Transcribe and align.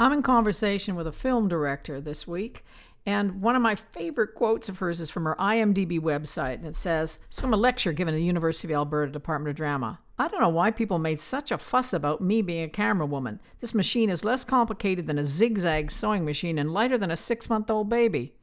I'm 0.00 0.12
in 0.12 0.22
conversation 0.22 0.96
with 0.96 1.06
a 1.06 1.12
film 1.12 1.46
director 1.46 2.00
this 2.00 2.26
week, 2.26 2.64
and 3.06 3.40
one 3.40 3.54
of 3.54 3.62
my 3.62 3.76
favorite 3.76 4.34
quotes 4.34 4.68
of 4.68 4.78
hers 4.78 5.00
is 5.00 5.08
from 5.08 5.24
her 5.24 5.36
IMDb 5.38 6.00
website, 6.00 6.54
and 6.54 6.66
it 6.66 6.74
says, 6.74 7.20
It's 7.28 7.40
from 7.40 7.54
a 7.54 7.56
lecture 7.56 7.92
given 7.92 8.12
at 8.12 8.16
the 8.16 8.24
University 8.24 8.72
of 8.72 8.76
Alberta 8.76 9.12
Department 9.12 9.50
of 9.50 9.56
Drama. 9.56 10.00
I 10.18 10.26
don't 10.26 10.40
know 10.40 10.48
why 10.48 10.72
people 10.72 10.98
made 10.98 11.20
such 11.20 11.52
a 11.52 11.58
fuss 11.58 11.92
about 11.92 12.20
me 12.20 12.42
being 12.42 12.64
a 12.64 12.68
camera 12.68 13.06
woman. 13.06 13.40
This 13.60 13.72
machine 13.72 14.10
is 14.10 14.24
less 14.24 14.44
complicated 14.44 15.06
than 15.06 15.18
a 15.18 15.24
zigzag 15.24 15.92
sewing 15.92 16.24
machine 16.24 16.58
and 16.58 16.72
lighter 16.72 16.98
than 16.98 17.12
a 17.12 17.16
six 17.16 17.48
month 17.48 17.70
old 17.70 17.88
baby. 17.88 18.34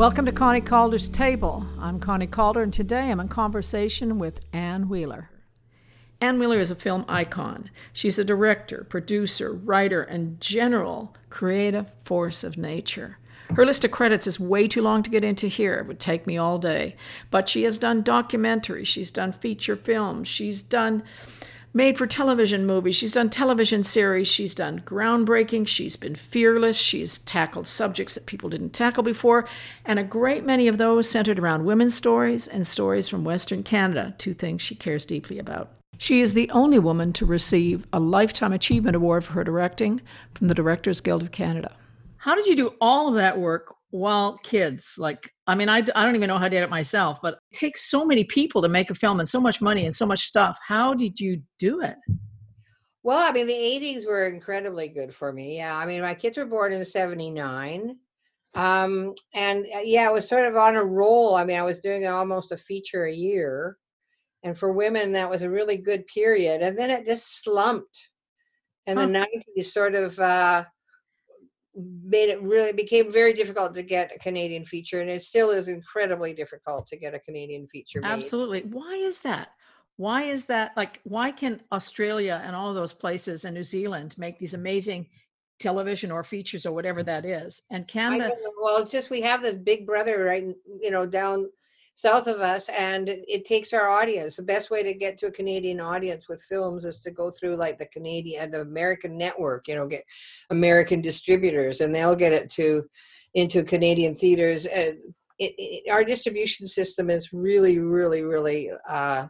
Welcome 0.00 0.24
to 0.24 0.32
Connie 0.32 0.62
Calder's 0.62 1.10
Table. 1.10 1.66
I'm 1.78 2.00
Connie 2.00 2.26
Calder, 2.26 2.62
and 2.62 2.72
today 2.72 3.10
I'm 3.10 3.20
in 3.20 3.28
conversation 3.28 4.18
with 4.18 4.40
Anne 4.50 4.88
Wheeler. 4.88 5.28
Anne 6.22 6.38
Wheeler 6.38 6.58
is 6.58 6.70
a 6.70 6.74
film 6.74 7.04
icon. 7.06 7.68
She's 7.92 8.18
a 8.18 8.24
director, 8.24 8.86
producer, 8.88 9.52
writer, 9.52 10.00
and 10.00 10.40
general 10.40 11.14
creative 11.28 11.92
force 12.02 12.42
of 12.42 12.56
nature. 12.56 13.18
Her 13.54 13.66
list 13.66 13.84
of 13.84 13.90
credits 13.90 14.26
is 14.26 14.40
way 14.40 14.68
too 14.68 14.80
long 14.80 15.02
to 15.02 15.10
get 15.10 15.22
into 15.22 15.48
here. 15.48 15.74
It 15.74 15.86
would 15.86 16.00
take 16.00 16.26
me 16.26 16.38
all 16.38 16.56
day. 16.56 16.96
But 17.30 17.50
she 17.50 17.64
has 17.64 17.76
done 17.76 18.02
documentaries, 18.02 18.86
she's 18.86 19.10
done 19.10 19.32
feature 19.32 19.76
films, 19.76 20.28
she's 20.28 20.62
done 20.62 21.02
made 21.72 21.96
for 21.96 22.06
television 22.06 22.66
movies. 22.66 22.96
She's 22.96 23.12
done 23.12 23.30
television 23.30 23.82
series. 23.82 24.26
She's 24.26 24.54
done 24.54 24.80
groundbreaking. 24.80 25.68
She's 25.68 25.96
been 25.96 26.14
fearless. 26.14 26.78
She's 26.78 27.18
tackled 27.18 27.66
subjects 27.66 28.14
that 28.14 28.26
people 28.26 28.50
didn't 28.50 28.70
tackle 28.70 29.02
before. 29.02 29.48
And 29.84 29.98
a 29.98 30.04
great 30.04 30.44
many 30.44 30.68
of 30.68 30.78
those 30.78 31.08
centered 31.08 31.38
around 31.38 31.64
women's 31.64 31.94
stories 31.94 32.48
and 32.48 32.66
stories 32.66 33.08
from 33.08 33.24
Western 33.24 33.62
Canada, 33.62 34.14
two 34.18 34.34
things 34.34 34.62
she 34.62 34.74
cares 34.74 35.04
deeply 35.04 35.38
about. 35.38 35.70
She 35.98 36.20
is 36.20 36.32
the 36.32 36.50
only 36.50 36.78
woman 36.78 37.12
to 37.14 37.26
receive 37.26 37.86
a 37.92 38.00
Lifetime 38.00 38.54
Achievement 38.54 38.96
Award 38.96 39.22
for 39.22 39.34
her 39.34 39.44
directing 39.44 40.00
from 40.32 40.48
the 40.48 40.54
Directors 40.54 41.00
Guild 41.02 41.22
of 41.22 41.30
Canada. 41.30 41.76
How 42.16 42.34
did 42.34 42.46
you 42.46 42.56
do 42.56 42.74
all 42.80 43.08
of 43.08 43.14
that 43.16 43.38
work 43.38 43.76
while 43.90 44.36
kids? 44.38 44.94
Like, 44.98 45.30
I 45.46 45.54
mean, 45.54 45.68
I, 45.68 45.78
I 45.94 46.04
don't 46.04 46.16
even 46.16 46.28
know 46.28 46.38
how 46.38 46.46
I 46.46 46.48
did 46.48 46.62
it 46.62 46.70
myself, 46.70 47.18
but 47.22 47.34
it 47.34 47.56
takes 47.56 47.90
so 47.90 48.04
many 48.04 48.24
people 48.24 48.62
to 48.62 48.68
make 48.68 48.90
a 48.90 48.94
film 48.94 49.20
and 49.20 49.28
so 49.28 49.40
much 49.40 49.60
money 49.60 49.84
and 49.84 49.94
so 49.94 50.06
much 50.06 50.20
stuff. 50.20 50.58
How 50.66 50.94
did 50.94 51.20
you 51.20 51.42
do 51.58 51.80
it? 51.80 51.96
Well, 53.02 53.26
I 53.26 53.32
mean, 53.32 53.46
the 53.46 53.52
80s 53.52 54.06
were 54.06 54.26
incredibly 54.26 54.88
good 54.88 55.14
for 55.14 55.32
me. 55.32 55.56
Yeah. 55.56 55.76
I 55.76 55.86
mean, 55.86 56.02
my 56.02 56.14
kids 56.14 56.36
were 56.36 56.46
born 56.46 56.72
in 56.72 56.84
79. 56.84 57.96
Um, 58.54 59.14
and 59.34 59.64
uh, 59.74 59.80
yeah, 59.84 60.08
I 60.08 60.12
was 60.12 60.28
sort 60.28 60.46
of 60.46 60.56
on 60.56 60.76
a 60.76 60.84
roll. 60.84 61.36
I 61.36 61.44
mean, 61.44 61.56
I 61.56 61.62
was 61.62 61.80
doing 61.80 62.06
almost 62.06 62.52
a 62.52 62.56
feature 62.56 63.04
a 63.04 63.12
year. 63.12 63.78
And 64.42 64.58
for 64.58 64.72
women, 64.72 65.12
that 65.12 65.30
was 65.30 65.42
a 65.42 65.50
really 65.50 65.76
good 65.76 66.06
period. 66.06 66.60
And 66.62 66.78
then 66.78 66.90
it 66.90 67.06
just 67.06 67.42
slumped. 67.42 68.12
And 68.86 68.98
huh. 68.98 69.06
the 69.06 69.26
90s 69.58 69.66
sort 69.66 69.94
of, 69.94 70.18
uh, 70.18 70.64
made 71.74 72.28
it 72.28 72.42
really 72.42 72.72
became 72.72 73.12
very 73.12 73.32
difficult 73.32 73.74
to 73.74 73.82
get 73.82 74.14
a 74.14 74.18
Canadian 74.18 74.64
feature, 74.64 75.00
and 75.00 75.10
it 75.10 75.22
still 75.22 75.50
is 75.50 75.68
incredibly 75.68 76.34
difficult 76.34 76.86
to 76.88 76.96
get 76.96 77.14
a 77.14 77.20
Canadian 77.20 77.68
feature. 77.68 78.00
Made. 78.00 78.08
Absolutely. 78.08 78.62
Why 78.62 78.94
is 78.94 79.20
that? 79.20 79.50
Why 79.96 80.22
is 80.22 80.46
that? 80.46 80.76
Like, 80.76 81.00
why 81.04 81.30
can 81.30 81.60
Australia 81.72 82.42
and 82.44 82.56
all 82.56 82.72
those 82.74 82.94
places 82.94 83.44
and 83.44 83.54
New 83.54 83.62
Zealand 83.62 84.16
make 84.18 84.38
these 84.38 84.54
amazing 84.54 85.06
television 85.58 86.10
or 86.10 86.24
features 86.24 86.64
or 86.64 86.72
whatever 86.72 87.02
that 87.02 87.24
is, 87.24 87.62
and 87.70 87.86
Canada? 87.86 88.32
Well, 88.60 88.78
it's 88.78 88.90
just 88.90 89.10
we 89.10 89.20
have 89.20 89.42
this 89.42 89.54
big 89.54 89.86
brother 89.86 90.24
right, 90.24 90.44
you 90.80 90.90
know, 90.90 91.06
down 91.06 91.50
south 92.00 92.26
of 92.26 92.40
us 92.40 92.68
and 92.70 93.08
it 93.08 93.44
takes 93.44 93.74
our 93.74 93.90
audience. 93.90 94.36
The 94.36 94.42
best 94.42 94.70
way 94.70 94.82
to 94.82 94.94
get 94.94 95.18
to 95.18 95.26
a 95.26 95.30
canadian 95.30 95.80
audience 95.80 96.28
with 96.28 96.42
films 96.48 96.84
is 96.84 97.00
to 97.02 97.10
go 97.10 97.30
through 97.30 97.56
like 97.56 97.78
the 97.78 97.86
canadian 97.86 98.50
the 98.50 98.62
american 98.62 99.18
network 99.18 99.68
you 99.68 99.74
know 99.74 99.86
get 99.86 100.04
american 100.50 101.00
distributors 101.02 101.80
and 101.80 101.94
they'll 101.94 102.16
get 102.16 102.32
it 102.32 102.50
to 102.52 102.84
into 103.34 103.62
canadian 103.62 104.14
theaters 104.14 104.66
and 104.66 104.98
it, 105.38 105.54
it, 105.58 105.90
our 105.90 106.04
distribution 106.04 106.66
system 106.66 107.10
is 107.10 107.32
really 107.32 107.78
really 107.78 108.22
really 108.22 108.70
uh, 108.88 109.26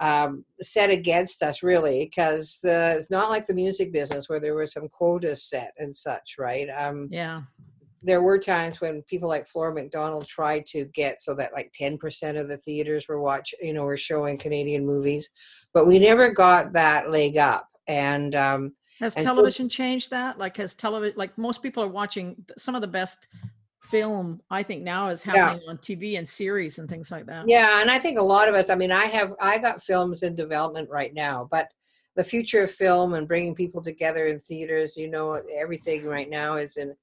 um, 0.00 0.44
set 0.60 0.90
against 0.90 1.42
us 1.42 1.62
really 1.62 2.04
because 2.04 2.58
the 2.62 2.96
it's 2.98 3.10
not 3.10 3.30
like 3.30 3.46
the 3.46 3.54
music 3.54 3.92
business 3.92 4.28
where 4.28 4.40
there 4.40 4.54
were 4.54 4.66
some 4.66 4.88
quotas 4.88 5.44
set 5.44 5.72
and 5.78 5.96
such 5.96 6.36
right? 6.38 6.68
Um 6.76 7.08
yeah 7.10 7.42
there 8.04 8.22
were 8.22 8.38
times 8.38 8.80
when 8.80 9.02
people 9.02 9.28
like 9.28 9.48
Flora 9.48 9.74
MacDonald 9.74 10.26
tried 10.26 10.66
to 10.66 10.84
get 10.86 11.22
so 11.22 11.34
that 11.34 11.52
like 11.54 11.72
10% 11.78 12.38
of 12.38 12.48
the 12.48 12.58
theaters 12.58 13.08
were 13.08 13.20
watch, 13.20 13.54
you 13.62 13.72
know, 13.72 13.84
were 13.84 13.96
showing 13.96 14.36
Canadian 14.36 14.84
movies, 14.84 15.30
but 15.72 15.86
we 15.86 15.98
never 15.98 16.30
got 16.30 16.72
that 16.74 17.10
leg 17.10 17.38
up. 17.38 17.66
And 17.86 18.34
um, 18.34 18.72
has 19.00 19.16
and 19.16 19.24
television 19.24 19.70
so, 19.70 19.74
changed 19.74 20.10
that? 20.10 20.38
Like, 20.38 20.56
has 20.58 20.74
television, 20.74 21.16
like 21.16 21.36
most 21.38 21.62
people 21.62 21.82
are 21.82 21.88
watching 21.88 22.36
some 22.58 22.74
of 22.74 22.82
the 22.82 22.88
best 22.88 23.26
film, 23.90 24.40
I 24.50 24.62
think 24.62 24.82
now 24.82 25.08
is 25.08 25.22
happening 25.22 25.62
yeah. 25.64 25.70
on 25.70 25.78
TV 25.78 26.18
and 26.18 26.28
series 26.28 26.78
and 26.78 26.88
things 26.88 27.10
like 27.10 27.26
that. 27.26 27.48
Yeah. 27.48 27.80
And 27.80 27.90
I 27.90 27.98
think 27.98 28.18
a 28.18 28.22
lot 28.22 28.48
of 28.48 28.54
us, 28.54 28.68
I 28.68 28.74
mean, 28.74 28.92
I 28.92 29.06
have, 29.06 29.34
I 29.40 29.58
got 29.58 29.82
films 29.82 30.22
in 30.22 30.36
development 30.36 30.90
right 30.90 31.14
now, 31.14 31.48
but 31.50 31.68
the 32.16 32.24
future 32.24 32.62
of 32.62 32.70
film 32.70 33.14
and 33.14 33.26
bringing 33.26 33.54
people 33.54 33.82
together 33.82 34.26
in 34.26 34.38
theaters, 34.38 34.96
you 34.96 35.10
know, 35.10 35.40
everything 35.56 36.04
right 36.04 36.28
now 36.28 36.56
is 36.56 36.76
in 36.76 36.94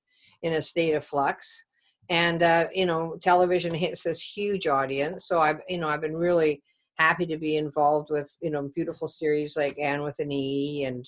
in 0.44 0.54
a 0.54 0.62
state 0.62 0.94
of 0.94 1.06
flux. 1.06 1.66
And 2.10 2.44
uh, 2.44 2.68
you 2.74 2.86
know 2.86 3.18
television 3.22 3.74
hits 3.74 4.04
this 4.04 4.22
huge 4.22 4.68
audience. 4.68 5.28
So 5.28 5.40
i've 5.40 5.62
you 5.70 5.78
know 5.78 5.88
i've 5.88 6.02
been 6.02 6.18
really 6.18 6.62
happy 6.98 7.26
to 7.26 7.38
be 7.38 7.58
involved 7.58 8.10
with 8.12 8.30
you 8.42 8.52
know 8.52 8.70
beautiful 8.76 9.08
series 9.08 9.56
like 9.56 9.78
anne 9.80 10.04
with 10.04 10.20
an 10.20 10.32
e 10.32 10.84
and 10.84 11.08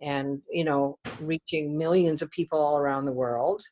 and 0.00 0.40
you 0.50 0.64
know 0.64 0.98
reaching 1.20 1.76
millions 1.76 2.20
of 2.22 2.30
people 2.30 2.58
all 2.58 2.78
around 2.78 3.04
the 3.04 3.12
world. 3.12 3.62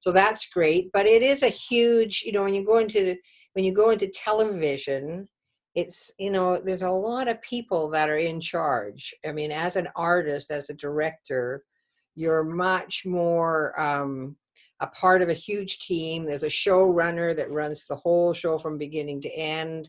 So 0.00 0.12
that's 0.12 0.48
great. 0.48 0.90
But 0.92 1.06
it 1.06 1.22
is 1.22 1.42
a 1.42 1.48
huge 1.48 2.22
you 2.24 2.32
know 2.32 2.44
when 2.44 2.54
you 2.54 2.64
go 2.64 2.78
into 2.78 3.16
when 3.52 3.64
you 3.64 3.72
go 3.72 3.90
into 3.90 4.08
television 4.08 5.28
it's 5.74 6.10
you 6.18 6.30
know 6.30 6.58
there's 6.58 6.82
a 6.82 6.90
lot 6.90 7.28
of 7.28 7.40
people 7.42 7.88
that 7.90 8.08
are 8.08 8.18
in 8.18 8.40
charge. 8.40 9.14
I 9.24 9.32
mean 9.32 9.52
as 9.52 9.76
an 9.76 9.88
artist 9.94 10.50
as 10.50 10.70
a 10.70 10.74
director 10.74 11.62
you're 12.16 12.42
much 12.42 13.04
more 13.04 13.78
um, 13.78 14.36
a 14.80 14.86
part 14.88 15.22
of 15.22 15.28
a 15.28 15.34
huge 15.34 15.78
team. 15.78 16.24
There's 16.24 16.42
a 16.42 16.48
showrunner 16.48 17.34
that 17.36 17.50
runs 17.50 17.86
the 17.86 17.96
whole 17.96 18.32
show 18.32 18.58
from 18.58 18.78
beginning 18.78 19.22
to 19.22 19.30
end. 19.30 19.88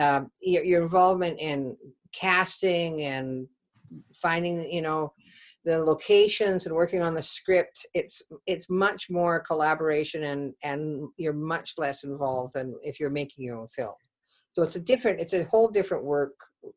Um, 0.00 0.30
your, 0.42 0.62
your, 0.62 0.82
involvement 0.82 1.38
in 1.40 1.74
casting 2.12 3.00
and 3.02 3.46
finding, 4.20 4.70
you 4.70 4.82
know, 4.82 5.14
the 5.64 5.78
locations 5.78 6.66
and 6.66 6.74
working 6.74 7.00
on 7.02 7.14
the 7.14 7.22
script. 7.22 7.86
It's 7.94 8.22
it's 8.46 8.68
much 8.68 9.08
more 9.08 9.40
collaboration 9.40 10.24
and 10.24 10.54
and 10.62 11.08
you're 11.16 11.32
much 11.32 11.74
less 11.78 12.04
involved 12.04 12.54
than 12.54 12.74
if 12.82 13.00
you're 13.00 13.10
making 13.10 13.44
your 13.44 13.56
own 13.56 13.68
film. 13.68 13.94
So 14.52 14.62
it's 14.62 14.76
a 14.76 14.80
different, 14.80 15.20
it's 15.20 15.34
a 15.34 15.44
whole 15.44 15.68
different 15.68 16.04
work, 16.04 16.32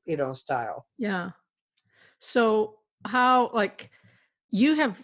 you 0.05 0.17
know, 0.17 0.33
style. 0.33 0.85
Yeah. 0.97 1.29
So 2.19 2.75
how 3.05 3.51
like 3.53 3.89
you 4.51 4.75
have 4.75 5.01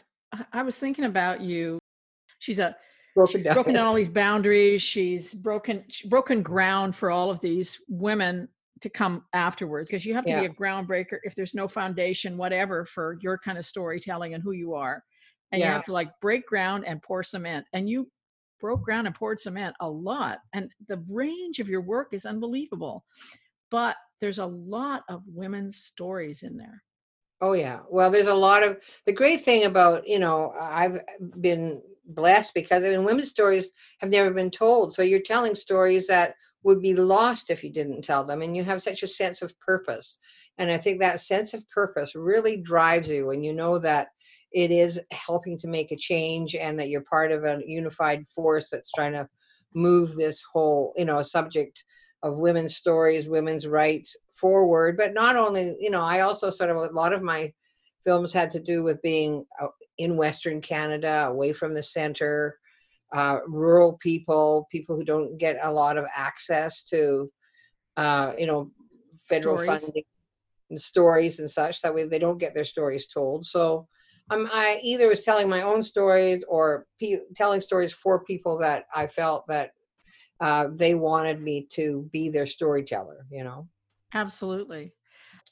I 0.51 0.63
was 0.63 0.77
thinking 0.77 1.05
about 1.05 1.41
you 1.41 1.79
she's 2.45 2.59
a 2.59 2.75
broken 3.15 3.39
she's 3.39 3.43
down. 3.43 3.53
broken 3.55 3.73
down 3.73 3.87
all 3.87 3.93
these 3.95 4.09
boundaries. 4.09 4.81
She's 4.81 5.33
broken 5.33 5.83
broken 6.09 6.43
ground 6.43 6.95
for 6.95 7.09
all 7.09 7.31
of 7.31 7.39
these 7.41 7.81
women 7.89 8.47
to 8.81 8.89
come 8.89 9.23
afterwards 9.33 9.89
because 9.89 10.05
you 10.05 10.13
have 10.13 10.25
to 10.25 10.31
yeah. 10.31 10.41
be 10.41 10.45
a 10.47 10.49
groundbreaker 10.49 11.17
if 11.23 11.33
there's 11.33 11.55
no 11.55 11.67
foundation 11.67 12.37
whatever 12.37 12.85
for 12.85 13.17
your 13.21 13.37
kind 13.37 13.57
of 13.57 13.65
storytelling 13.65 14.33
and 14.33 14.43
who 14.43 14.51
you 14.51 14.73
are 14.73 15.01
and 15.51 15.59
yeah. 15.59 15.67
you 15.67 15.73
have 15.73 15.85
to 15.85 15.93
like 15.93 16.09
break 16.21 16.45
ground 16.45 16.83
and 16.85 17.01
pour 17.01 17.23
cement 17.23 17.65
and 17.73 17.89
you 17.89 18.09
broke 18.59 18.83
ground 18.83 19.07
and 19.07 19.15
poured 19.15 19.39
cement 19.39 19.73
a 19.79 19.89
lot 19.89 20.39
and 20.53 20.71
the 20.89 21.01
range 21.09 21.59
of 21.59 21.69
your 21.69 21.81
work 21.81 22.09
is 22.11 22.25
unbelievable 22.25 23.05
but 23.71 23.95
there's 24.19 24.39
a 24.39 24.45
lot 24.45 25.03
of 25.07 25.21
women's 25.25 25.77
stories 25.77 26.43
in 26.43 26.57
there 26.57 26.83
oh 27.39 27.53
yeah 27.53 27.79
well 27.89 28.11
there's 28.11 28.27
a 28.27 28.33
lot 28.33 28.61
of 28.61 28.77
the 29.05 29.13
great 29.13 29.41
thing 29.41 29.63
about 29.63 30.05
you 30.05 30.19
know 30.19 30.53
i've 30.59 30.97
uh, 30.97 31.01
been 31.39 31.81
blessed 32.07 32.53
because 32.53 32.83
I 32.83 32.89
mean 32.89 33.03
women's 33.03 33.29
stories 33.29 33.67
have 33.99 34.09
never 34.09 34.31
been 34.31 34.51
told. 34.51 34.93
So 34.93 35.01
you're 35.01 35.19
telling 35.19 35.55
stories 35.55 36.07
that 36.07 36.35
would 36.63 36.81
be 36.81 36.95
lost 36.95 37.51
if 37.51 37.63
you 37.63 37.71
didn't 37.71 38.01
tell 38.01 38.25
them. 38.25 38.41
And 38.41 38.57
you 38.57 38.63
have 38.63 38.81
such 38.81 39.03
a 39.03 39.07
sense 39.07 39.41
of 39.41 39.57
purpose. 39.59 40.17
And 40.57 40.71
I 40.71 40.77
think 40.77 40.99
that 40.99 41.21
sense 41.21 41.53
of 41.53 41.67
purpose 41.69 42.15
really 42.15 42.57
drives 42.57 43.09
you 43.09 43.29
and 43.29 43.45
you 43.45 43.53
know 43.53 43.77
that 43.79 44.07
it 44.51 44.71
is 44.71 44.99
helping 45.11 45.57
to 45.59 45.67
make 45.67 45.91
a 45.91 45.97
change 45.97 46.55
and 46.55 46.79
that 46.79 46.89
you're 46.89 47.01
part 47.01 47.31
of 47.31 47.43
a 47.43 47.61
unified 47.65 48.25
force 48.27 48.69
that's 48.71 48.91
trying 48.93 49.13
to 49.13 49.27
move 49.73 50.15
this 50.15 50.43
whole, 50.51 50.93
you 50.95 51.05
know, 51.05 51.21
subject 51.21 51.83
of 52.23 52.39
women's 52.39 52.75
stories, 52.75 53.27
women's 53.27 53.67
rights 53.67 54.15
forward. 54.31 54.97
But 54.97 55.13
not 55.13 55.35
only, 55.35 55.75
you 55.79 55.91
know, 55.91 56.01
I 56.01 56.21
also 56.21 56.49
sort 56.49 56.71
of 56.71 56.77
a 56.77 56.85
lot 56.93 57.13
of 57.13 57.21
my 57.21 57.53
films 58.03 58.33
had 58.33 58.49
to 58.51 58.59
do 58.59 58.81
with 58.81 59.01
being 59.01 59.45
uh, 59.61 59.67
in 59.97 60.17
Western 60.17 60.61
Canada, 60.61 61.27
away 61.29 61.53
from 61.53 61.73
the 61.73 61.83
center, 61.83 62.57
uh, 63.13 63.39
rural 63.47 63.97
people, 64.01 64.67
people 64.71 64.95
who 64.95 65.03
don't 65.03 65.37
get 65.37 65.57
a 65.61 65.71
lot 65.71 65.97
of 65.97 66.05
access 66.15 66.83
to, 66.83 67.31
uh, 67.97 68.33
you 68.37 68.47
know, 68.47 68.71
federal 69.29 69.57
Stories. 69.57 69.81
funding 69.81 70.03
and 70.69 70.81
stories 70.81 71.39
and 71.39 71.49
such. 71.49 71.81
That 71.81 71.93
way 71.93 72.07
they 72.07 72.19
don't 72.19 72.39
get 72.39 72.53
their 72.53 72.65
stories 72.65 73.07
told. 73.07 73.45
So 73.45 73.87
um, 74.31 74.49
I 74.51 74.79
either 74.83 75.07
was 75.07 75.23
telling 75.23 75.47
my 75.49 75.61
own 75.61 75.83
stories 75.83 76.43
or 76.47 76.87
pe- 76.99 77.19
telling 77.35 77.61
stories 77.61 77.93
for 77.93 78.23
people 78.23 78.57
that 78.59 78.85
I 78.93 79.07
felt 79.07 79.45
that 79.47 79.71
uh, 80.39 80.69
they 80.73 80.95
wanted 80.95 81.41
me 81.41 81.67
to 81.73 82.09
be 82.11 82.29
their 82.29 82.47
storyteller, 82.47 83.25
you 83.31 83.43
know. 83.43 83.67
Absolutely. 84.13 84.93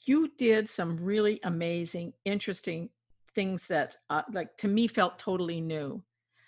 You 0.06 0.32
did 0.36 0.68
some 0.68 0.98
really 0.98 1.40
amazing, 1.42 2.12
interesting 2.24 2.90
things 3.34 3.68
that, 3.68 3.96
uh, 4.10 4.22
like, 4.32 4.56
to 4.58 4.68
me 4.68 4.86
felt 4.86 5.18
totally 5.18 5.60
new. 5.60 6.02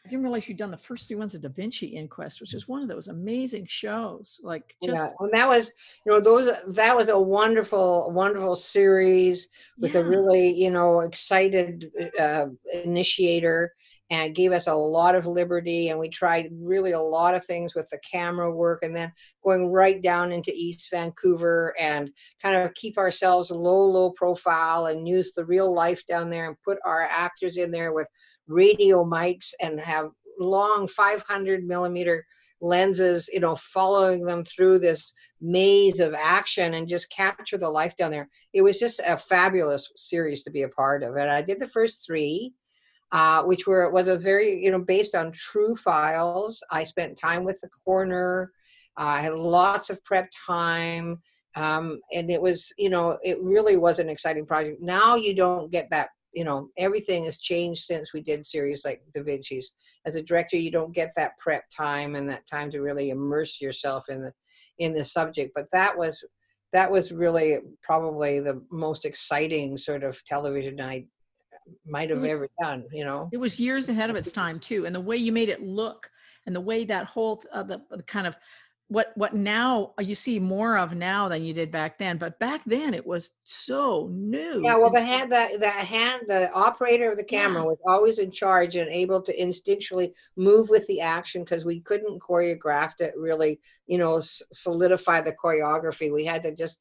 I 0.04 0.08
didn't 0.08 0.22
realize 0.22 0.48
you'd 0.48 0.56
done 0.56 0.70
the 0.70 0.76
first 0.76 1.08
three 1.08 1.16
ones 1.16 1.34
of 1.34 1.42
Da 1.42 1.48
Vinci 1.48 1.88
Inquest, 1.88 2.40
which 2.40 2.54
is 2.54 2.68
one 2.68 2.80
of 2.80 2.88
those 2.88 3.08
amazing 3.08 3.66
shows. 3.66 4.40
Like, 4.44 4.76
just 4.80 4.96
yeah, 4.96 5.10
and 5.18 5.32
that 5.32 5.48
was, 5.48 5.72
you 6.04 6.12
know, 6.12 6.20
those 6.20 6.48
that 6.68 6.96
was 6.96 7.08
a 7.08 7.18
wonderful, 7.18 8.12
wonderful 8.12 8.54
series 8.54 9.48
with 9.80 9.96
a 9.96 10.04
really, 10.04 10.52
you 10.52 10.70
know, 10.70 11.00
excited 11.00 11.90
uh, 12.20 12.46
initiator, 12.84 13.74
and 14.10 14.34
gave 14.34 14.52
us 14.52 14.66
a 14.66 14.74
lot 14.74 15.14
of 15.14 15.26
liberty. 15.26 15.88
And 15.88 15.98
we 15.98 16.08
tried 16.08 16.50
really 16.52 16.92
a 16.92 17.00
lot 17.00 17.34
of 17.34 17.44
things 17.44 17.74
with 17.74 17.88
the 17.90 17.98
camera 18.10 18.50
work, 18.50 18.82
and 18.82 18.94
then 18.94 19.12
going 19.44 19.68
right 19.68 20.02
down 20.02 20.32
into 20.32 20.52
East 20.54 20.88
Vancouver 20.90 21.74
and 21.78 22.10
kind 22.42 22.56
of 22.56 22.74
keep 22.74 22.98
ourselves 22.98 23.50
low, 23.50 23.84
low 23.84 24.10
profile 24.12 24.86
and 24.86 25.08
use 25.08 25.32
the 25.32 25.44
real 25.44 25.72
life 25.72 26.06
down 26.06 26.30
there 26.30 26.46
and 26.46 26.56
put 26.64 26.78
our 26.84 27.02
actors 27.02 27.56
in 27.56 27.70
there 27.70 27.92
with 27.92 28.08
radio 28.46 29.04
mics 29.04 29.52
and 29.60 29.80
have 29.80 30.10
long 30.38 30.86
500 30.86 31.64
millimeter 31.64 32.24
lenses, 32.60 33.28
you 33.32 33.40
know, 33.40 33.54
following 33.54 34.24
them 34.24 34.42
through 34.42 34.78
this 34.78 35.12
maze 35.40 36.00
of 36.00 36.14
action 36.14 36.74
and 36.74 36.88
just 36.88 37.10
capture 37.10 37.58
the 37.58 37.68
life 37.68 37.96
down 37.96 38.10
there. 38.10 38.28
It 38.52 38.62
was 38.62 38.78
just 38.78 39.00
a 39.06 39.16
fabulous 39.16 39.90
series 39.96 40.42
to 40.44 40.50
be 40.50 40.62
a 40.62 40.68
part 40.68 41.02
of. 41.02 41.16
And 41.16 41.30
I 41.30 41.42
did 41.42 41.60
the 41.60 41.68
first 41.68 42.04
three, 42.06 42.52
uh, 43.12 43.42
which 43.44 43.66
were 43.66 43.90
was 43.90 44.08
a 44.08 44.18
very, 44.18 44.62
you 44.62 44.70
know, 44.70 44.80
based 44.80 45.14
on 45.14 45.32
true 45.32 45.74
files. 45.74 46.62
I 46.70 46.84
spent 46.84 47.18
time 47.18 47.44
with 47.44 47.60
the 47.60 47.68
coroner. 47.84 48.52
I 48.96 49.20
had 49.20 49.34
lots 49.34 49.90
of 49.90 50.02
prep 50.04 50.28
time. 50.46 51.20
Um, 51.54 52.00
and 52.12 52.30
it 52.30 52.40
was, 52.40 52.72
you 52.76 52.90
know, 52.90 53.18
it 53.22 53.40
really 53.40 53.78
was 53.78 53.98
an 53.98 54.10
exciting 54.10 54.44
project. 54.44 54.82
Now 54.82 55.14
you 55.14 55.34
don't 55.34 55.70
get 55.70 55.88
that 55.90 56.10
you 56.36 56.44
know 56.44 56.68
everything 56.76 57.24
has 57.24 57.38
changed 57.38 57.80
since 57.80 58.12
we 58.12 58.20
did 58.20 58.44
series 58.44 58.84
like 58.84 59.00
da 59.14 59.22
vinci's 59.22 59.72
as 60.04 60.16
a 60.16 60.22
director 60.22 60.56
you 60.56 60.70
don't 60.70 60.94
get 60.94 61.10
that 61.16 61.36
prep 61.38 61.64
time 61.74 62.14
and 62.14 62.28
that 62.28 62.46
time 62.46 62.70
to 62.70 62.80
really 62.80 63.08
immerse 63.08 63.58
yourself 63.60 64.04
in 64.10 64.20
the 64.22 64.32
in 64.78 64.92
the 64.92 65.04
subject 65.04 65.50
but 65.56 65.66
that 65.72 65.96
was 65.96 66.22
that 66.74 66.90
was 66.90 67.10
really 67.10 67.58
probably 67.82 68.38
the 68.38 68.62
most 68.70 69.06
exciting 69.06 69.78
sort 69.78 70.04
of 70.04 70.22
television 70.24 70.78
i 70.78 71.04
might 71.86 72.10
have 72.10 72.24
ever 72.24 72.48
done 72.60 72.84
you 72.92 73.04
know 73.04 73.28
it 73.32 73.38
was 73.38 73.58
years 73.60 73.88
ahead 73.88 74.10
of 74.10 74.16
its 74.16 74.32
time 74.42 74.58
too 74.58 74.86
and 74.86 74.94
the 74.94 75.00
way 75.00 75.16
you 75.16 75.32
made 75.32 75.48
it 75.48 75.62
look 75.62 76.10
and 76.46 76.54
the 76.54 76.60
way 76.60 76.84
that 76.84 77.06
whole 77.06 77.42
uh, 77.52 77.62
the, 77.62 77.82
the 77.90 78.02
kind 78.02 78.26
of 78.26 78.36
what 78.88 79.12
what 79.16 79.34
now 79.34 79.92
you 79.98 80.14
see 80.14 80.38
more 80.38 80.78
of 80.78 80.94
now 80.94 81.28
than 81.28 81.44
you 81.44 81.52
did 81.52 81.72
back 81.72 81.98
then 81.98 82.18
but 82.18 82.38
back 82.38 82.62
then 82.66 82.94
it 82.94 83.04
was 83.04 83.30
so 83.42 84.08
new 84.12 84.62
yeah 84.62 84.76
well 84.76 84.92
the 84.92 85.04
hand 85.04 85.30
the, 85.32 85.56
the 85.58 85.68
hand 85.68 86.22
the 86.28 86.50
operator 86.52 87.10
of 87.10 87.16
the 87.16 87.24
camera 87.24 87.62
Yeah. 87.62 87.68
was 87.68 87.78
always 87.84 88.20
in 88.20 88.30
charge 88.30 88.76
and 88.76 88.88
able 88.88 89.20
to 89.22 89.36
instinctually 89.36 90.12
move 90.36 90.70
with 90.70 90.86
the 90.86 91.00
action 91.00 91.42
because 91.42 91.64
we 91.64 91.80
couldn't 91.80 92.20
choreograph 92.20 92.92
it 93.00 93.14
really 93.16 93.60
you 93.88 93.98
know 93.98 94.20
solidify 94.20 95.20
the 95.20 95.34
choreography 95.34 96.12
we 96.12 96.24
had 96.24 96.44
to 96.44 96.54
just 96.54 96.80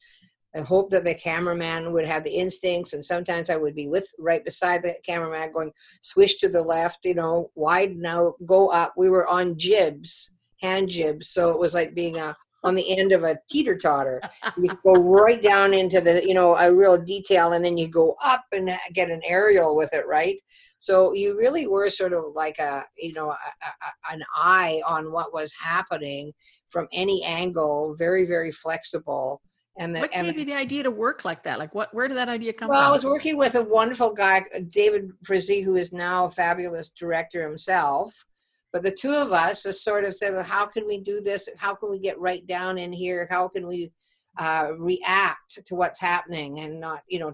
I 0.55 0.61
hope 0.61 0.89
that 0.91 1.03
the 1.03 1.13
cameraman 1.13 1.91
would 1.91 2.05
have 2.05 2.23
the 2.23 2.35
instincts, 2.35 2.93
and 2.93 3.03
sometimes 3.03 3.49
I 3.49 3.57
would 3.57 3.75
be 3.75 3.87
with 3.87 4.07
right 4.17 4.43
beside 4.43 4.83
the 4.83 4.95
cameraman, 5.05 5.51
going 5.51 5.71
swish 6.01 6.37
to 6.37 6.49
the 6.49 6.61
left, 6.61 6.99
you 7.03 7.15
know, 7.15 7.51
widen 7.55 8.05
out, 8.05 8.35
go 8.45 8.69
up. 8.69 8.93
We 8.95 9.09
were 9.09 9.27
on 9.27 9.57
jibs, 9.57 10.31
hand 10.61 10.89
jibs, 10.89 11.29
so 11.29 11.51
it 11.51 11.59
was 11.59 11.73
like 11.73 11.93
being 11.93 12.17
a 12.17 12.35
on 12.63 12.73
the 12.73 12.97
end 12.97 13.11
of 13.11 13.23
a 13.23 13.37
teeter 13.49 13.77
totter. 13.77 14.19
You 14.57 14.75
go 14.83 14.93
right 14.93 15.39
down 15.39 15.73
into 15.73 16.01
the, 16.01 16.27
you 16.27 16.33
know, 16.33 16.55
a 16.57 16.73
real 16.73 16.97
detail, 16.97 17.53
and 17.53 17.63
then 17.63 17.77
you 17.77 17.87
go 17.87 18.15
up 18.23 18.43
and 18.51 18.71
get 18.93 19.11
an 19.11 19.21
aerial 19.23 19.75
with 19.75 19.93
it, 19.93 20.07
right? 20.07 20.37
So 20.79 21.13
you 21.13 21.37
really 21.37 21.67
were 21.67 21.89
sort 21.89 22.13
of 22.13 22.23
like 22.33 22.57
a, 22.59 22.83
you 22.97 23.13
know, 23.13 23.29
a, 23.29 23.33
a, 23.33 24.13
an 24.13 24.23
eye 24.35 24.81
on 24.85 25.11
what 25.11 25.33
was 25.33 25.53
happening 25.59 26.33
from 26.69 26.87
any 26.91 27.23
angle, 27.23 27.95
very, 27.97 28.25
very 28.25 28.51
flexible. 28.51 29.41
And 29.77 29.95
the, 29.95 30.01
what 30.01 30.11
and 30.13 30.25
gave 30.25 30.39
you 30.39 30.45
the 30.45 30.53
idea 30.53 30.83
to 30.83 30.91
work 30.91 31.25
like 31.25 31.43
that 31.43 31.59
like 31.59 31.75
what 31.75 31.93
where 31.93 32.07
did 32.07 32.15
that 32.15 32.29
idea 32.29 32.53
come 32.53 32.69
from? 32.69 32.77
well, 32.77 32.87
I 32.87 32.91
was 32.91 33.03
working 33.03 33.35
with 33.35 33.55
a 33.55 33.61
wonderful 33.61 34.13
guy, 34.13 34.43
David 34.69 35.11
Frazee, 35.23 35.61
who 35.61 35.75
is 35.75 35.91
now 35.91 36.25
a 36.25 36.29
fabulous 36.29 36.91
director 36.91 37.45
himself. 37.45 38.25
But 38.71 38.83
the 38.83 38.91
two 38.91 39.13
of 39.13 39.31
us 39.31 39.63
just 39.63 39.85
sort 39.85 40.03
of 40.03 40.13
said, 40.13 40.33
well, 40.33 40.43
how 40.43 40.65
can 40.65 40.85
we 40.85 40.99
do 40.99 41.21
this? 41.21 41.47
How 41.57 41.75
can 41.75 41.89
we 41.89 41.97
get 41.97 42.19
right 42.19 42.45
down 42.45 42.77
in 42.77 42.91
here? 42.91 43.25
How 43.29 43.47
can 43.47 43.67
we 43.67 43.91
uh, 44.37 44.71
react 44.77 45.65
to 45.65 45.75
what's 45.75 45.99
happening 45.99 46.59
and 46.59 46.79
not, 46.79 47.01
you 47.07 47.19
know, 47.19 47.33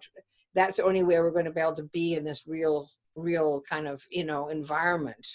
that's 0.54 0.78
the 0.78 0.84
only 0.84 1.02
way 1.04 1.20
we're 1.20 1.32
going 1.32 1.46
to 1.46 1.52
be 1.52 1.60
able 1.60 1.76
to 1.78 1.90
be 1.94 2.14
in 2.14 2.24
this 2.24 2.44
real, 2.46 2.88
real 3.16 3.64
kind 3.68 3.88
of, 3.88 4.04
you 4.12 4.24
know, 4.24 4.50
environment 4.50 5.26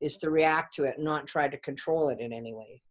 is 0.00 0.16
to 0.16 0.30
react 0.30 0.74
to 0.74 0.84
it, 0.84 0.96
and 0.96 1.04
not 1.04 1.26
try 1.26 1.48
to 1.48 1.56
control 1.58 2.08
it 2.08 2.20
in 2.20 2.32
any 2.32 2.52
way. 2.52 2.82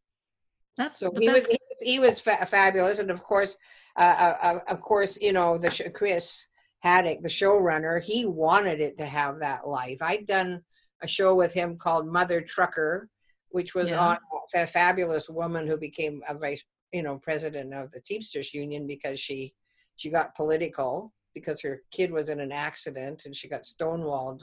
that's 0.78 1.00
So 1.00 1.12
but 1.12 1.24
he 1.24 1.28
that's 1.28 1.55
he, 1.86 2.00
was 2.00 2.20
fa- 2.20 2.46
fabulous, 2.46 3.00
and 3.00 3.12
of 3.12 3.22
course, 3.24 3.56
uh, 3.98 4.16
uh, 4.18 4.38
uh, 4.42 4.60
of 4.68 4.82
course, 4.82 5.18
you 5.22 5.34
know 5.34 5.58
the 5.58 5.72
sh- 5.72 5.82
Chris 5.94 6.48
Haddock, 6.80 7.22
the 7.22 7.30
showrunner, 7.30 8.02
he 8.02 8.26
wanted 8.26 8.80
it 8.82 8.98
to 8.98 9.06
have 9.06 9.40
that 9.40 9.68
life. 9.68 9.98
I'd 10.02 10.28
done 10.28 10.62
a 11.02 11.08
show 11.08 11.36
with 11.36 11.54
him 11.54 11.78
called 11.78 12.08
Mother 12.08 12.42
Trucker, 12.42 13.10
which 13.50 13.74
was 13.74 13.90
Yeah. 13.90 14.00
on 14.00 14.18
a 14.54 14.68
fabulous 14.68 15.30
woman 15.30 15.66
who 15.68 15.78
became 15.78 16.22
a 16.28 16.38
vice, 16.38 16.64
you 16.94 17.04
know, 17.04 17.18
president 17.20 17.74
of 17.74 17.92
the 17.92 18.02
Teamsters 18.02 18.54
Union 18.54 18.86
because 18.88 19.20
she 19.20 19.54
she 19.96 20.10
got 20.10 20.36
political 20.36 21.14
because 21.34 21.62
her 21.62 21.82
kid 21.92 22.12
was 22.12 22.30
in 22.30 22.40
an 22.40 22.52
accident 22.52 23.24
and 23.26 23.36
she 23.36 23.48
got 23.48 23.64
stonewalled 23.64 24.42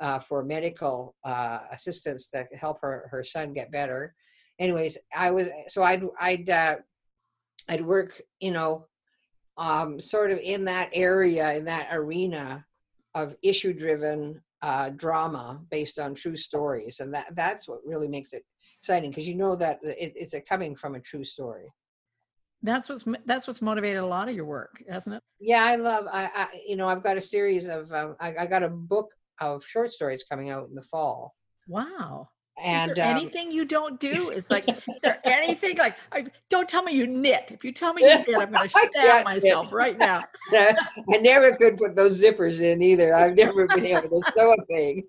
uh, 0.00 0.18
for 0.18 0.44
medical 0.44 1.14
uh, 1.24 1.60
assistance 1.72 2.28
to 2.30 2.46
help 2.58 2.80
her 2.80 3.08
her 3.10 3.22
son 3.24 3.52
get 3.52 3.70
better. 3.72 4.14
Anyways, 4.58 4.98
I 5.14 5.30
was 5.30 5.48
so 5.68 5.82
I'd 5.82 6.04
I'd 6.20 6.50
uh, 6.50 6.76
I'd 7.68 7.84
work 7.84 8.20
you 8.40 8.50
know 8.50 8.86
um, 9.56 10.00
sort 10.00 10.30
of 10.30 10.38
in 10.38 10.64
that 10.64 10.90
area 10.92 11.54
in 11.54 11.64
that 11.66 11.88
arena 11.92 12.64
of 13.14 13.36
issue 13.42 13.72
driven 13.72 14.42
uh, 14.62 14.90
drama 14.90 15.60
based 15.70 15.98
on 15.98 16.14
true 16.14 16.36
stories, 16.36 17.00
and 17.00 17.12
that 17.14 17.34
that's 17.34 17.68
what 17.68 17.80
really 17.84 18.08
makes 18.08 18.32
it 18.32 18.44
exciting 18.80 19.10
because 19.10 19.26
you 19.26 19.34
know 19.34 19.56
that 19.56 19.78
it, 19.82 20.12
it's 20.16 20.34
a 20.34 20.40
coming 20.40 20.76
from 20.76 20.94
a 20.94 21.00
true 21.00 21.24
story. 21.24 21.72
that's 22.62 22.88
what's 22.88 23.04
that's 23.26 23.46
what's 23.46 23.62
motivated 23.62 24.02
a 24.02 24.06
lot 24.06 24.28
of 24.28 24.34
your 24.34 24.44
work 24.44 24.82
hasn't 24.88 25.16
it 25.16 25.22
Yeah, 25.38 25.62
I 25.62 25.76
love. 25.76 26.06
I, 26.10 26.30
I 26.34 26.46
you 26.66 26.76
know 26.76 26.88
I've 26.88 27.02
got 27.02 27.16
a 27.16 27.20
series 27.20 27.68
of 27.68 27.92
um, 27.92 28.16
I, 28.20 28.34
I 28.40 28.46
got 28.46 28.62
a 28.62 28.68
book 28.68 29.08
of 29.40 29.64
short 29.64 29.92
stories 29.92 30.24
coming 30.24 30.50
out 30.50 30.68
in 30.68 30.74
the 30.74 30.82
fall, 30.82 31.34
wow 31.68 32.28
and 32.58 32.90
is 32.90 32.96
there 32.96 33.10
um, 33.10 33.16
anything 33.16 33.52
you 33.52 33.64
don't 33.64 34.00
do? 34.00 34.30
Is 34.30 34.50
like, 34.50 34.66
is 34.68 34.98
there 35.02 35.20
anything 35.24 35.76
like? 35.76 35.96
I, 36.12 36.24
don't 36.48 36.68
tell 36.68 36.82
me 36.82 36.92
you 36.92 37.06
knit. 37.06 37.50
If 37.50 37.64
you 37.64 37.72
tell 37.72 37.92
me 37.92 38.02
you 38.02 38.14
knit, 38.14 38.36
I'm 38.38 38.50
going 38.50 38.68
to 38.68 38.88
stab 38.94 39.24
myself 39.24 39.72
right 39.72 39.98
now. 39.98 40.24
I 40.52 40.76
never 41.20 41.54
could 41.56 41.76
put 41.76 41.94
those 41.94 42.22
zippers 42.22 42.60
in 42.60 42.82
either. 42.82 43.14
I've 43.14 43.36
never 43.36 43.66
been 43.66 43.84
able 43.84 44.20
to 44.20 44.32
sew 44.34 44.54
a 44.54 44.64
thing. 44.66 45.04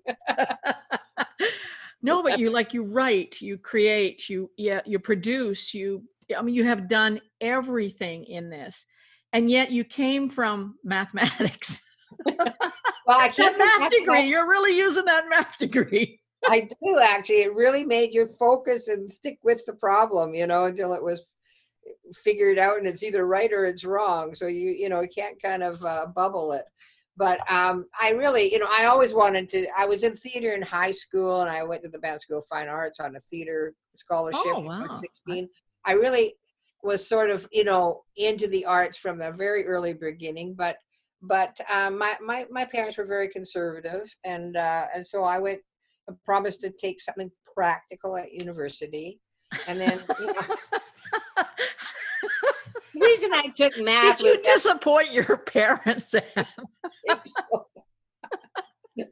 no, 2.02 2.22
but 2.22 2.38
you 2.38 2.50
like 2.50 2.74
you 2.74 2.82
write, 2.82 3.40
you 3.40 3.56
create, 3.56 4.28
you 4.28 4.50
yeah, 4.56 4.80
you 4.84 4.98
produce, 4.98 5.72
you. 5.72 6.02
I 6.36 6.42
mean, 6.42 6.54
you 6.54 6.64
have 6.64 6.88
done 6.88 7.18
everything 7.40 8.24
in 8.24 8.50
this, 8.50 8.84
and 9.32 9.50
yet 9.50 9.72
you 9.72 9.84
came 9.84 10.28
from 10.28 10.74
mathematics. 10.84 11.80
Well, 12.26 13.18
I 13.18 13.28
can't 13.28 13.56
math 13.56 13.90
degree. 13.90 14.28
You're 14.28 14.46
really 14.46 14.76
using 14.76 15.06
that 15.06 15.30
math 15.30 15.56
degree. 15.56 16.20
I 16.46 16.60
do 16.60 16.98
actually. 17.02 17.42
It 17.42 17.54
really 17.54 17.84
made 17.84 18.14
you 18.14 18.26
focus 18.26 18.88
and 18.88 19.10
stick 19.10 19.38
with 19.42 19.64
the 19.66 19.74
problem, 19.74 20.34
you 20.34 20.46
know, 20.46 20.66
until 20.66 20.92
it 20.92 21.02
was 21.02 21.22
figured 22.14 22.58
out 22.58 22.78
and 22.78 22.86
it's 22.86 23.02
either 23.02 23.26
right 23.26 23.52
or 23.52 23.66
it's 23.66 23.84
wrong. 23.84 24.34
So 24.34 24.46
you, 24.46 24.70
you 24.70 24.88
know, 24.88 25.00
you 25.00 25.08
can't 25.08 25.40
kind 25.42 25.62
of 25.62 25.84
uh, 25.84 26.06
bubble 26.06 26.52
it. 26.52 26.64
But 27.16 27.40
um, 27.50 27.86
I 28.00 28.12
really, 28.12 28.52
you 28.52 28.60
know, 28.60 28.68
I 28.70 28.84
always 28.84 29.12
wanted 29.12 29.48
to. 29.50 29.66
I 29.76 29.86
was 29.86 30.04
in 30.04 30.14
theater 30.14 30.52
in 30.52 30.62
high 30.62 30.92
school, 30.92 31.40
and 31.40 31.50
I 31.50 31.64
went 31.64 31.82
to 31.82 31.88
the 31.88 31.98
Banff 31.98 32.22
School 32.22 32.38
of 32.38 32.44
Fine 32.48 32.68
Arts 32.68 33.00
on 33.00 33.16
a 33.16 33.20
theater 33.20 33.74
scholarship 33.96 34.42
Oh, 34.46 34.60
wow. 34.60 34.86
16. 34.92 35.48
I 35.84 35.92
really, 35.94 36.34
was 36.82 37.08
sort 37.08 37.30
of 37.30 37.48
you 37.52 37.64
know 37.64 38.02
into 38.16 38.46
the 38.48 38.64
arts 38.64 38.96
from 38.96 39.18
the 39.18 39.32
very 39.32 39.66
early 39.66 39.92
beginning, 39.92 40.54
but 40.54 40.76
but 41.22 41.58
um, 41.74 41.98
my, 41.98 42.16
my 42.24 42.46
my 42.50 42.64
parents 42.64 42.98
were 42.98 43.06
very 43.06 43.28
conservative, 43.28 44.14
and 44.24 44.56
uh, 44.56 44.86
and 44.94 45.06
so 45.06 45.24
I 45.24 45.38
went 45.38 45.60
promised 46.24 46.60
to 46.62 46.70
take 46.70 47.00
something 47.00 47.30
practical 47.56 48.16
at 48.16 48.32
university, 48.32 49.20
and 49.66 49.80
then 49.80 50.00
you 50.20 50.26
know, 50.26 50.32
the 52.94 53.00
reason 53.00 53.32
I 53.32 53.48
took 53.56 53.78
math 53.78 54.18
Did 54.18 54.26
you 54.26 54.42
disappoint 54.42 55.12
your 55.12 55.36
parents? 55.38 56.14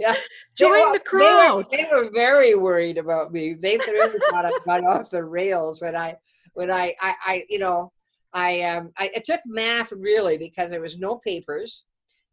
Yeah, 0.01 0.15
Join 0.57 0.71
were- 0.89 0.93
the 0.95 1.01
crowd. 1.05 1.67
They 1.71 1.85
were, 1.85 1.89
they 1.89 2.05
were 2.07 2.11
very 2.13 2.55
worried 2.57 2.99
about 2.99 3.33
me. 3.33 3.55
They 3.55 3.77
really 3.77 4.19
thought 4.31 4.45
I 4.45 4.51
got 4.67 4.85
off 4.85 5.11
the 5.11 5.25
rails 5.25 5.81
when 5.81 5.95
I 5.95 6.17
when 6.55 6.71
I 6.71 6.95
I, 7.01 7.15
I 7.25 7.45
you 7.49 7.59
know 7.61 7.93
I 8.33 8.63
um 8.63 8.91
I, 8.99 9.11
I 9.15 9.23
took 9.25 9.41
math 9.47 9.93
really 9.93 10.39
because 10.39 10.71
there 10.71 10.81
was 10.81 10.99
no 10.99 11.17
papers 11.19 11.85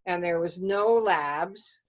and 0.08 0.24
there 0.24 0.40
was 0.40 0.60
no 0.62 0.96
labs. 0.96 1.80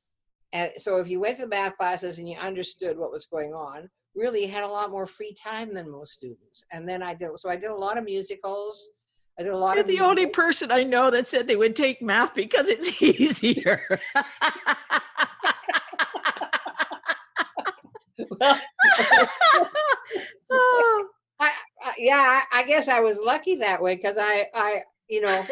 And 0.54 0.70
so 0.78 0.98
if 0.98 1.08
you 1.08 1.20
went 1.20 1.36
to 1.36 1.42
the 1.42 1.48
math 1.48 1.76
classes 1.76 2.18
and 2.18 2.28
you 2.28 2.36
understood 2.38 2.96
what 2.96 3.10
was 3.10 3.26
going 3.26 3.52
on, 3.52 3.90
really 4.14 4.46
you 4.46 4.50
had 4.50 4.62
a 4.62 4.68
lot 4.68 4.90
more 4.90 5.06
free 5.06 5.34
time 5.34 5.74
than 5.74 5.90
most 5.90 6.12
students. 6.12 6.62
And 6.72 6.88
then 6.88 7.02
I 7.02 7.12
did 7.12 7.30
so 7.36 7.50
I 7.50 7.56
did 7.56 7.70
a 7.70 7.74
lot 7.74 7.98
of 7.98 8.04
musicals. 8.04 8.88
I 9.36 9.42
did 9.42 9.52
a 9.52 9.56
lot 9.56 9.74
You're 9.74 9.82
of 9.82 9.88
the 9.88 10.00
only 10.00 10.28
person 10.28 10.70
I 10.70 10.84
know 10.84 11.10
that 11.10 11.28
said 11.28 11.48
they 11.48 11.56
would 11.56 11.74
take 11.74 12.00
math 12.00 12.36
because 12.36 12.68
it's 12.68 13.02
easier. 13.02 14.00
Well, 18.38 18.60
I, 21.40 21.50
I, 21.82 21.92
yeah, 21.98 22.14
I, 22.14 22.42
I 22.54 22.64
guess 22.64 22.86
I 22.86 23.00
was 23.00 23.18
lucky 23.18 23.56
that 23.56 23.82
way 23.82 23.96
because 23.96 24.16
I, 24.18 24.46
I, 24.54 24.82
you 25.08 25.20
know, 25.20 25.44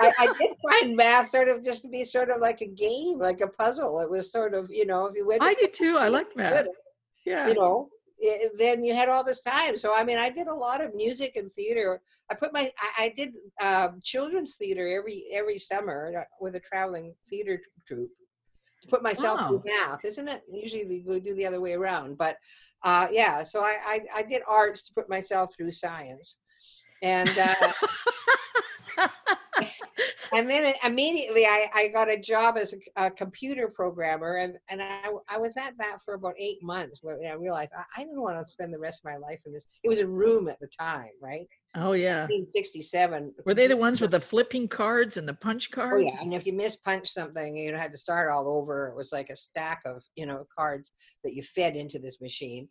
I, 0.00 0.12
I 0.18 0.26
did 0.38 0.50
find 0.70 0.96
math 0.96 1.28
sort 1.30 1.48
of 1.48 1.64
just 1.64 1.82
to 1.82 1.88
be 1.88 2.04
sort 2.04 2.30
of 2.30 2.40
like 2.40 2.60
a 2.60 2.66
game, 2.66 3.18
like 3.18 3.40
a 3.40 3.48
puzzle. 3.48 4.00
It 4.00 4.10
was 4.10 4.30
sort 4.32 4.54
of, 4.54 4.70
you 4.70 4.86
know, 4.86 5.06
if 5.06 5.14
you 5.14 5.26
went, 5.26 5.42
I 5.42 5.54
did 5.54 5.72
too. 5.72 5.96
I 5.96 6.08
college, 6.08 6.12
like 6.12 6.36
math. 6.36 6.66
Yeah. 7.24 7.48
You 7.48 7.54
know, 7.54 7.88
i- 8.24 8.48
then 8.58 8.82
you 8.82 8.94
had 8.94 9.08
all 9.08 9.24
this 9.24 9.40
time. 9.40 9.76
So 9.76 9.94
I 9.94 10.04
mean, 10.04 10.18
I 10.18 10.30
did 10.30 10.46
a 10.46 10.54
lot 10.54 10.82
of 10.82 10.94
music 10.94 11.36
and 11.36 11.52
theater. 11.52 12.00
I 12.30 12.34
put 12.34 12.52
my, 12.52 12.70
I, 12.80 13.04
I 13.04 13.14
did 13.16 13.32
um, 13.62 14.00
children's 14.02 14.56
theater 14.56 14.86
every 14.88 15.24
every 15.32 15.58
summer 15.58 16.12
uh, 16.20 16.24
with 16.40 16.54
a 16.56 16.60
traveling 16.60 17.14
theater 17.30 17.60
troupe 17.86 18.10
to 18.82 18.88
put 18.88 19.02
myself 19.02 19.40
through 19.48 19.62
math, 19.64 20.04
isn't 20.04 20.28
it? 20.28 20.42
Usually 20.52 21.02
we 21.06 21.20
do 21.20 21.34
the 21.34 21.46
other 21.46 21.60
way 21.60 21.72
around, 21.72 22.16
but 22.18 22.36
uh, 22.84 23.08
yeah. 23.10 23.42
So 23.42 23.60
I, 23.60 23.76
I 23.84 24.00
I 24.16 24.22
did 24.22 24.42
arts 24.48 24.82
to 24.82 24.94
put 24.94 25.08
myself 25.08 25.54
through 25.56 25.72
science, 25.72 26.38
and 27.02 27.28
uh, 27.38 27.54
and 30.32 30.48
then 30.48 30.72
immediately 30.84 31.44
I, 31.44 31.68
I 31.74 31.88
got 31.88 32.10
a 32.10 32.18
job 32.18 32.56
as 32.56 32.74
a, 32.74 33.06
a 33.06 33.10
computer 33.10 33.68
programmer, 33.68 34.36
and 34.36 34.56
and 34.68 34.82
I 34.82 35.10
I 35.28 35.38
was 35.38 35.56
at 35.56 35.74
that 35.78 35.98
for 36.04 36.14
about 36.14 36.34
eight 36.38 36.62
months 36.62 37.00
when 37.02 37.18
I 37.26 37.34
realized 37.34 37.70
I, 37.76 37.82
I 37.96 38.04
didn't 38.04 38.22
want 38.22 38.38
to 38.38 38.44
spend 38.44 38.72
the 38.72 38.78
rest 38.78 39.00
of 39.04 39.10
my 39.10 39.16
life 39.16 39.40
in 39.46 39.52
this. 39.52 39.66
It 39.82 39.88
was 39.88 40.00
a 40.00 40.06
room 40.06 40.48
at 40.48 40.60
the 40.60 40.68
time, 40.78 41.10
right? 41.22 41.46
oh 41.74 41.92
yeah. 41.92 42.22
1967. 42.22 43.34
Were 43.44 43.54
they 43.54 43.66
the 43.66 43.76
ones 43.76 44.00
with 44.00 44.10
the 44.10 44.20
flipping 44.20 44.68
cards 44.68 45.16
and 45.16 45.28
the 45.28 45.34
punch 45.34 45.70
cards? 45.70 46.10
Oh 46.10 46.14
yeah, 46.14 46.22
and 46.22 46.34
if 46.34 46.46
you 46.46 46.52
mispunched 46.52 47.08
something, 47.08 47.56
you 47.56 47.74
had 47.74 47.92
to 47.92 47.98
start 47.98 48.30
all 48.30 48.48
over. 48.48 48.88
It 48.88 48.96
was 48.96 49.12
like 49.12 49.30
a 49.30 49.36
stack 49.36 49.82
of 49.84 50.02
you 50.16 50.26
know 50.26 50.46
cards 50.56 50.92
that 51.24 51.34
you 51.34 51.42
fed 51.42 51.76
into 51.76 51.98
this 51.98 52.20
machine, 52.20 52.68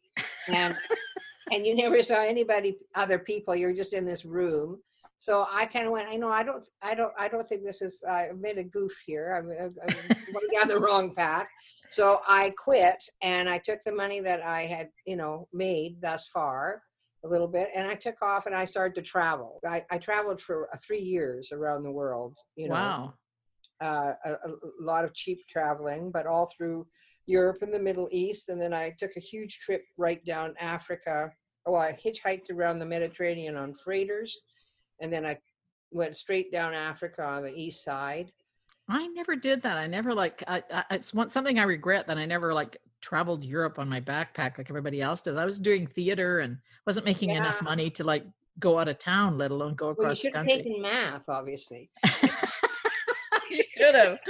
and 0.47 0.75
and 1.51 1.65
you 1.65 1.75
never 1.75 2.01
saw 2.01 2.21
anybody, 2.21 2.77
other 2.95 3.19
people. 3.19 3.55
You're 3.55 3.73
just 3.73 3.93
in 3.93 4.05
this 4.05 4.25
room. 4.25 4.79
So 5.19 5.47
I 5.51 5.65
kind 5.65 5.87
of 5.87 5.93
went. 5.93 6.09
I 6.09 6.15
know 6.15 6.29
I 6.29 6.43
don't. 6.43 6.63
I 6.81 6.93
don't. 6.93 7.13
I 7.17 7.27
don't 7.27 7.47
think 7.47 7.63
this 7.63 7.81
is. 7.81 8.03
I 8.07 8.29
made 8.37 8.57
a 8.57 8.63
goof 8.63 8.91
here. 9.05 9.33
I'm, 9.35 9.49
I'm 9.49 10.33
going 10.33 10.47
down 10.53 10.67
the 10.67 10.79
wrong 10.79 11.15
path. 11.15 11.47
So 11.89 12.21
I 12.27 12.53
quit, 12.57 12.97
and 13.21 13.49
I 13.49 13.57
took 13.57 13.79
the 13.83 13.95
money 13.95 14.19
that 14.19 14.43
I 14.43 14.61
had, 14.63 14.89
you 15.05 15.15
know, 15.15 15.47
made 15.53 16.01
thus 16.01 16.27
far, 16.27 16.83
a 17.23 17.27
little 17.27 17.47
bit, 17.47 17.69
and 17.75 17.87
I 17.87 17.95
took 17.95 18.21
off 18.21 18.45
and 18.45 18.55
I 18.55 18.65
started 18.65 18.95
to 18.95 19.01
travel. 19.01 19.59
I, 19.65 19.83
I 19.89 19.97
traveled 19.97 20.41
for 20.41 20.69
uh, 20.73 20.77
three 20.85 21.01
years 21.01 21.51
around 21.51 21.83
the 21.83 21.91
world. 21.91 22.37
You 22.55 22.69
know, 22.69 22.75
wow. 22.75 23.13
uh, 23.81 24.11
a, 24.25 24.31
a 24.31 24.49
lot 24.79 25.05
of 25.05 25.13
cheap 25.13 25.39
traveling, 25.49 26.11
but 26.11 26.27
all 26.27 26.49
through 26.55 26.87
Europe 27.25 27.57
and 27.61 27.73
the 27.73 27.79
Middle 27.79 28.09
East. 28.11 28.49
And 28.49 28.61
then 28.61 28.73
I 28.73 28.93
took 28.99 29.11
a 29.17 29.21
huge 29.21 29.59
trip 29.59 29.83
right 29.97 30.23
down 30.25 30.53
Africa. 30.59 31.31
Well, 31.65 31.81
I 31.81 31.91
hitchhiked 31.93 32.49
around 32.51 32.79
the 32.79 32.85
Mediterranean 32.85 33.57
on 33.57 33.73
freighters, 33.73 34.39
and 34.99 35.11
then 35.11 35.25
I 35.25 35.37
went 35.91 36.15
straight 36.17 36.51
down 36.51 36.73
Africa 36.73 37.23
on 37.23 37.43
the 37.43 37.53
east 37.53 37.83
side. 37.83 38.31
I 38.89 39.07
never 39.07 39.35
did 39.35 39.63
that. 39.63 39.77
I 39.77 39.87
never 39.87 40.13
like. 40.13 40.43
I, 40.47 40.63
I, 40.71 40.83
it's 40.91 41.13
one 41.13 41.29
something 41.29 41.59
I 41.59 41.63
regret 41.63 42.07
that 42.07 42.17
I 42.17 42.25
never 42.25 42.53
like 42.53 42.77
traveled 43.01 43.43
Europe 43.43 43.79
on 43.79 43.89
my 43.89 43.99
backpack 44.01 44.57
like 44.57 44.69
everybody 44.69 45.01
else 45.01 45.21
does. 45.21 45.37
I 45.37 45.45
was 45.45 45.59
doing 45.59 45.85
theater 45.87 46.39
and 46.39 46.57
wasn't 46.85 47.05
making 47.05 47.31
enough 47.31 47.61
money 47.61 47.89
to 47.91 48.03
like 48.03 48.23
go 48.59 48.79
out 48.79 48.87
of 48.87 48.97
town, 48.97 49.37
let 49.37 49.51
alone 49.51 49.75
go 49.75 49.87
Well, 49.87 49.95
you 49.97 50.01
across 50.03 50.17
the 50.17 50.21
should 50.21 50.35
have 50.35 50.45
country. 50.45 50.63
taken 50.63 50.81
math, 50.81 51.27
obviously. 51.29 51.89
you 53.51 53.63
should 53.77 53.95
have. 53.95 54.17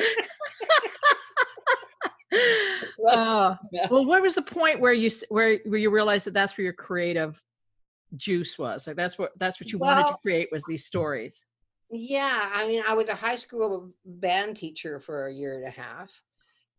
Uh, 3.09 3.55
well, 3.89 4.05
what 4.05 4.21
was 4.21 4.36
the 4.36 4.41
point 4.41 4.79
where 4.81 4.91
you 4.91 5.09
where 5.29 5.59
where 5.65 5.79
you 5.79 5.89
realized 5.89 6.25
that 6.25 6.33
that's 6.33 6.57
where 6.57 6.63
your 6.63 6.74
creative 6.74 7.41
juice 8.15 8.57
was? 8.57 8.87
Like 8.87 8.95
that's 8.95 9.17
what 9.17 9.31
that's 9.37 9.59
what 9.59 9.71
you 9.71 9.77
wanted 9.79 10.07
to 10.07 10.17
create 10.21 10.49
was 10.51 10.63
these 10.65 10.85
stories. 10.85 11.45
Yeah, 11.89 12.49
I 12.53 12.67
mean, 12.67 12.83
I 12.87 12.93
was 12.93 13.07
a 13.09 13.15
high 13.15 13.37
school 13.37 13.91
band 14.05 14.57
teacher 14.57 14.99
for 14.99 15.27
a 15.27 15.33
year 15.33 15.55
and 15.57 15.65
a 15.67 15.69
half, 15.69 16.11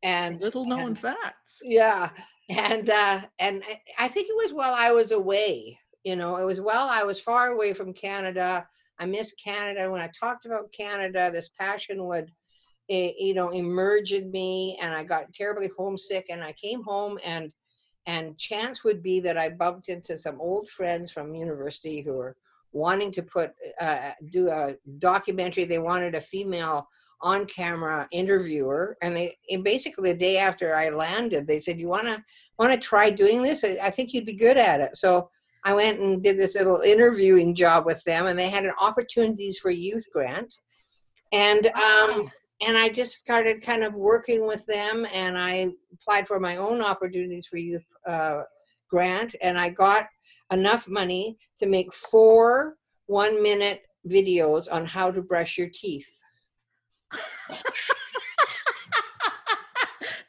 and 0.02 0.40
Little 0.40 0.64
known 0.66 0.88
and- 0.88 0.98
facts. 0.98 1.60
yeah 1.62 2.10
and 2.50 2.88
uh 2.88 3.20
and 3.38 3.62
I- 3.98 4.08
think 4.08 4.28
it 4.30 4.36
was 4.36 4.54
while 4.54 4.72
i 4.72 4.90
was 4.90 5.12
away 5.12 5.78
you 6.04 6.16
know 6.16 6.36
it 6.36 6.44
was 6.46 6.60
while 6.62 6.88
i 6.88 7.02
was 7.02 7.20
far 7.20 7.48
away 7.48 7.74
from 7.74 7.92
canada 7.92 8.66
i 8.98 9.04
miss 9.04 9.34
canada 9.34 9.90
when 9.90 10.00
i 10.00 10.08
talked 10.18 10.46
about 10.46 10.72
canada 10.72 11.30
this 11.30 11.50
passion 11.60 12.06
would 12.06 12.30
eh, 12.88 13.10
you 13.18 13.34
know 13.34 13.50
emerge 13.50 14.12
in 14.14 14.30
me 14.30 14.78
and 14.82 14.94
i 14.94 15.04
got 15.04 15.30
terribly 15.34 15.68
homesick 15.76 16.26
and 16.30 16.42
i 16.42 16.52
came 16.52 16.82
home 16.82 17.18
and 17.26 17.52
and 18.08 18.36
chance 18.38 18.82
would 18.82 19.02
be 19.02 19.20
that 19.20 19.38
i 19.38 19.48
bumped 19.48 19.88
into 19.88 20.18
some 20.18 20.40
old 20.40 20.68
friends 20.68 21.12
from 21.12 21.34
university 21.34 22.00
who 22.00 22.14
were 22.14 22.36
wanting 22.72 23.12
to 23.12 23.22
put 23.22 23.52
uh, 23.80 24.10
do 24.30 24.48
a 24.48 24.74
documentary. 24.98 25.64
They 25.64 25.78
wanted 25.78 26.14
a 26.14 26.20
female 26.20 26.88
on 27.20 27.46
camera 27.46 28.06
interviewer 28.12 28.96
and 29.02 29.16
they 29.16 29.36
and 29.50 29.64
basically 29.64 30.12
the 30.12 30.18
day 30.18 30.38
after 30.38 30.76
i 30.76 30.88
landed 30.88 31.48
they 31.48 31.58
said 31.58 31.76
you 31.76 31.88
want 31.88 32.06
to 32.06 32.76
try 32.78 33.10
doing 33.10 33.42
this? 33.42 33.64
I, 33.64 33.76
I 33.82 33.90
think 33.90 34.14
you'd 34.14 34.24
be 34.24 34.34
good 34.34 34.56
at 34.56 34.80
it. 34.80 34.96
So 34.96 35.28
i 35.64 35.74
went 35.74 35.98
and 35.98 36.22
did 36.22 36.38
this 36.38 36.54
little 36.54 36.80
interviewing 36.80 37.56
job 37.56 37.86
with 37.86 38.02
them 38.04 38.26
and 38.26 38.38
they 38.38 38.48
had 38.48 38.64
an 38.64 38.72
opportunities 38.80 39.58
for 39.58 39.70
youth 39.70 40.06
grant. 40.12 40.54
And 41.32 41.66
um 41.68 42.30
and 42.66 42.76
i 42.76 42.88
just 42.88 43.14
started 43.14 43.62
kind 43.62 43.84
of 43.84 43.94
working 43.94 44.46
with 44.46 44.64
them 44.66 45.06
and 45.14 45.38
i 45.38 45.68
applied 45.92 46.26
for 46.26 46.40
my 46.40 46.56
own 46.56 46.82
opportunities 46.82 47.46
for 47.46 47.56
youth 47.56 47.84
uh, 48.06 48.42
grant 48.90 49.34
and 49.42 49.58
i 49.58 49.68
got 49.68 50.06
enough 50.52 50.88
money 50.88 51.36
to 51.60 51.66
make 51.66 51.92
four 51.92 52.76
one 53.06 53.42
minute 53.42 53.82
videos 54.08 54.66
on 54.70 54.84
how 54.84 55.10
to 55.10 55.22
brush 55.22 55.58
your 55.58 55.68
teeth 55.72 56.22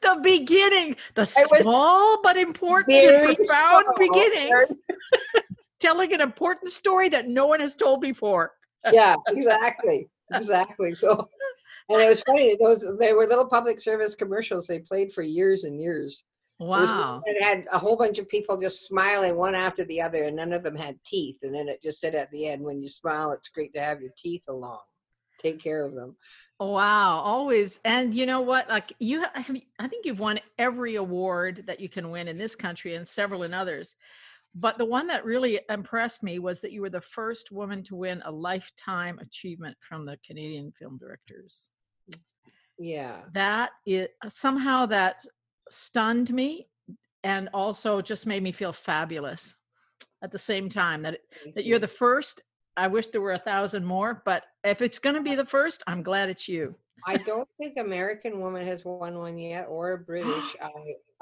the 0.02 0.20
beginning, 0.22 0.96
the 1.16 1.26
small 1.26 2.22
but 2.22 2.38
important 2.38 3.24
profound 3.24 3.86
small, 3.86 3.98
beginnings, 3.98 4.74
telling 5.80 6.14
an 6.14 6.22
important 6.22 6.72
story 6.72 7.10
that 7.10 7.28
no 7.28 7.46
one 7.46 7.60
has 7.60 7.76
told 7.76 8.02
before. 8.02 8.52
yeah, 8.92 9.16
exactly, 9.28 10.10
exactly. 10.34 10.94
So, 10.94 11.28
and 11.90 12.02
it 12.02 12.10
was 12.10 12.22
funny. 12.22 12.56
Those 12.60 12.86
they 13.00 13.14
were 13.14 13.28
little 13.28 13.48
public 13.48 13.82
service 13.82 14.16
commercials. 14.16 14.68
They 14.68 14.80
played 14.80 15.12
for 15.12 15.22
years 15.22 15.64
and 15.64 15.80
years. 15.80 16.24
It 16.60 16.64
was- 16.66 16.90
Wow. 16.90 17.22
It 17.26 17.42
had 17.42 17.66
a 17.72 17.80
whole 17.80 17.96
bunch 17.96 18.20
of 18.20 18.28
people 18.28 18.60
just 18.60 18.86
smiling 18.86 19.36
one 19.38 19.56
after 19.56 19.84
the 19.86 20.02
other, 20.02 20.24
and 20.24 20.36
none 20.36 20.52
of 20.54 20.62
them 20.64 20.76
had 20.76 21.00
teeth. 21.06 21.40
And 21.44 21.54
then 21.56 21.70
it 21.70 21.82
just 21.82 22.00
said 22.00 22.16
at 22.16 22.30
the 22.32 22.48
end, 22.48 22.62
"When 22.64 22.82
you 22.82 22.90
smile, 22.90 23.32
it's 23.32 23.48
great 23.50 23.74
to 23.76 23.80
have 23.82 24.02
your 24.02 24.12
teeth 24.18 24.44
along. 24.48 24.82
Take 25.40 25.60
care 25.60 25.86
of 25.86 25.96
them." 25.96 26.18
Wow, 26.60 27.20
always. 27.22 27.80
And 27.86 28.14
you 28.14 28.26
know 28.26 28.42
what? 28.42 28.68
Like 28.68 28.92
you 29.00 29.22
have 29.22 29.32
I 29.80 29.88
think 29.88 30.06
you've 30.06 30.20
won 30.20 30.42
every 30.58 30.96
award 30.96 31.64
that 31.68 31.80
you 31.80 31.88
can 31.88 32.12
win 32.12 32.28
in 32.28 32.38
this 32.38 32.56
country 32.56 32.96
and 32.96 33.08
several 33.08 33.44
in 33.44 33.54
others. 33.54 33.96
But 34.54 34.78
the 34.78 34.84
one 34.86 35.08
that 35.08 35.24
really 35.24 35.62
impressed 35.70 36.24
me 36.24 36.40
was 36.40 36.60
that 36.62 36.74
you 36.74 36.82
were 36.82 36.90
the 36.90 37.00
first 37.00 37.52
woman 37.52 37.84
to 37.84 37.96
win 37.96 38.22
a 38.26 38.32
lifetime 38.32 39.20
achievement 39.20 39.78
from 39.80 40.06
the 40.06 40.18
Canadian 40.26 40.74
Film 40.74 40.98
Directors. 40.98 41.70
Yeah. 42.80 43.18
that 43.34 43.72
it 43.86 44.16
somehow 44.34 44.86
that 44.88 45.26
stunned 45.70 46.34
me 46.34 46.70
and 47.24 47.50
also 47.54 48.02
just 48.02 48.26
made 48.26 48.42
me 48.42 48.52
feel 48.54 48.72
fabulous. 48.74 49.56
at 50.22 50.32
the 50.32 50.38
same 50.38 50.70
time 50.70 51.02
that 51.04 51.20
that 51.56 51.66
you're 51.66 51.80
the 51.80 51.88
first. 51.88 52.42
I 52.78 52.88
wish 52.88 53.08
there 53.08 53.22
were 53.22 53.34
a 53.34 53.38
thousand 53.38 53.84
more, 53.86 54.22
but 54.26 54.44
if 54.64 54.82
it's 54.82 55.00
going 55.00 55.16
to 55.16 55.22
be 55.22 55.36
the 55.36 55.46
first, 55.46 55.84
I'm 55.88 56.02
glad 56.02 56.30
it's 56.30 56.48
you. 56.48 56.76
I 57.06 57.18
don't 57.18 57.48
think 57.60 57.78
American 57.78 58.40
Woman 58.40 58.66
has 58.66 58.86
won 58.86 59.18
one 59.18 59.38
yet, 59.38 59.66
or 59.70 59.98
British. 59.98 60.56
I, 60.62 60.72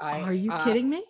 I 0.00 0.20
Are 0.22 0.32
you 0.32 0.52
uh, 0.52 0.62
kidding 0.64 0.88
me? 0.88 1.02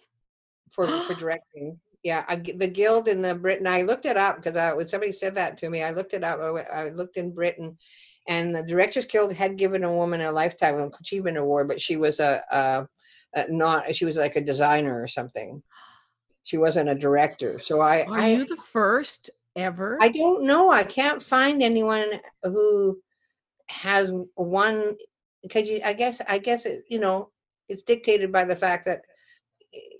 for 0.71 0.87
for 0.87 1.15
directing? 1.23 1.79
Yeah, 2.03 2.25
I 2.29 2.37
the 2.37 2.69
Guild 2.69 3.09
in 3.09 3.21
the 3.23 3.35
Britain. 3.35 3.67
I 3.67 3.83
looked 3.83 4.07
it 4.07 4.17
up 4.17 4.37
because 4.37 4.57
I, 4.57 4.73
when 4.73 4.87
somebody 4.89 5.13
said 5.13 5.35
that 5.35 5.57
to 5.59 5.69
me, 5.71 5.83
I 5.83 5.91
looked 5.91 6.15
it 6.15 6.25
up. 6.25 6.39
I, 6.41 6.85
I 6.85 6.89
looked 6.91 7.17
in 7.17 7.33
Britain, 7.33 7.77
and 8.29 8.55
the 8.55 8.63
Directors 8.63 9.07
Guild 9.07 9.33
had 9.33 9.57
given 9.57 9.83
a 9.83 9.93
woman 9.93 10.21
a 10.21 10.31
lifetime 10.31 10.91
achievement 11.01 11.39
award, 11.39 11.67
but 11.67 11.81
she 11.81 11.97
was 11.97 12.21
a, 12.21 12.43
a, 12.53 12.87
a 13.35 13.51
not. 13.51 13.97
She 13.97 14.05
was 14.05 14.19
like 14.19 14.37
a 14.37 14.45
designer 14.45 15.03
or 15.03 15.09
something. 15.09 15.63
She 16.45 16.59
wasn't 16.59 16.91
a 16.91 16.95
director. 16.95 17.59
So 17.59 17.81
I, 17.81 18.05
Are 18.05 18.19
I 18.19 18.29
you 18.29 18.45
the 18.45 18.57
first 18.57 19.31
ever? 19.57 19.99
I 20.01 20.09
don't 20.09 20.45
know. 20.45 20.71
I 20.71 20.85
can't 20.85 21.23
find 21.23 21.63
anyone 21.63 22.21
who 22.43 23.01
has 23.69 24.13
one 24.35 24.97
because 25.43 25.69
you. 25.69 25.81
I 25.83 25.95
guess. 25.95 26.21
I 26.29 26.37
guess 26.37 26.67
it. 26.67 26.85
You 26.89 27.01
know, 27.01 27.31
it's 27.69 27.83
dictated 27.83 28.31
by 28.31 28.45
the 28.45 28.57
fact 28.57 28.85
that 28.85 29.01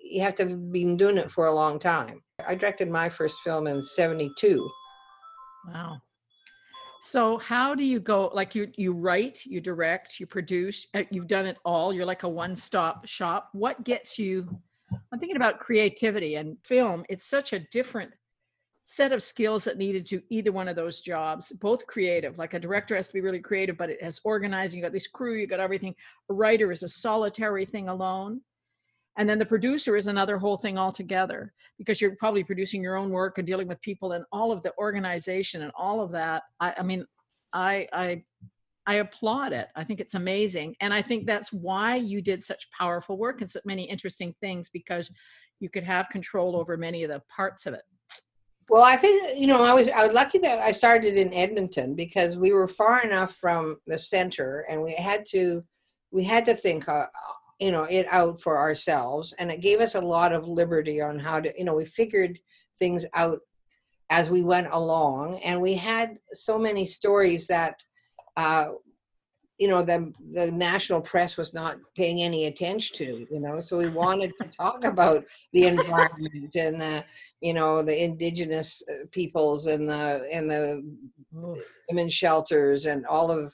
you 0.03 0.21
have 0.21 0.35
to 0.37 0.49
have 0.49 0.71
been 0.71 0.99
doing 0.99 1.17
it 1.17 1.31
for 1.31 1.47
a 1.47 1.55
long 1.55 1.79
time. 1.79 2.23
I 2.47 2.55
directed 2.55 2.91
my 2.91 3.09
first 3.09 3.39
film 3.41 3.67
in 3.67 3.83
'72. 3.83 4.71
Wow. 5.67 6.01
So 7.03 7.39
how 7.39 7.75
do 7.75 7.85
you 7.85 8.01
go 8.01 8.31
like 8.35 8.55
you 8.55 8.71
you 8.77 8.93
write, 8.93 9.45
you 9.45 9.61
direct, 9.61 10.19
you 10.21 10.27
produce, 10.27 10.87
uh, 10.95 11.05
you've 11.11 11.29
done 11.29 11.47
it 11.47 11.59
all. 11.65 11.93
You're 11.93 12.07
like 12.07 12.25
a 12.25 12.29
one-stop 12.29 13.07
shop. 13.07 13.51
What 13.53 13.85
gets 13.85 14.19
you 14.19 14.61
I'm 15.13 15.19
thinking 15.19 15.37
about 15.37 15.59
creativity 15.59 16.37
and 16.37 16.57
film. 16.65 17.05
It's 17.09 17.27
such 17.27 17.53
a 17.53 17.59
different 17.59 18.11
set 18.85 19.13
of 19.13 19.23
skills 19.23 19.65
that 19.65 19.77
needed 19.77 20.07
to 20.07 20.23
either 20.31 20.51
one 20.51 20.67
of 20.67 20.77
those 20.77 21.03
jobs, 21.03 21.53
both 21.53 21.87
creative. 21.87 22.39
Like 22.39 22.55
a 22.55 22.59
director 22.59 22.97
has 22.97 23.09
to 23.09 23.15
be 23.15 23.21
really 23.21 23.41
creative, 23.41 23.77
but 23.77 23.91
it 23.91 24.03
has 24.03 24.21
organizing, 24.25 24.79
you 24.79 24.85
got 24.85 24.93
this 24.93 25.07
crew, 25.07 25.37
you 25.39 25.47
got 25.47 25.61
everything. 25.61 25.95
A 26.31 26.35
writer 26.35 26.73
is 26.73 26.83
a 26.83 26.89
solitary 26.89 27.67
thing 27.67 27.89
alone. 27.91 28.41
And 29.19 29.29
then 29.29 29.39
the 29.39 29.45
producer 29.47 29.97
is 29.97 30.07
another 30.07 30.39
whole 30.39 30.57
thing 30.57 30.79
altogether 30.79 31.53
because 31.77 32.01
you're 32.01 32.15
probably 32.17 32.45
producing 32.45 32.83
your 32.83 32.97
own 32.97 33.11
work 33.11 33.39
and 33.39 33.47
dealing 33.47 33.67
with 33.67 33.81
people 33.83 34.13
and 34.13 34.25
all 34.33 34.53
of 34.53 34.63
the 34.63 34.73
organization 34.79 35.63
and 35.63 35.73
all 35.77 36.01
of 36.01 36.13
that. 36.13 36.45
I, 36.61 36.75
I 36.79 36.83
mean, 36.85 37.05
I, 37.53 37.89
I, 37.93 38.23
I 38.87 38.95
applaud 38.97 39.53
it. 39.53 39.69
I 39.75 39.83
think 39.83 40.01
it's 40.01 40.15
amazing. 40.15 40.77
And 40.81 40.95
I 40.95 41.03
think 41.03 41.27
that's 41.27 41.53
why 41.53 41.97
you 41.97 42.23
did 42.23 42.43
such 42.43 42.71
powerful 42.71 43.19
work 43.19 43.41
and 43.41 43.51
so 43.51 43.61
many 43.65 43.83
interesting 43.83 44.35
things 44.41 44.71
because 44.71 45.11
you 45.59 45.69
could 45.69 45.85
have 45.85 46.09
control 46.11 46.57
over 46.57 46.77
many 46.77 47.03
of 47.03 47.11
the 47.11 47.21
parts 47.29 47.67
of 47.67 47.75
it. 47.75 47.83
Well, 48.71 48.83
I 48.83 48.97
think 48.97 49.39
you 49.39 49.47
know 49.47 49.65
I 49.65 49.73
was 49.73 49.89
I 49.89 50.05
was 50.05 50.13
lucky 50.13 50.37
that 50.41 50.59
I 50.59 50.73
started 50.73 51.17
in 51.17 51.33
Edmonton 51.33 51.95
because 51.95 52.37
we 52.37 52.53
were 52.53 52.69
far 52.69 53.03
enough 53.03 53.35
from 53.35 53.79
the 53.87 53.99
center, 53.99 54.67
and 54.69 54.83
we 54.83 54.93
had 54.93 55.25
to 55.31 55.65
we 56.11 56.23
had 56.23 56.45
to 56.45 56.55
think 56.55 56.87
uh, 56.87 57.07
you 57.59 57.73
know 57.73 57.85
it 57.85 58.07
out 58.11 58.41
for 58.41 58.59
ourselves, 58.59 59.35
and 59.39 59.51
it 59.51 59.61
gave 59.61 59.81
us 59.81 59.95
a 59.95 60.01
lot 60.01 60.33
of 60.33 60.47
liberty 60.47 61.01
on 61.01 61.19
how 61.19 61.41
to 61.41 61.53
you 61.57 61.65
know 61.65 61.77
we 61.77 61.85
figured 61.85 62.39
things 62.79 63.05
out 63.15 63.41
as 64.11 64.31
we 64.31 64.43
went 64.43 64.69
along, 64.71 65.39
and 65.45 65.61
we 65.61 65.75
had 65.75 66.19
so 66.33 66.59
many 66.59 66.87
stories 66.87 67.47
that. 67.47 67.75
Uh, 68.37 68.69
you 69.59 69.67
know 69.67 69.83
the 69.83 70.13
the 70.33 70.51
national 70.53 71.01
press 71.01 71.37
was 71.37 71.53
not 71.53 71.79
paying 71.97 72.23
any 72.23 72.47
attention 72.47 72.97
to 72.97 73.27
you 73.31 73.41
know 73.41 73.61
so 73.61 73.77
we 73.77 73.89
wanted 73.89 74.33
to 74.41 74.49
talk 74.49 74.85
about 74.85 75.25
the 75.53 75.67
environment 75.67 76.55
and 76.55 76.81
the 76.81 77.05
you 77.41 77.53
know 77.53 77.83
the 77.83 78.05
indigenous 78.05 78.83
uh, 78.89 79.05
peoples 79.11 79.67
and 79.67 79.89
the 79.89 80.27
and 80.33 80.49
the 80.49 80.83
women's 81.89 82.15
shelters 82.15 82.87
and 82.87 83.05
all 83.07 83.31
of 83.31 83.53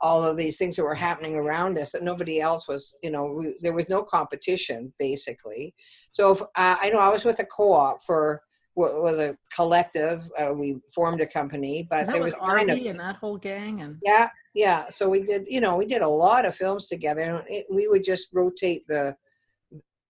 all 0.00 0.22
of 0.22 0.36
these 0.36 0.58
things 0.58 0.76
that 0.76 0.84
were 0.84 0.94
happening 0.94 1.34
around 1.34 1.78
us 1.78 1.90
that 1.90 2.02
nobody 2.02 2.40
else 2.40 2.68
was 2.68 2.94
you 3.02 3.10
know 3.10 3.24
we, 3.24 3.56
there 3.60 3.72
was 3.72 3.88
no 3.88 4.02
competition 4.02 4.92
basically 4.98 5.74
so 6.12 6.32
if, 6.32 6.42
uh, 6.42 6.76
i 6.80 6.90
know 6.90 7.00
i 7.00 7.08
was 7.08 7.24
with 7.24 7.38
a 7.40 7.44
co-op 7.46 8.02
for 8.02 8.42
what 8.74 9.02
was 9.02 9.18
a 9.18 9.36
collective 9.54 10.28
uh, 10.38 10.52
we 10.52 10.76
formed 10.94 11.20
a 11.20 11.26
company 11.26 11.86
but 11.90 12.06
there 12.06 12.22
was 12.22 12.32
kind 12.34 12.70
of 12.70 12.78
and 12.78 13.00
that 13.00 13.16
whole 13.16 13.36
gang? 13.36 13.80
And 13.80 13.98
yeah 14.04 14.28
yeah 14.54 14.88
so 14.88 15.08
we 15.08 15.22
did 15.22 15.44
you 15.48 15.60
know 15.60 15.76
we 15.76 15.86
did 15.86 16.02
a 16.02 16.08
lot 16.08 16.46
of 16.46 16.54
films 16.54 16.86
together 16.86 17.22
and 17.22 17.44
it, 17.48 17.66
we 17.70 17.88
would 17.88 18.04
just 18.04 18.28
rotate 18.32 18.86
the 18.86 19.16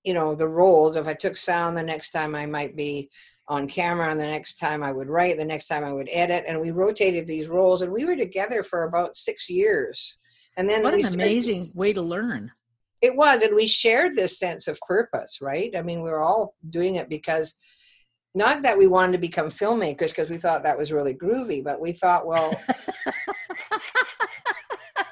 you 0.05 0.14
know 0.14 0.35
the 0.35 0.48
roles 0.48 0.96
if 0.96 1.07
i 1.07 1.14
took 1.14 1.37
sound 1.37 1.77
the 1.77 1.83
next 1.83 2.11
time 2.11 2.35
i 2.35 2.46
might 2.46 2.77
be 2.77 3.11
on 3.48 3.66
camera 3.66 4.11
and 4.11 4.20
the 4.20 4.26
next 4.26 4.54
time 4.54 4.82
i 4.82 4.92
would 4.92 5.08
write 5.08 5.38
the 5.38 5.44
next 5.44 5.66
time 5.66 5.84
i 5.84 5.92
would 5.92 6.08
edit 6.12 6.44
and 6.46 6.61
we 6.61 6.70
rotated 6.70 7.26
these 7.26 7.48
roles 7.48 7.82
and 7.82 7.92
we 7.92 8.04
were 8.04 8.16
together 8.16 8.62
for 8.62 8.84
about 8.84 9.16
six 9.16 9.48
years 9.48 10.16
and 10.56 10.68
then 10.68 10.82
what 10.82 10.94
an 10.94 11.00
started- 11.00 11.20
amazing 11.20 11.70
way 11.74 11.92
to 11.92 12.02
learn. 12.02 12.50
it 13.00 13.14
was 13.14 13.42
and 13.42 13.54
we 13.54 13.66
shared 13.66 14.14
this 14.14 14.38
sense 14.38 14.68
of 14.68 14.78
purpose 14.87 15.38
right 15.40 15.74
i 15.76 15.82
mean 15.82 16.02
we 16.02 16.11
were 16.11 16.22
all 16.22 16.54
doing 16.70 16.96
it 16.96 17.08
because 17.08 17.54
not 18.34 18.62
that 18.62 18.76
we 18.76 18.87
wanted 18.87 19.12
to 19.12 19.18
become 19.18 19.48
filmmakers 19.48 20.08
because 20.08 20.30
we 20.30 20.37
thought 20.37 20.62
that 20.62 20.78
was 20.78 20.92
really 20.92 21.14
groovy 21.14 21.64
but 21.64 21.80
we 21.80 21.92
thought 21.92 22.26
well 22.26 22.54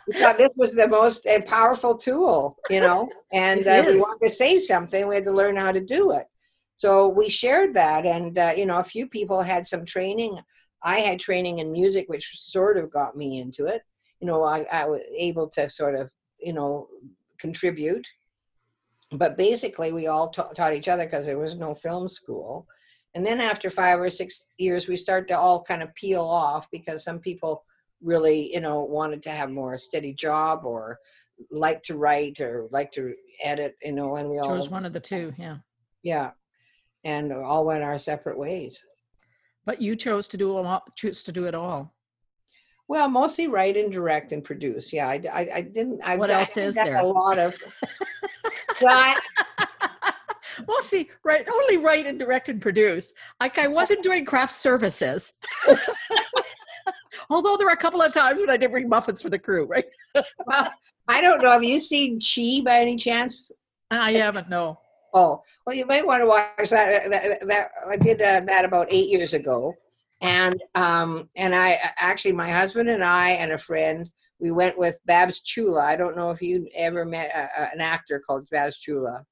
we 0.06 0.14
thought 0.14 0.38
this 0.38 0.52
was 0.56 0.72
the 0.72 0.86
most 0.86 1.26
uh, 1.26 1.40
powerful 1.42 1.96
tool, 1.96 2.56
you 2.70 2.80
know, 2.80 3.08
and 3.32 3.66
uh, 3.66 3.70
if 3.70 3.86
we 3.86 3.96
wanted 3.96 4.28
to 4.28 4.34
say 4.34 4.60
something, 4.60 5.08
we 5.08 5.16
had 5.16 5.24
to 5.24 5.32
learn 5.32 5.56
how 5.56 5.72
to 5.72 5.84
do 5.84 6.12
it. 6.12 6.26
So 6.76 7.08
we 7.08 7.28
shared 7.28 7.74
that, 7.74 8.04
and 8.04 8.38
uh, 8.38 8.52
you 8.56 8.66
know, 8.66 8.78
a 8.78 8.84
few 8.84 9.06
people 9.06 9.42
had 9.42 9.66
some 9.66 9.84
training. 9.84 10.38
I 10.82 10.98
had 10.98 11.18
training 11.18 11.58
in 11.58 11.72
music, 11.72 12.08
which 12.08 12.38
sort 12.38 12.76
of 12.76 12.90
got 12.90 13.16
me 13.16 13.40
into 13.40 13.66
it. 13.66 13.82
You 14.20 14.26
know, 14.26 14.44
I, 14.44 14.66
I 14.70 14.84
was 14.86 15.02
able 15.16 15.48
to 15.50 15.68
sort 15.68 15.94
of, 15.94 16.10
you 16.38 16.52
know, 16.52 16.88
contribute. 17.38 18.06
But 19.12 19.36
basically, 19.36 19.92
we 19.92 20.06
all 20.06 20.28
ta- 20.28 20.48
taught 20.48 20.74
each 20.74 20.88
other 20.88 21.04
because 21.04 21.26
there 21.26 21.38
was 21.38 21.56
no 21.56 21.74
film 21.74 22.08
school. 22.08 22.66
And 23.14 23.24
then 23.24 23.40
after 23.40 23.70
five 23.70 23.98
or 23.98 24.10
six 24.10 24.48
years, 24.58 24.88
we 24.88 24.96
start 24.96 25.26
to 25.28 25.38
all 25.38 25.62
kind 25.62 25.82
of 25.82 25.94
peel 25.94 26.22
off 26.22 26.70
because 26.70 27.02
some 27.02 27.18
people 27.18 27.64
really, 28.02 28.52
you 28.52 28.60
know, 28.60 28.82
wanted 28.82 29.22
to 29.22 29.30
have 29.30 29.50
more 29.50 29.78
steady 29.78 30.12
job 30.12 30.64
or 30.64 30.98
like 31.50 31.82
to 31.84 31.96
write 31.96 32.40
or 32.40 32.68
like 32.70 32.92
to 32.92 33.14
edit, 33.42 33.74
you 33.82 33.92
know, 33.92 34.16
and 34.16 34.28
we 34.28 34.38
all, 34.38 34.54
Chose 34.54 34.68
one 34.68 34.84
of 34.84 34.92
the 34.92 35.00
two, 35.00 35.32
yeah. 35.38 35.56
yeah, 36.02 36.30
and 37.06 37.32
all 37.32 37.64
went 37.64 37.84
our 37.84 37.98
separate 37.98 38.36
ways. 38.36 38.84
But 39.64 39.80
you 39.80 39.94
chose 39.94 40.26
to 40.28 40.36
do 40.36 40.50
a 40.50 40.60
lot, 40.60 40.94
choose 40.96 41.22
to 41.22 41.32
do 41.32 41.44
it 41.44 41.54
all. 41.54 41.94
Well, 42.88 43.08
mostly 43.08 43.46
write 43.46 43.76
and 43.76 43.92
direct 43.92 44.32
and 44.32 44.42
produce. 44.42 44.92
Yeah, 44.92 45.08
I, 45.08 45.22
I, 45.32 45.48
I 45.54 45.60
didn't. 45.60 46.00
I, 46.04 46.16
What 46.16 46.30
else 46.30 46.54
haven't 46.54 46.68
is 46.68 46.74
there? 46.74 46.96
A 46.96 47.06
lot 47.06 47.38
of. 47.38 47.56
well, 48.82 48.98
I, 48.98 49.18
well, 50.66 50.82
see, 50.82 51.08
right, 51.24 51.48
only 51.48 51.76
write 51.76 52.06
and 52.06 52.18
direct 52.18 52.48
and 52.48 52.60
produce. 52.60 53.12
Like 53.40 53.58
I 53.58 53.68
wasn't 53.68 54.02
doing 54.02 54.24
craft 54.24 54.54
services. 54.54 55.34
Although 57.30 57.56
there 57.56 57.66
were 57.66 57.72
a 57.72 57.76
couple 57.76 58.02
of 58.02 58.12
times 58.12 58.40
when 58.40 58.50
I 58.50 58.56
did 58.56 58.70
bring 58.70 58.88
muffins 58.88 59.22
for 59.22 59.30
the 59.30 59.38
crew, 59.38 59.64
right? 59.64 59.86
well, 60.14 60.72
I 61.08 61.20
don't 61.20 61.40
know. 61.40 61.52
Have 61.52 61.64
you 61.64 61.80
seen 61.80 62.20
Chi 62.20 62.62
by 62.64 62.78
any 62.78 62.96
chance? 62.96 63.50
I 63.90 64.12
haven't, 64.12 64.48
no. 64.48 64.78
Oh, 65.18 65.40
well, 65.64 65.74
you 65.74 65.86
might 65.86 66.06
want 66.06 66.20
to 66.20 66.26
watch 66.26 66.68
that. 66.68 67.10
That, 67.10 67.48
that 67.48 67.68
I 67.90 67.96
did 67.96 68.20
uh, 68.20 68.42
that 68.42 68.66
about 68.66 68.88
eight 68.90 69.08
years 69.08 69.32
ago, 69.32 69.72
and 70.20 70.62
um, 70.74 71.30
and 71.34 71.54
I 71.54 71.78
actually, 71.96 72.32
my 72.32 72.50
husband 72.50 72.90
and 72.90 73.02
I 73.02 73.30
and 73.30 73.52
a 73.52 73.58
friend, 73.58 74.10
we 74.38 74.50
went 74.50 74.78
with 74.78 74.98
Babs 75.06 75.40
Chula. 75.40 75.82
I 75.82 75.96
don't 75.96 76.18
know 76.18 76.28
if 76.32 76.42
you 76.42 76.68
ever 76.76 77.06
met 77.06 77.34
uh, 77.34 77.62
uh, 77.62 77.68
an 77.72 77.80
actor 77.80 78.20
called 78.20 78.46
Babs 78.50 78.78
Chula. 78.78 79.24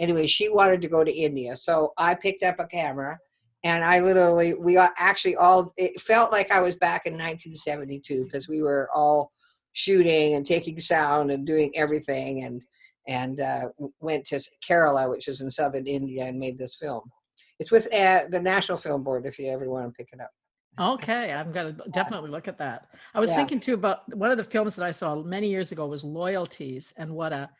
Anyway, 0.00 0.26
she 0.26 0.48
wanted 0.48 0.82
to 0.82 0.88
go 0.88 1.04
to 1.04 1.12
India, 1.12 1.56
so 1.56 1.92
I 1.96 2.16
picked 2.16 2.42
up 2.42 2.58
a 2.58 2.66
camera, 2.66 3.16
and 3.62 3.84
I 3.84 4.00
literally, 4.00 4.54
we 4.54 4.78
actually 4.78 5.36
all. 5.36 5.72
It 5.76 6.00
felt 6.00 6.32
like 6.32 6.50
I 6.50 6.60
was 6.60 6.74
back 6.74 7.06
in 7.06 7.12
1972 7.12 8.24
because 8.24 8.48
we 8.48 8.62
were 8.62 8.88
all 8.92 9.30
shooting 9.74 10.34
and 10.34 10.44
taking 10.44 10.80
sound 10.80 11.30
and 11.30 11.46
doing 11.46 11.70
everything 11.76 12.42
and 12.42 12.64
and 13.08 13.40
uh, 13.40 13.68
went 14.00 14.26
to 14.26 14.40
Kerala, 14.68 15.08
which 15.10 15.28
is 15.28 15.40
in 15.40 15.50
southern 15.50 15.86
India, 15.86 16.24
and 16.24 16.38
made 16.38 16.58
this 16.58 16.76
film. 16.76 17.10
It's 17.58 17.70
with 17.70 17.92
uh, 17.94 18.22
the 18.30 18.40
National 18.40 18.78
Film 18.78 19.02
Board 19.02 19.26
if 19.26 19.38
you 19.38 19.50
ever 19.50 19.68
want 19.68 19.86
to 19.86 19.92
pick 19.92 20.08
it 20.12 20.20
up. 20.20 20.30
Okay, 20.78 21.32
I'm 21.32 21.52
gonna 21.52 21.76
definitely 21.90 22.30
look 22.30 22.48
at 22.48 22.58
that. 22.58 22.88
I 23.12 23.20
was 23.20 23.30
Yeah. 23.30 23.36
thinking 23.36 23.60
too 23.60 23.74
about 23.74 24.14
one 24.14 24.30
of 24.30 24.38
the 24.38 24.44
films 24.44 24.76
that 24.76 24.86
I 24.86 24.92
saw 24.92 25.16
many 25.16 25.48
years 25.48 25.72
ago 25.72 25.86
was 25.86 26.04
Loyalties, 26.04 26.94
and 26.96 27.14
what 27.14 27.32
a 27.32 27.50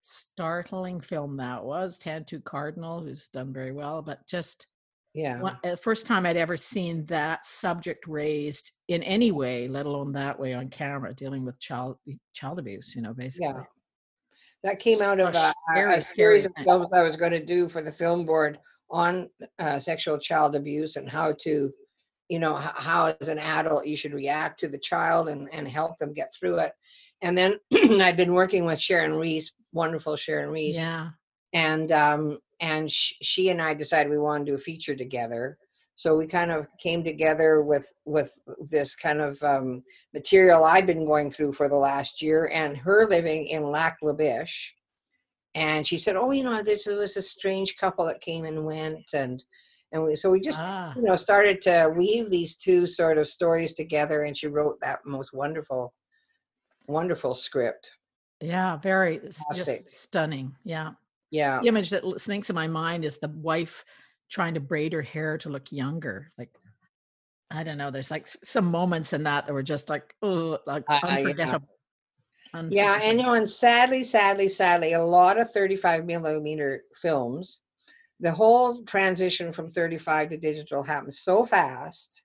startling 0.00 1.00
film 1.00 1.36
that 1.38 1.64
was. 1.64 1.98
Tantoo 1.98 2.42
Cardinal, 2.44 3.00
who's 3.00 3.28
done 3.28 3.52
very 3.52 3.72
well, 3.72 4.02
but 4.02 4.26
just 4.26 4.66
Yeah, 5.14 5.40
one, 5.40 5.58
uh, 5.64 5.76
first 5.76 6.06
time 6.06 6.26
I'd 6.26 6.36
ever 6.36 6.56
seen 6.56 7.06
that 7.06 7.46
subject 7.46 8.06
raised 8.06 8.72
in 8.88 9.02
any 9.02 9.32
way, 9.32 9.66
let 9.68 9.86
alone 9.86 10.12
that 10.12 10.38
way 10.38 10.52
on 10.52 10.68
camera, 10.68 11.14
dealing 11.14 11.44
with 11.44 11.58
child 11.60 11.98
child 12.34 12.58
abuse. 12.58 12.94
You 12.94 13.02
know, 13.02 13.14
basically. 13.14 13.62
That 14.64 14.78
came 14.80 15.00
out 15.02 15.20
of 15.20 15.34
So 15.34 15.40
a, 15.42 15.52
a- 15.98 16.00
series 16.02 16.46
of 16.46 16.52
films 16.64 16.92
I 16.92 17.02
was 17.02 17.16
going 17.16 17.32
to 17.32 17.44
do 17.44 17.68
for 17.68 17.82
the 17.82 17.92
film 17.92 18.26
board 18.26 18.58
on 18.90 19.28
uh, 19.58 19.78
sexual 19.78 20.18
child 20.18 20.56
abuse 20.56 20.96
and 20.96 21.08
how 21.08 21.34
to 21.40 21.70
you 22.28 22.38
know 22.38 22.58
h- 22.58 22.70
how 22.74 23.14
as 23.20 23.28
an 23.28 23.38
adult 23.38 23.86
you 23.86 23.96
should 23.96 24.12
react 24.14 24.58
to 24.60 24.68
the 24.68 24.78
child 24.78 25.28
and, 25.28 25.48
and 25.52 25.66
help 25.68 25.96
them 25.98 26.12
get 26.12 26.28
through 26.38 26.58
it. 26.58 26.72
And 27.22 27.36
then 27.36 27.58
i'd 27.72 28.16
been 28.16 28.32
working 28.34 28.64
with 28.64 28.80
sharon 28.80 29.12
riis 29.12 29.46
wonderful 29.72 30.16
sharon 30.16 30.50
riis. 30.50 30.74
Yeah. 30.76 31.10
and 31.52 31.90
um 31.92 32.38
and 32.60 32.90
sh- 32.90 33.14
she 33.22 33.50
and 33.50 33.60
i 33.62 33.74
decided 33.74 34.10
we 34.10 34.18
wanted 34.18 34.46
to 34.46 34.50
do 34.52 34.54
a 34.56 34.58
feature 34.58 34.94
together 34.96 35.58
so 35.98 36.16
we 36.16 36.28
kind 36.28 36.52
of 36.52 36.68
came 36.78 37.02
together 37.02 37.60
with 37.62 37.92
with 38.06 38.32
this 38.70 38.94
kind 38.94 39.20
of 39.20 39.42
um, 39.42 39.82
material 40.14 40.64
i'd 40.64 40.86
been 40.86 41.04
going 41.04 41.30
through 41.30 41.52
for 41.52 41.68
the 41.68 41.74
last 41.74 42.22
year 42.22 42.50
and 42.54 42.76
her 42.76 43.08
living 43.08 43.46
in 43.48 43.64
lac 43.64 43.96
la 44.02 44.12
biche 44.12 44.74
and 45.54 45.86
she 45.86 45.98
said 45.98 46.16
oh 46.16 46.30
you 46.30 46.44
know 46.44 46.62
this 46.62 46.86
was 46.86 47.16
a 47.16 47.22
strange 47.22 47.76
couple 47.76 48.04
that 48.06 48.20
came 48.20 48.44
and 48.44 48.64
went 48.64 49.04
and 49.12 49.44
and 49.90 50.04
we, 50.04 50.14
so 50.14 50.30
we 50.30 50.40
just 50.40 50.60
Ah, 50.60 50.92
you 50.96 51.02
know 51.02 51.16
started 51.16 51.60
to 51.62 51.92
weave 51.96 52.30
these 52.30 52.56
two 52.56 52.86
sort 52.86 53.18
of 53.18 53.26
stories 53.26 53.74
together 53.74 54.22
and 54.22 54.36
she 54.36 54.46
wrote 54.46 54.78
that 54.80 55.00
most 55.04 55.32
wonderful 55.32 55.92
wonderful 56.86 57.34
script 57.34 57.90
yeah. 58.40 58.76
Very 58.76 59.18
Fantastic. 59.18 59.56
just 59.56 59.90
stunning. 59.90 60.54
Yeah. 60.64 60.90
yeah 61.30 61.60
The 61.60 61.68
image 61.68 61.90
that 61.90 62.04
l- 62.04 62.16
in 62.28 62.54
my 62.54 62.68
mind 62.68 63.04
is 63.04 63.18
the 63.18 63.28
wife 63.28 63.84
trying 64.30 64.54
to 64.54 64.60
braid 64.60 64.92
her 64.92 65.02
hair 65.02 65.38
to 65.38 65.48
look 65.48 65.72
younger. 65.72 66.32
Like, 66.36 66.50
I 67.50 67.64
don't 67.64 67.78
know. 67.78 67.90
There's 67.90 68.10
like 68.10 68.28
some 68.44 68.66
moments 68.66 69.12
in 69.12 69.22
that 69.24 69.46
that 69.46 69.52
were 69.52 69.62
just 69.62 69.88
like, 69.88 70.14
oh, 70.22 70.58
like 70.66 70.84
Uh, 70.88 71.00
yeah. 71.02 71.08
unforgettable. 71.08 71.68
Yeah, 72.70 73.00
and 73.02 73.20
you 73.20 73.26
know, 73.26 73.34
and 73.34 73.50
sadly, 73.50 74.04
sadly, 74.04 74.48
sadly, 74.48 74.94
a 74.94 75.02
lot 75.02 75.38
of 75.38 75.50
35 75.50 76.06
millimeter 76.06 76.84
films, 76.94 77.60
the 78.20 78.32
whole 78.32 78.84
transition 78.84 79.52
from 79.52 79.70
35 79.70 80.30
to 80.30 80.36
digital 80.38 80.82
happened 80.82 81.14
so 81.14 81.44
fast 81.44 82.24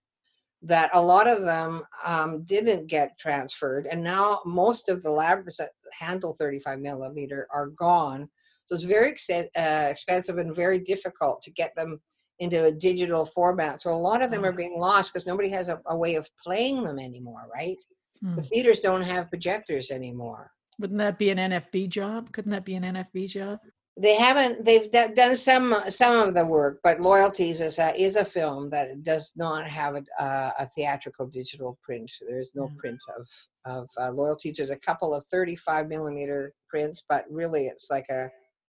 that 0.62 0.90
a 0.94 1.02
lot 1.02 1.28
of 1.28 1.42
them 1.42 1.84
um, 2.06 2.44
didn't 2.44 2.88
get 2.88 3.20
transferred, 3.20 3.86
and 3.86 4.02
now 4.02 4.40
most 4.46 4.88
of 4.88 5.04
the 5.04 5.12
labs 5.12 5.58
that 5.58 5.72
handle 5.92 6.34
35 6.34 6.80
millimeter 6.80 7.48
are 7.52 7.68
gone. 7.68 8.30
It's 8.74 8.84
very 8.84 9.12
ex- 9.12 9.30
uh, 9.30 9.88
expensive 9.90 10.38
and 10.38 10.56
very 10.56 10.80
difficult 10.80 11.42
to 11.44 11.52
get 11.52 11.76
them 11.76 12.02
into 12.40 12.66
a 12.66 12.72
digital 12.72 13.26
format. 13.26 13.82
So 13.82 13.92
a 13.92 13.96
lot 14.10 14.22
of 14.24 14.32
them 14.32 14.44
are 14.44 14.52
Ah. 14.52 14.56
being 14.56 14.78
lost 14.78 15.14
because 15.14 15.28
nobody 15.28 15.50
has 15.50 15.70
a, 15.70 15.80
a 15.88 15.96
way 15.96 16.16
of 16.16 16.28
playing 16.44 16.84
them 16.84 17.00
anymore, 17.00 17.48
right? 17.54 17.78
Hmm. 18.22 18.36
The 18.36 18.42
theaters 18.42 18.80
don't 18.80 19.04
have 19.04 19.30
projectors 19.30 19.92
anymore. 19.92 20.52
Wouldn't 20.80 20.98
that 21.00 21.20
be 21.20 21.30
an 21.30 21.38
NFB 21.38 21.90
job? 21.90 22.32
Couldn't 22.34 22.52
that 22.52 22.66
be 22.66 22.74
an 22.76 22.84
NFB 22.84 23.28
job? 23.30 23.60
They 23.96 24.16
haven't. 24.16 24.66
They've 24.66 24.90
d- 24.92 25.14
done 25.14 25.36
some 25.36 25.76
some 25.92 26.28
of 26.28 26.34
the 26.34 26.44
work, 26.44 26.80
but 26.84 27.00
Loyalties 27.00 27.62
is 27.62 27.78
a 27.78 27.94
is 27.96 28.16
a 28.16 28.26
film 28.26 28.72
that 28.72 29.04
does 29.04 29.34
not 29.36 29.68
have 29.68 29.96
a, 29.96 30.04
uh, 30.24 30.52
a 30.58 30.66
theatrical 30.66 31.28
digital 31.28 31.78
print. 31.84 32.12
There's 32.28 32.54
no 32.56 32.64
Yeah. 32.68 32.76
print 32.80 33.00
of 33.20 33.28
of 33.66 33.90
uh, 34.02 34.10
Loyalties. 34.10 34.58
There's 34.58 34.72
a 34.72 34.76
couple 34.80 35.14
of 35.14 35.24
35 35.28 35.88
millimeter 35.90 36.54
prints, 36.68 37.04
but 37.08 37.26
really, 37.30 37.68
it's 37.68 37.92
like 37.92 38.08
a 38.10 38.32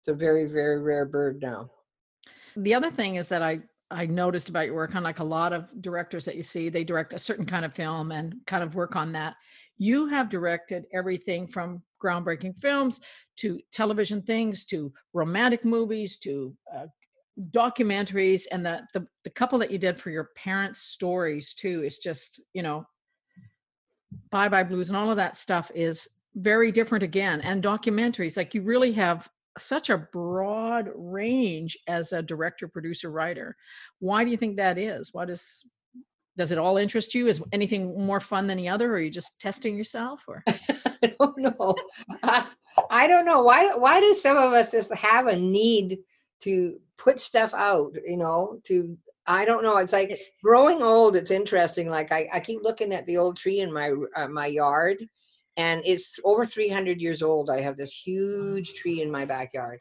it's 0.05 0.11
a 0.11 0.25
very 0.25 0.45
very 0.45 0.79
rare 0.79 1.05
bird 1.05 1.41
now. 1.41 1.69
The 2.55 2.75
other 2.75 2.91
thing 2.91 3.15
is 3.15 3.27
that 3.29 3.41
I 3.41 3.61
I 3.89 4.05
noticed 4.05 4.49
about 4.49 4.67
your 4.67 4.75
work 4.75 4.95
on 4.95 5.03
like 5.03 5.19
a 5.19 5.23
lot 5.23 5.51
of 5.51 5.69
directors 5.81 6.25
that 6.25 6.35
you 6.35 6.43
see, 6.43 6.69
they 6.69 6.83
direct 6.83 7.13
a 7.13 7.19
certain 7.19 7.45
kind 7.45 7.65
of 7.65 7.73
film 7.73 8.11
and 8.11 8.35
kind 8.45 8.63
of 8.63 8.75
work 8.75 8.95
on 8.95 9.11
that. 9.13 9.35
You 9.77 10.07
have 10.07 10.29
directed 10.29 10.85
everything 10.93 11.47
from 11.47 11.81
groundbreaking 12.03 12.57
films 12.57 13.01
to 13.37 13.59
television 13.71 14.21
things 14.21 14.65
to 14.65 14.93
romantic 15.13 15.65
movies 15.65 16.17
to 16.19 16.55
uh, 16.75 16.85
documentaries 17.51 18.43
and 18.51 18.65
the, 18.65 18.81
the 18.93 19.05
the 19.23 19.29
couple 19.29 19.59
that 19.59 19.71
you 19.71 19.77
did 19.77 19.99
for 19.99 20.09
your 20.11 20.29
parents' 20.35 20.81
stories 20.81 21.53
too 21.53 21.83
is 21.83 21.97
just 21.97 22.41
you 22.53 22.61
know 22.61 22.85
bye 24.31 24.47
bye 24.47 24.63
blues 24.63 24.89
and 24.89 24.95
all 24.95 25.09
of 25.09 25.17
that 25.17 25.35
stuff 25.35 25.69
is 25.75 26.07
very 26.35 26.71
different 26.71 27.03
again 27.03 27.41
and 27.41 27.61
documentaries 27.61 28.37
like 28.37 28.53
you 28.53 28.61
really 28.61 28.93
have 28.93 29.29
such 29.57 29.89
a 29.89 29.97
broad 29.97 30.89
range 30.95 31.77
as 31.87 32.11
a 32.11 32.21
director 32.21 32.67
producer 32.67 33.09
writer 33.09 33.55
why 33.99 34.23
do 34.23 34.31
you 34.31 34.37
think 34.37 34.57
that 34.57 34.77
is 34.77 35.13
what 35.13 35.29
is 35.29 35.65
does 36.37 36.51
it 36.51 36.57
all 36.57 36.77
interest 36.77 37.15
you 37.15 37.27
is 37.27 37.41
anything 37.53 38.05
more 38.05 38.19
fun 38.19 38.47
than 38.47 38.57
the 38.57 38.67
other 38.67 38.91
or 38.91 38.95
are 38.95 38.99
you 38.99 39.09
just 39.09 39.39
testing 39.39 39.77
yourself 39.77 40.21
or 40.27 40.43
I 41.05 41.13
don't 41.19 41.37
know. 41.37 41.75
I, 42.23 42.47
I 42.89 43.07
don't 43.07 43.25
know 43.25 43.43
why. 43.43 43.73
Why 43.75 43.99
do 43.99 44.13
some 44.13 44.37
of 44.37 44.53
us 44.53 44.71
just 44.71 44.93
have 44.93 45.27
a 45.27 45.35
need 45.35 45.99
to 46.41 46.79
put 46.97 47.19
stuff 47.19 47.53
out? 47.53 47.93
You 48.05 48.17
know, 48.17 48.59
to 48.65 48.97
I 49.27 49.45
don't 49.45 49.63
know. 49.63 49.77
It's 49.77 49.93
like 49.93 50.19
growing 50.43 50.81
old. 50.81 51.15
It's 51.15 51.31
interesting. 51.31 51.89
Like 51.89 52.11
I, 52.11 52.29
I 52.33 52.39
keep 52.39 52.61
looking 52.63 52.93
at 52.93 53.05
the 53.05 53.17
old 53.17 53.37
tree 53.37 53.59
in 53.59 53.71
my 53.71 53.93
uh, 54.15 54.27
my 54.27 54.47
yard, 54.47 54.97
and 55.57 55.81
it's 55.85 56.19
over 56.23 56.45
300 56.45 56.99
years 56.99 57.21
old. 57.21 57.49
I 57.49 57.61
have 57.61 57.77
this 57.77 57.93
huge 57.93 58.73
tree 58.73 59.01
in 59.01 59.11
my 59.11 59.25
backyard, 59.25 59.79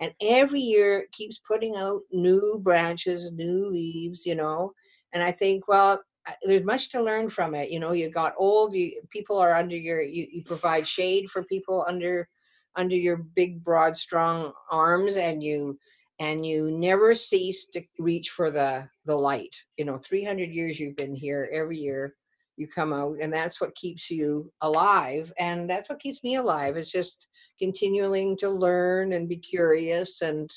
and 0.00 0.12
every 0.20 0.60
year 0.60 1.00
it 1.00 1.12
keeps 1.12 1.38
putting 1.38 1.76
out 1.76 2.02
new 2.12 2.60
branches, 2.62 3.32
new 3.32 3.68
leaves. 3.68 4.24
You 4.26 4.34
know, 4.34 4.72
and 5.12 5.22
I 5.22 5.32
think, 5.32 5.68
well, 5.68 6.02
there's 6.42 6.64
much 6.64 6.90
to 6.90 7.02
learn 7.02 7.28
from 7.28 7.54
it. 7.54 7.70
You 7.70 7.80
know, 7.80 7.92
you 7.92 8.10
got 8.10 8.34
old. 8.38 8.74
You 8.74 9.00
people 9.10 9.38
are 9.38 9.54
under 9.54 9.76
your. 9.76 10.02
You, 10.02 10.26
you 10.30 10.42
provide 10.44 10.88
shade 10.88 11.28
for 11.30 11.42
people 11.44 11.84
under 11.88 12.28
under 12.76 12.94
your 12.94 13.16
big, 13.16 13.64
broad, 13.64 13.96
strong 13.96 14.52
arms, 14.70 15.16
and 15.16 15.42
you 15.42 15.78
and 16.18 16.46
you 16.46 16.70
never 16.70 17.14
cease 17.14 17.66
to 17.66 17.82
reach 17.98 18.30
for 18.30 18.50
the 18.50 18.88
the 19.04 19.16
light. 19.16 19.54
You 19.76 19.84
know, 19.84 19.96
300 19.96 20.50
years 20.50 20.78
you've 20.78 20.96
been 20.96 21.14
here. 21.14 21.48
Every 21.52 21.78
year 21.78 22.14
you 22.56 22.68
come 22.68 22.92
out, 22.92 23.16
and 23.20 23.32
that's 23.32 23.60
what 23.60 23.74
keeps 23.74 24.10
you 24.10 24.52
alive, 24.62 25.32
and 25.38 25.68
that's 25.68 25.88
what 25.88 26.00
keeps 26.00 26.22
me 26.24 26.36
alive. 26.36 26.76
It's 26.76 26.90
just 26.90 27.28
continuing 27.58 28.36
to 28.38 28.48
learn 28.48 29.12
and 29.12 29.28
be 29.28 29.36
curious 29.36 30.22
and 30.22 30.50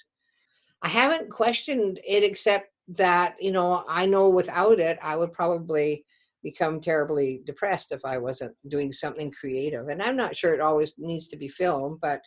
I 0.81 0.87
haven't 0.87 1.29
questioned 1.29 1.99
it 2.07 2.23
except 2.23 2.69
that, 2.89 3.35
you 3.39 3.51
know, 3.51 3.83
I 3.87 4.05
know 4.05 4.29
without 4.29 4.79
it, 4.79 4.97
I 5.01 5.15
would 5.15 5.33
probably 5.33 6.05
become 6.41 6.79
terribly 6.79 7.41
depressed 7.45 7.91
if 7.91 7.99
I 8.05 8.17
wasn't 8.17 8.55
doing 8.69 8.93
something 8.93 9.31
creative. 9.31 9.89
And 9.89 10.01
I'm 10.01 10.15
not 10.15 10.35
sure 10.35 10.53
it 10.53 10.61
always 10.61 10.93
needs 10.97 11.27
to 11.27 11.37
be 11.37 11.49
film, 11.49 11.99
but 12.01 12.21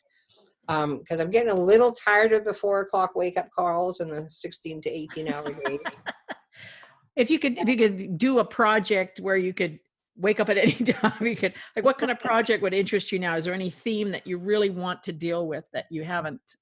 um, 0.69 0.99
because 0.99 1.19
I'm 1.19 1.31
getting 1.31 1.51
a 1.51 1.61
little 1.61 1.93
tired 1.93 2.33
of 2.33 2.45
the 2.45 2.55
four 2.55 2.81
o'clock 2.81 3.17
wake 3.17 3.37
up 3.37 3.51
calls 3.51 4.01
and 4.01 4.13
the 4.13 4.27
16 4.29 4.83
to 4.83 4.91
18 4.91 5.29
hour 5.29 5.53
days. 5.67 5.81
If 7.17 7.31
you 7.31 7.39
could 7.39 7.59
if 7.59 7.69
you 7.69 7.77
could 7.77 8.19
do 8.19 8.39
a 8.39 8.45
project 8.45 9.21
where 9.21 9.37
you 9.37 9.53
could 9.53 9.79
wake 10.17 10.41
up 10.41 10.49
at 10.49 10.59
any 10.59 10.73
time 10.75 11.27
you 11.27 11.37
could 11.37 11.55
like 11.75 11.85
what 11.85 11.99
kind 11.99 12.13
of 12.13 12.21
project 12.21 12.63
would 12.63 12.75
interest 12.75 13.13
you 13.13 13.19
now 13.19 13.35
is 13.37 13.45
there 13.45 13.55
any 13.55 13.71
theme 13.71 14.11
that 14.11 14.27
you 14.27 14.39
really 14.39 14.71
want 14.71 15.03
to 15.03 15.13
deal 15.13 15.47
with 15.47 15.69
that 15.73 15.87
you 15.91 16.05
haven't 16.05 16.57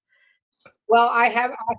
Well, 0.91 1.09
I 1.09 1.29
have. 1.29 1.53
I, 1.53 1.75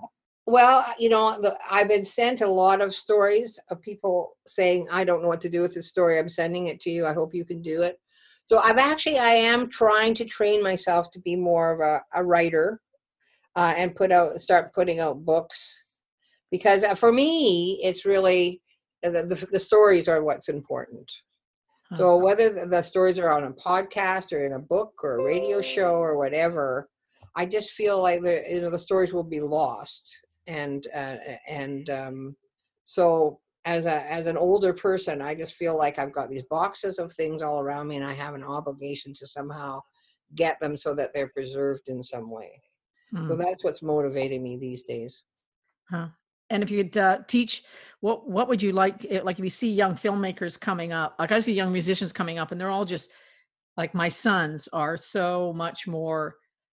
well, 0.46 0.84
you 0.98 1.10
know, 1.10 1.40
the, 1.40 1.56
I've 1.70 1.88
been 1.88 2.04
sent 2.04 2.40
a 2.40 2.46
lot 2.46 2.80
of 2.80 2.94
stories 2.94 3.60
of 3.68 3.80
people 3.82 4.36
saying, 4.46 4.88
"I 4.90 5.04
don't 5.04 5.22
know 5.22 5.28
what 5.28 5.42
to 5.42 5.50
do 5.50 5.60
with 5.60 5.74
this 5.74 5.88
story. 5.88 6.18
I'm 6.18 6.30
sending 6.30 6.68
it 6.68 6.80
to 6.80 6.90
you. 6.90 7.06
I 7.06 7.12
hope 7.12 7.34
you 7.34 7.44
can 7.44 7.60
do 7.60 7.82
it." 7.82 8.00
So 8.46 8.58
I've 8.58 8.78
actually, 8.78 9.18
I 9.18 9.30
am 9.30 9.68
trying 9.68 10.14
to 10.14 10.24
train 10.24 10.62
myself 10.62 11.10
to 11.12 11.20
be 11.20 11.36
more 11.36 11.72
of 11.72 11.80
a, 11.80 12.02
a 12.14 12.24
writer 12.24 12.80
uh, 13.54 13.74
and 13.76 13.94
put 13.94 14.10
out, 14.10 14.40
start 14.42 14.74
putting 14.74 14.98
out 14.98 15.24
books, 15.24 15.81
because 16.52 16.84
uh, 16.84 16.94
for 16.94 17.10
me, 17.10 17.80
it's 17.82 18.06
really 18.06 18.60
uh, 19.04 19.10
the, 19.10 19.24
the, 19.24 19.48
the 19.50 19.58
stories 19.58 20.06
are 20.06 20.22
what's 20.22 20.48
important. 20.48 21.10
So 21.96 22.16
whether 22.16 22.48
the, 22.48 22.66
the 22.66 22.80
stories 22.80 23.18
are 23.18 23.30
on 23.30 23.44
a 23.44 23.52
podcast 23.52 24.32
or 24.32 24.46
in 24.46 24.54
a 24.54 24.58
book 24.58 24.92
or 25.02 25.18
a 25.18 25.24
radio 25.24 25.60
show 25.60 25.96
or 25.96 26.16
whatever, 26.16 26.88
I 27.36 27.44
just 27.44 27.72
feel 27.72 28.00
like 28.00 28.22
the 28.22 28.42
you 28.48 28.60
know 28.60 28.70
the 28.70 28.78
stories 28.78 29.12
will 29.12 29.24
be 29.24 29.40
lost, 29.40 30.10
and 30.46 30.86
uh, 30.94 31.16
and 31.48 31.90
um, 31.90 32.36
so 32.84 33.40
as 33.64 33.86
a 33.86 34.10
as 34.10 34.26
an 34.26 34.36
older 34.36 34.72
person, 34.72 35.20
I 35.20 35.34
just 35.34 35.54
feel 35.54 35.76
like 35.76 35.98
I've 35.98 36.12
got 36.12 36.30
these 36.30 36.44
boxes 36.50 36.98
of 36.98 37.12
things 37.12 37.42
all 37.42 37.60
around 37.60 37.88
me, 37.88 37.96
and 37.96 38.04
I 38.04 38.14
have 38.14 38.34
an 38.34 38.44
obligation 38.44 39.12
to 39.14 39.26
somehow 39.26 39.80
get 40.34 40.58
them 40.60 40.76
so 40.76 40.94
that 40.94 41.12
they're 41.12 41.28
preserved 41.28 41.88
in 41.88 42.02
some 42.02 42.30
way. 42.30 42.60
Hmm. 43.10 43.28
So 43.28 43.36
that's 43.36 43.64
what's 43.64 43.82
motivating 43.82 44.42
me 44.42 44.56
these 44.56 44.82
days. 44.82 45.24
Huh. 45.90 46.08
And 46.52 46.62
if 46.62 46.70
you 46.70 46.84
could 46.84 46.96
uh, 46.96 47.18
teach, 47.26 47.64
what 48.00 48.28
what 48.28 48.48
would 48.48 48.62
you 48.62 48.72
like? 48.72 49.06
eh, 49.10 49.20
Like 49.22 49.38
if 49.38 49.44
you 49.44 49.50
see 49.50 49.72
young 49.72 49.94
filmmakers 49.94 50.60
coming 50.60 50.92
up, 50.92 51.16
like 51.18 51.32
I 51.32 51.40
see 51.40 51.54
young 51.54 51.72
musicians 51.72 52.12
coming 52.12 52.38
up, 52.38 52.52
and 52.52 52.60
they're 52.60 52.70
all 52.70 52.84
just 52.84 53.10
like 53.76 53.94
my 53.94 54.08
sons 54.08 54.68
are 54.72 54.96
so 54.96 55.52
much 55.52 55.86
more 55.86 56.36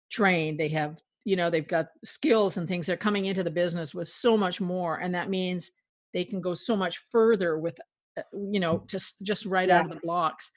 trained. 0.09 0.59
They 0.59 0.69
have, 0.69 0.99
you 1.25 1.35
know, 1.35 1.49
they've 1.49 1.67
got 1.67 1.88
skills 2.03 2.57
and 2.57 2.67
things. 2.67 2.88
They're 2.88 2.97
coming 2.97 3.25
into 3.25 3.43
the 3.43 3.51
business 3.51 3.93
with 3.93 4.07
so 4.07 4.38
much 4.38 4.61
more, 4.61 4.97
and 4.97 5.13
that 5.13 5.29
means 5.29 5.71
they 6.13 6.23
can 6.23 6.41
go 6.41 6.53
so 6.53 6.75
much 6.77 6.97
further 7.11 7.59
with, 7.59 7.77
uh, 8.17 8.21
you 8.33 8.59
know, 8.59 8.83
just 8.88 9.21
just 9.23 9.45
right 9.45 9.69
out 9.69 9.85
of 9.85 9.91
the 9.91 9.99
blocks. 10.01 10.51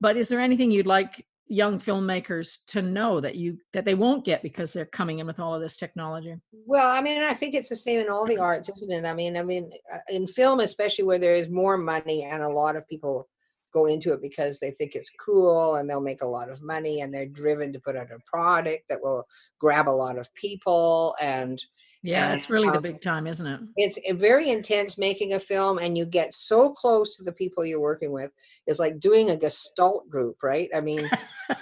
But 0.00 0.16
is 0.16 0.28
there 0.28 0.40
anything 0.40 0.70
you'd 0.70 0.86
like 0.86 1.26
young 1.50 1.80
filmmakers 1.80 2.58
to 2.68 2.80
know 2.80 3.20
that 3.20 3.34
you 3.34 3.58
that 3.72 3.84
they 3.84 3.96
won't 3.96 4.24
get 4.24 4.40
because 4.40 4.72
they're 4.72 4.86
coming 4.86 5.18
in 5.18 5.26
with 5.26 5.40
all 5.40 5.52
of 5.52 5.60
this 5.60 5.76
technology? 5.76 6.36
Well 6.52 6.88
i 6.90 7.02
mean 7.02 7.22
i 7.22 7.34
think 7.34 7.54
it's 7.54 7.68
the 7.68 7.76
same 7.76 7.98
in 7.98 8.08
all 8.08 8.24
the 8.24 8.38
arts 8.38 8.68
isn't 8.68 8.90
it? 8.90 9.04
I 9.04 9.12
mean 9.12 9.36
i 9.36 9.42
mean 9.42 9.70
uh, 9.92 9.98
in 10.08 10.28
film 10.28 10.60
especially 10.60 11.04
where 11.04 11.18
there 11.18 11.34
is 11.34 11.50
more 11.50 11.76
money 11.76 12.22
and 12.22 12.42
a 12.42 12.48
lot 12.48 12.76
of 12.76 12.88
people 12.88 13.28
go 13.72 13.86
into 13.86 14.12
it 14.12 14.22
because 14.22 14.58
they 14.58 14.70
think 14.70 14.94
it's 14.94 15.10
cool 15.10 15.76
and 15.76 15.88
they'll 15.88 16.00
make 16.00 16.22
a 16.22 16.26
lot 16.26 16.50
of 16.50 16.62
money 16.62 17.00
and 17.00 17.12
they're 17.12 17.26
driven 17.26 17.72
to 17.72 17.80
put 17.80 17.96
out 17.96 18.10
a 18.10 18.18
product 18.32 18.84
that 18.88 19.02
will 19.02 19.26
grab 19.58 19.88
a 19.88 19.90
lot 19.90 20.18
of 20.18 20.32
people 20.34 21.14
and 21.20 21.62
yeah, 22.02 22.32
it's 22.32 22.48
really 22.48 22.68
um, 22.68 22.72
the 22.72 22.80
big 22.80 23.02
time, 23.02 23.26
isn't 23.26 23.46
it? 23.46 23.60
It's 23.76 23.98
very 24.18 24.48
intense 24.48 24.96
making 24.96 25.34
a 25.34 25.40
film, 25.40 25.78
and 25.78 25.98
you 25.98 26.06
get 26.06 26.32
so 26.32 26.70
close 26.70 27.14
to 27.16 27.24
the 27.24 27.32
people 27.32 27.64
you're 27.64 27.78
working 27.78 28.10
with. 28.10 28.30
It's 28.66 28.78
like 28.78 29.00
doing 29.00 29.28
a 29.28 29.36
gestalt 29.36 30.08
group, 30.08 30.42
right? 30.42 30.70
I 30.74 30.80
mean, 30.80 31.10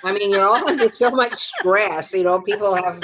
I 0.04 0.12
mean, 0.12 0.30
you're 0.30 0.46
all 0.46 0.68
under 0.68 0.92
so 0.92 1.10
much 1.10 1.34
stress. 1.34 2.14
You 2.14 2.22
know, 2.22 2.40
people 2.40 2.76
have 2.76 3.02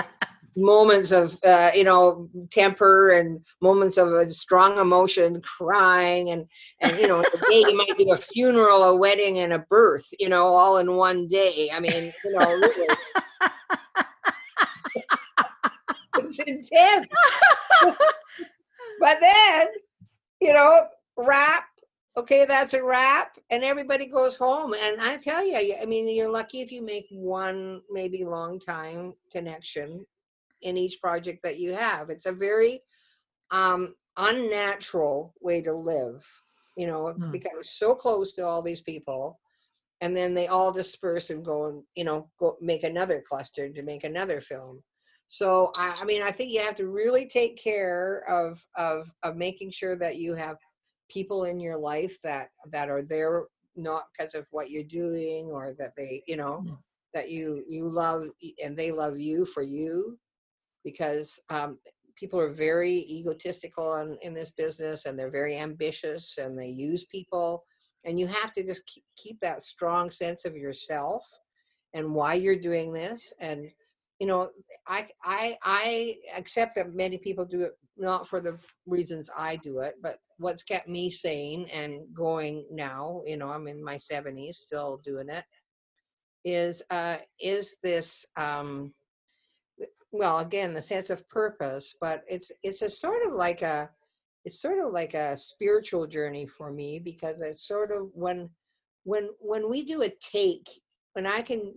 moments 0.56 1.10
of 1.10 1.36
uh, 1.44 1.70
you 1.74 1.84
know 1.84 2.28
temper 2.50 3.10
and 3.10 3.44
moments 3.60 3.96
of 3.96 4.12
a 4.12 4.28
strong 4.30 4.78
emotion 4.78 5.40
crying 5.42 6.30
and 6.30 6.46
and 6.80 6.98
you 6.98 7.06
know 7.06 7.20
a 7.20 7.50
day 7.50 7.64
you 7.68 7.76
might 7.88 7.98
do 7.98 8.12
a 8.12 8.16
funeral 8.16 8.84
a 8.84 8.96
wedding 8.96 9.38
and 9.40 9.52
a 9.52 9.58
birth 9.58 10.06
you 10.20 10.28
know 10.28 10.46
all 10.46 10.78
in 10.78 10.94
one 10.94 11.26
day 11.26 11.68
i 11.72 11.80
mean 11.80 12.12
you 12.24 12.32
know 12.32 12.52
really 12.52 12.86
it's 16.18 16.38
intense. 16.38 17.06
but 19.00 19.16
then, 19.20 19.66
you 20.40 20.52
know, 20.52 20.86
wrap. 21.16 21.64
Okay, 22.16 22.44
that's 22.46 22.74
a 22.74 22.82
wrap, 22.82 23.36
and 23.50 23.64
everybody 23.64 24.06
goes 24.06 24.36
home. 24.36 24.72
And 24.72 25.00
I 25.00 25.16
tell 25.16 25.44
you, 25.44 25.76
I 25.82 25.84
mean, 25.84 26.08
you're 26.08 26.30
lucky 26.30 26.60
if 26.60 26.70
you 26.70 26.80
make 26.80 27.06
one 27.10 27.80
maybe 27.90 28.24
long 28.24 28.60
time 28.60 29.14
connection 29.32 30.06
in 30.64 30.76
each 30.76 31.00
project 31.00 31.40
that 31.44 31.58
you 31.58 31.72
have. 31.74 32.10
It's 32.10 32.26
a 32.26 32.32
very 32.32 32.80
um, 33.50 33.94
unnatural 34.16 35.34
way 35.40 35.62
to 35.62 35.72
live. 35.72 36.24
You 36.76 36.88
know, 36.88 37.12
hmm. 37.12 37.30
because 37.30 37.70
so 37.70 37.94
close 37.94 38.34
to 38.34 38.44
all 38.44 38.60
these 38.60 38.80
people, 38.80 39.38
and 40.00 40.16
then 40.16 40.34
they 40.34 40.48
all 40.48 40.72
disperse 40.72 41.30
and 41.30 41.44
go 41.44 41.66
and 41.66 41.82
you 41.94 42.04
know 42.04 42.28
go 42.40 42.56
make 42.60 42.82
another 42.82 43.22
cluster 43.28 43.68
to 43.68 43.82
make 43.82 44.02
another 44.02 44.40
film 44.40 44.82
so 45.28 45.72
I, 45.74 45.96
I 46.00 46.04
mean, 46.04 46.22
I 46.22 46.30
think 46.30 46.52
you 46.52 46.60
have 46.60 46.76
to 46.76 46.86
really 46.86 47.26
take 47.26 47.60
care 47.60 48.22
of 48.28 48.64
of 48.76 49.10
of 49.24 49.36
making 49.36 49.72
sure 49.72 49.96
that 49.96 50.16
you 50.16 50.34
have 50.34 50.58
people 51.10 51.44
in 51.44 51.58
your 51.58 51.76
life 51.76 52.16
that 52.22 52.50
that 52.70 52.88
are 52.88 53.02
there 53.02 53.46
not 53.74 54.04
because 54.16 54.34
of 54.34 54.46
what 54.52 54.70
you're 54.70 54.84
doing 54.84 55.46
or 55.46 55.74
that 55.76 55.92
they 55.96 56.22
you 56.28 56.36
know 56.36 56.62
mm. 56.64 56.78
that 57.12 57.30
you 57.30 57.64
you 57.66 57.88
love 57.88 58.28
and 58.62 58.76
they 58.76 58.92
love 58.92 59.18
you 59.18 59.44
for 59.44 59.64
you 59.64 60.16
because 60.84 61.40
um, 61.50 61.78
people 62.16 62.38
are 62.38 62.52
very 62.52 63.06
egotistical 63.10 63.96
in, 63.96 64.16
in 64.22 64.34
this 64.34 64.50
business 64.50 65.06
and 65.06 65.18
they're 65.18 65.30
very 65.30 65.56
ambitious 65.56 66.38
and 66.38 66.58
they 66.58 66.68
use 66.68 67.04
people 67.06 67.64
and 68.04 68.20
you 68.20 68.26
have 68.26 68.52
to 68.52 68.62
just 68.64 68.82
keep, 69.16 69.40
that 69.40 69.62
strong 69.62 70.10
sense 70.10 70.44
of 70.44 70.54
yourself 70.54 71.26
and 71.94 72.14
why 72.14 72.34
you're 72.34 72.56
doing 72.56 72.92
this 72.92 73.32
and 73.40 73.66
you 74.20 74.26
know 74.26 74.48
i 74.86 75.06
i 75.24 75.56
i 75.64 76.16
accept 76.36 76.74
that 76.76 76.94
many 76.94 77.18
people 77.18 77.44
do 77.44 77.62
it 77.62 77.72
not 77.96 78.28
for 78.28 78.40
the 78.40 78.56
reasons 78.86 79.28
i 79.36 79.56
do 79.56 79.78
it 79.80 79.94
but 80.02 80.18
what's 80.38 80.62
kept 80.62 80.88
me 80.88 81.10
sane 81.10 81.66
and 81.72 82.00
going 82.14 82.64
now 82.70 83.22
you 83.26 83.36
know 83.36 83.48
i'm 83.48 83.66
in 83.66 83.82
my 83.82 83.96
70s 83.96 84.54
still 84.54 85.00
doing 85.04 85.28
it 85.28 85.44
is 86.44 86.82
uh 86.90 87.16
is 87.40 87.76
this 87.82 88.24
um 88.36 88.92
well 90.14 90.38
again 90.38 90.72
the 90.72 90.82
sense 90.82 91.10
of 91.10 91.28
purpose 91.28 91.94
but 92.00 92.22
it's 92.28 92.50
it's 92.62 92.82
a 92.82 92.88
sort 92.88 93.26
of 93.26 93.32
like 93.34 93.62
a 93.62 93.88
it's 94.44 94.60
sort 94.60 94.78
of 94.78 94.92
like 94.92 95.14
a 95.14 95.36
spiritual 95.36 96.06
journey 96.06 96.46
for 96.46 96.70
me 96.70 96.98
because 96.98 97.40
it's 97.40 97.66
sort 97.66 97.90
of 97.90 98.08
when 98.14 98.48
when 99.04 99.28
when 99.40 99.68
we 99.68 99.84
do 99.84 100.02
a 100.02 100.12
take 100.32 100.68
when 101.14 101.26
i 101.26 101.42
can 101.42 101.72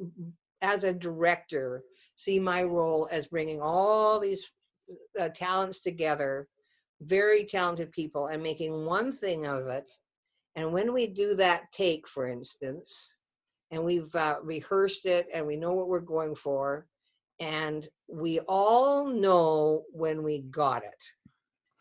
as 0.62 0.84
a 0.84 0.94
director 0.94 1.84
see 2.16 2.40
my 2.40 2.64
role 2.64 3.08
as 3.12 3.28
bringing 3.28 3.62
all 3.62 4.20
these 4.20 4.44
uh, 5.20 5.30
talents 5.30 5.80
together, 5.80 6.48
very 7.02 7.46
talented 7.46 7.92
people, 7.92 8.28
and 8.28 8.42
making 8.42 8.86
one 8.86 9.12
thing 9.12 9.46
of 9.46 9.68
it. 9.68 9.86
And 10.56 10.74
when 10.74 10.94
we 10.94 11.08
do 11.08 11.36
that 11.36 11.72
take, 11.72 12.08
for 12.08 12.28
instance, 12.28 13.16
and 13.70 13.84
we've 13.84 14.14
uh, 14.16 14.38
rehearsed 14.42 15.06
it 15.06 15.28
and 15.34 15.46
we 15.46 15.56
know 15.58 15.74
what 15.74 15.90
we're 15.90 16.00
going 16.00 16.36
for, 16.36 16.88
and 17.40 17.88
we 18.08 18.40
all 18.42 19.08
know 19.08 19.84
when 19.92 20.24
we 20.24 20.42
got 20.42 20.84
it. 20.84 21.06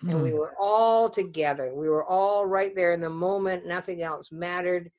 Mm. 0.05 0.11
And 0.11 0.23
we 0.23 0.31
hmm. 0.31 0.37
were 0.37 0.55
all 0.61 1.09
together. 1.09 1.75
We 1.75 1.89
were 1.89 2.05
all 2.05 2.45
right 2.45 2.75
there 2.77 2.93
in 2.93 3.01
the 3.01 3.09
moment. 3.09 3.67
Nothing 3.67 4.03
else 4.03 4.31
mattered 4.31 4.91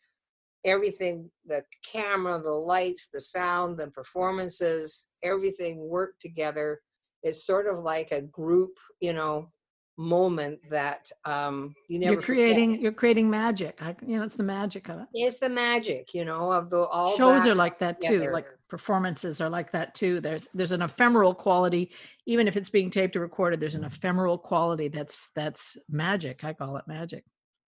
everything 0.65 1.29
the 1.45 1.63
camera 1.85 2.39
the 2.41 2.49
lights 2.49 3.07
the 3.13 3.21
sound 3.21 3.77
the 3.77 3.87
performances 3.87 5.07
everything 5.23 5.79
worked 5.79 6.21
together 6.21 6.81
it's 7.23 7.45
sort 7.45 7.67
of 7.67 7.79
like 7.79 8.11
a 8.11 8.21
group 8.21 8.71
you 8.99 9.13
know 9.13 9.49
moment 9.97 10.60
that 10.69 11.12
um 11.25 11.73
you 11.88 11.99
never 11.99 12.13
you're 12.13 12.21
creating 12.21 12.69
forget. 12.71 12.81
you're 12.83 12.91
creating 12.91 13.29
magic 13.29 13.81
I, 13.81 13.95
you 14.05 14.17
know 14.17 14.23
it's 14.23 14.36
the 14.36 14.43
magic 14.43 14.89
of 14.89 14.99
it 14.99 15.07
it's 15.13 15.39
the 15.39 15.49
magic 15.49 16.13
you 16.13 16.23
know 16.23 16.51
of 16.51 16.69
the 16.69 16.86
all 16.86 17.17
shows 17.17 17.47
are 17.47 17.55
like 17.55 17.79
that 17.79 17.99
together. 17.99 18.27
too 18.27 18.31
like 18.31 18.45
performances 18.69 19.41
are 19.41 19.49
like 19.49 19.71
that 19.71 19.95
too 19.95 20.21
there's 20.21 20.49
there's 20.53 20.71
an 20.71 20.83
ephemeral 20.83 21.33
quality 21.33 21.91
even 22.27 22.47
if 22.47 22.55
it's 22.55 22.69
being 22.69 22.91
taped 22.91 23.15
or 23.15 23.21
recorded 23.21 23.60
there's 23.60 23.75
an 23.75 23.86
ephemeral 23.86 24.38
quality 24.38 24.88
that's 24.88 25.29
that's 25.36 25.77
magic 25.89 26.43
i 26.43 26.53
call 26.53 26.77
it 26.77 26.86
magic 26.88 27.23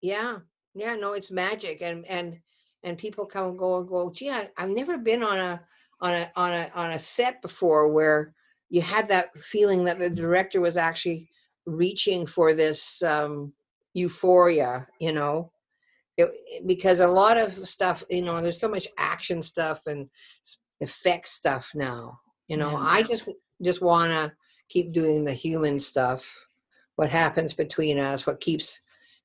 yeah 0.02 0.38
yeah 0.76 0.96
no 0.96 1.12
it's 1.12 1.30
magic 1.30 1.82
and 1.82 2.06
and 2.08 2.38
and 2.84 2.98
people 2.98 3.26
come 3.26 3.50
and 3.50 3.58
go 3.58 3.80
and 3.80 3.88
go, 3.88 4.12
gee, 4.14 4.30
I, 4.30 4.50
I've 4.58 4.70
never 4.70 4.98
been 4.98 5.24
on 5.24 5.38
a 5.38 5.62
on 6.02 6.14
a 6.14 6.32
on 6.36 6.52
a 6.52 6.72
on 6.76 6.92
a 6.92 7.00
set 7.00 7.42
before 7.42 7.92
where 7.92 8.34
you 8.70 8.82
had 8.82 9.08
that 9.10 9.36
feeling 9.38 9.86
that 9.86 10.00
the 10.00 10.10
director 10.10 10.60
was 10.60 10.78
actually 10.78 11.30
reaching 11.66 12.26
for 12.26 12.54
this 12.54 13.02
um, 13.04 13.54
euphoria, 13.94 14.88
you 15.00 15.14
know, 15.14 15.52
it, 16.18 16.30
because 16.68 17.00
a 17.00 17.08
lot 17.08 17.38
of 17.38 17.54
stuff, 17.68 18.04
you 18.10 18.22
know, 18.22 18.42
there's 18.42 18.60
so 18.60 18.70
much 18.70 18.88
action 18.98 19.42
stuff 19.42 19.82
and 19.88 20.10
effect 20.82 21.28
stuff 21.28 21.72
now. 21.74 22.20
You 22.48 22.58
know, 22.58 22.72
yeah. 22.72 22.78
I 22.82 23.04
just 23.04 23.28
just 23.62 23.82
want 23.82 24.12
to 24.12 24.32
keep 24.70 24.92
doing 24.92 25.24
the 25.24 25.34
human 25.34 25.80
stuff. 25.80 26.48
What 26.96 27.10
happens 27.10 27.54
between 27.54 27.98
us? 27.98 28.28
What 28.28 28.42
keeps 28.42 28.80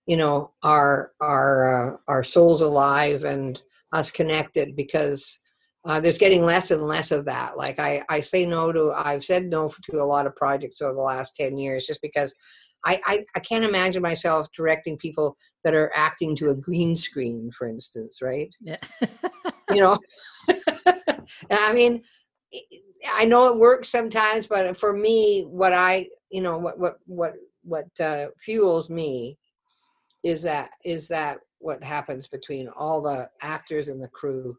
you 0.07 0.17
know 0.17 0.53
our 0.63 1.13
our 1.21 1.95
uh, 1.95 1.97
our 2.09 2.25
souls 2.25 2.63
alive 2.63 3.25
and 3.25 3.61
us 3.93 4.11
connected 4.11 4.77
because 4.77 5.39
uh, 5.85 6.01
there's 6.01 6.19
getting 6.19 6.43
less 6.43 6.71
and 6.71 6.87
less 6.87 7.11
of 7.11 7.25
that 7.25 7.57
like 7.57 7.79
i 7.79 8.03
i 8.09 8.21
say 8.21 8.45
no 8.45 8.73
to 8.73 8.93
i've 8.97 9.25
said 9.25 9.47
no 9.47 9.73
to 9.85 10.01
a 10.01 10.05
lot 10.05 10.27
of 10.27 10.35
projects 10.37 10.81
over 10.81 10.95
the 10.95 11.01
last 11.01 11.37
10 11.37 11.59
years 11.59 11.87
just 11.87 12.03
because 12.03 12.35
I, 12.85 13.01
I, 13.07 13.25
I 13.35 13.41
can't 13.41 13.65
imagine 13.65 14.03
myself 14.03 14.47
directing 14.57 14.97
people 14.97 15.37
that 15.65 15.75
are 15.75 15.91
acting 15.95 16.37
to 16.37 16.51
a 16.51 16.55
green 16.55 16.97
screen, 16.97 17.51
for 17.51 17.69
instance, 17.69 18.21
right? 18.23 18.55
Yeah. 18.61 18.77
you 19.73 19.81
know, 19.81 19.99
I 21.51 21.73
mean, 21.73 22.03
I 23.13 23.25
know 23.25 23.49
it 23.49 23.59
works 23.59 23.89
sometimes, 23.89 24.47
but 24.47 24.77
for 24.77 24.93
me, 24.93 25.43
what 25.43 25.73
I, 25.73 26.09
you 26.31 26.41
know, 26.41 26.59
what 26.59 26.79
what 26.79 26.99
what 27.07 27.35
what 27.63 28.01
uh, 28.01 28.29
fuels 28.39 28.89
me 28.89 29.39
is 30.25 30.43
that 30.43 30.71
is 30.85 31.09
that 31.09 31.39
what 31.59 31.83
happens 31.83 32.27
between 32.29 32.69
all 32.69 33.03
the 33.03 33.29
actors 33.43 33.89
and 33.89 34.03
the 34.03 34.09
crew 34.09 34.57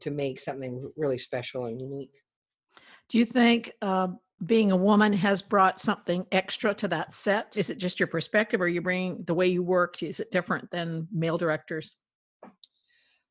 to 0.00 0.10
make 0.10 0.40
something 0.40 0.90
really 0.96 1.18
special 1.18 1.66
and 1.66 1.80
unique 1.80 2.14
do 3.08 3.18
you 3.18 3.24
think 3.24 3.72
uh, 3.82 4.08
being 4.44 4.72
a 4.72 4.76
woman 4.76 5.12
has 5.12 5.42
brought 5.42 5.80
something 5.80 6.26
extra 6.32 6.74
to 6.74 6.88
that 6.88 7.14
set 7.14 7.56
is 7.56 7.70
it 7.70 7.78
just 7.78 8.00
your 8.00 8.06
perspective 8.06 8.60
or 8.60 8.68
you 8.68 8.80
bring 8.80 9.22
the 9.26 9.34
way 9.34 9.46
you 9.46 9.62
work 9.62 10.02
is 10.02 10.20
it 10.20 10.30
different 10.30 10.70
than 10.70 11.08
male 11.12 11.38
directors 11.38 11.96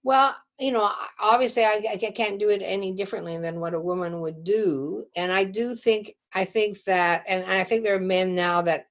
well 0.04 0.36
you 0.60 0.72
know 0.72 0.92
obviously 1.22 1.64
I, 1.64 1.82
I 1.92 2.12
can't 2.12 2.40
do 2.40 2.50
it 2.50 2.62
any 2.64 2.94
differently 2.94 3.38
than 3.38 3.60
what 3.60 3.74
a 3.74 3.80
woman 3.80 4.22
would 4.22 4.44
do 4.44 5.06
and 5.16 5.32
i 5.32 5.44
do 5.44 5.76
think 5.76 6.14
i 6.34 6.46
think 6.46 6.82
that 6.84 7.24
and 7.28 7.46
i 7.46 7.64
think 7.64 7.84
there 7.84 7.96
are 7.96 8.00
men 8.00 8.36
now 8.36 8.62
that 8.62 8.86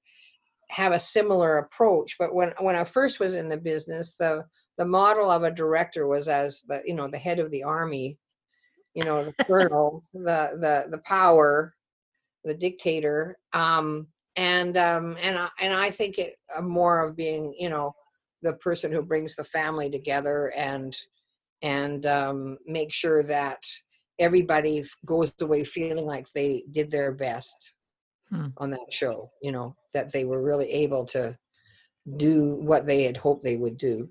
have 0.73 0.93
a 0.93 1.01
similar 1.01 1.59
approach. 1.59 2.17
But 2.19 2.35
when 2.35 2.53
when 2.59 2.75
I 2.75 2.85
first 2.85 3.21
was 3.21 3.35
in 3.35 3.49
the 3.49 3.57
business, 3.57 4.15
the 4.19 4.45
the 4.83 4.89
model 4.89 5.31
of 5.31 5.45
a 5.45 5.51
director 5.53 6.09
was 6.09 6.27
as 6.27 6.63
the 6.67 6.83
you 6.85 6.93
know 6.93 7.07
the 7.07 7.17
head 7.17 7.39
of 7.39 7.53
the 7.53 7.63
army, 7.63 8.19
you 8.95 9.05
know 9.05 9.25
the 9.25 9.45
colonel, 9.45 10.03
the 10.13 10.59
the 10.61 10.87
the 10.91 11.03
power, 11.05 11.73
the 12.43 12.55
dictator, 12.55 13.39
um, 13.53 14.09
and 14.35 14.77
um, 14.77 15.17
and 15.23 15.39
I, 15.39 15.49
and 15.61 15.73
I 15.73 15.93
think 15.93 16.19
it 16.19 16.35
uh, 16.57 16.63
more 16.63 16.99
of 17.07 17.15
being 17.15 17.55
you 17.57 17.71
know 17.71 17.95
the 18.43 18.55
person 18.55 18.91
who 18.91 19.03
brings 19.03 19.37
the 19.37 19.45
family 19.45 19.89
together 19.89 20.53
and 20.57 20.97
and 21.63 22.05
um, 22.07 22.59
make 22.67 22.93
sure 22.93 23.23
that 23.23 23.63
everybody 24.19 24.83
goes 25.07 25.33
away 25.41 25.63
feeling 25.63 26.05
like 26.05 26.27
they 26.35 26.65
did 26.73 26.91
their 26.91 27.13
best 27.13 27.75
hmm. 28.31 28.47
on 28.57 28.71
that 28.71 28.91
show. 28.91 29.31
You 29.43 29.53
know 29.53 29.77
that 29.95 30.13
they 30.13 30.25
were 30.25 30.43
really 30.43 30.73
able 30.73 31.05
to 31.07 31.39
do 32.17 32.57
what 32.57 32.85
they 32.85 33.05
had 33.05 33.17
hoped 33.17 33.45
they 33.45 33.57
would 33.57 33.79
do. 33.79 34.11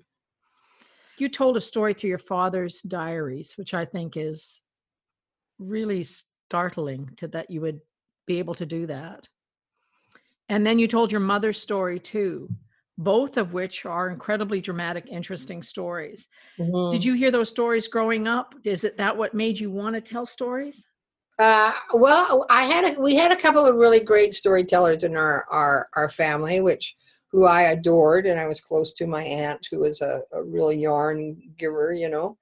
You 1.22 1.28
told 1.28 1.56
a 1.56 1.60
story 1.60 1.94
through 1.94 2.10
your 2.10 2.18
father's 2.18 2.82
diaries, 2.82 3.52
which 3.56 3.74
I 3.74 3.84
think 3.84 4.16
is 4.16 4.60
really 5.60 6.02
startling 6.02 7.10
to 7.18 7.28
that 7.28 7.48
you 7.48 7.60
would 7.60 7.80
be 8.26 8.40
able 8.40 8.54
to 8.54 8.66
do 8.66 8.88
that. 8.88 9.28
And 10.48 10.66
then 10.66 10.80
you 10.80 10.88
told 10.88 11.12
your 11.12 11.20
mother's 11.20 11.60
story 11.60 12.00
too, 12.00 12.48
both 12.98 13.36
of 13.36 13.52
which 13.52 13.86
are 13.86 14.10
incredibly 14.10 14.60
dramatic, 14.60 15.06
interesting 15.08 15.62
stories. 15.62 16.26
Mm-hmm. 16.58 16.90
Did 16.90 17.04
you 17.04 17.14
hear 17.14 17.30
those 17.30 17.50
stories 17.50 17.86
growing 17.86 18.26
up? 18.26 18.56
Is 18.64 18.82
it 18.82 18.96
that 18.96 19.16
what 19.16 19.32
made 19.32 19.60
you 19.60 19.70
want 19.70 19.94
to 19.94 20.00
tell 20.00 20.26
stories? 20.26 20.88
Uh, 21.38 21.70
well, 21.94 22.46
I 22.50 22.64
had 22.64 22.96
a, 22.96 23.00
we 23.00 23.14
had 23.14 23.30
a 23.30 23.36
couple 23.36 23.64
of 23.64 23.76
really 23.76 24.00
great 24.00 24.34
storytellers 24.34 25.04
in 25.04 25.16
our, 25.16 25.46
our 25.52 25.88
our 25.94 26.08
family, 26.08 26.60
which 26.60 26.96
who 27.32 27.46
I 27.46 27.62
adored, 27.62 28.26
and 28.26 28.38
I 28.38 28.46
was 28.46 28.60
close 28.60 28.92
to 28.94 29.06
my 29.06 29.22
aunt, 29.22 29.66
who 29.70 29.80
was 29.80 30.02
a, 30.02 30.20
a 30.32 30.42
real 30.42 30.70
yarn 30.70 31.36
giver, 31.58 31.94
you 31.94 32.10
know. 32.10 32.36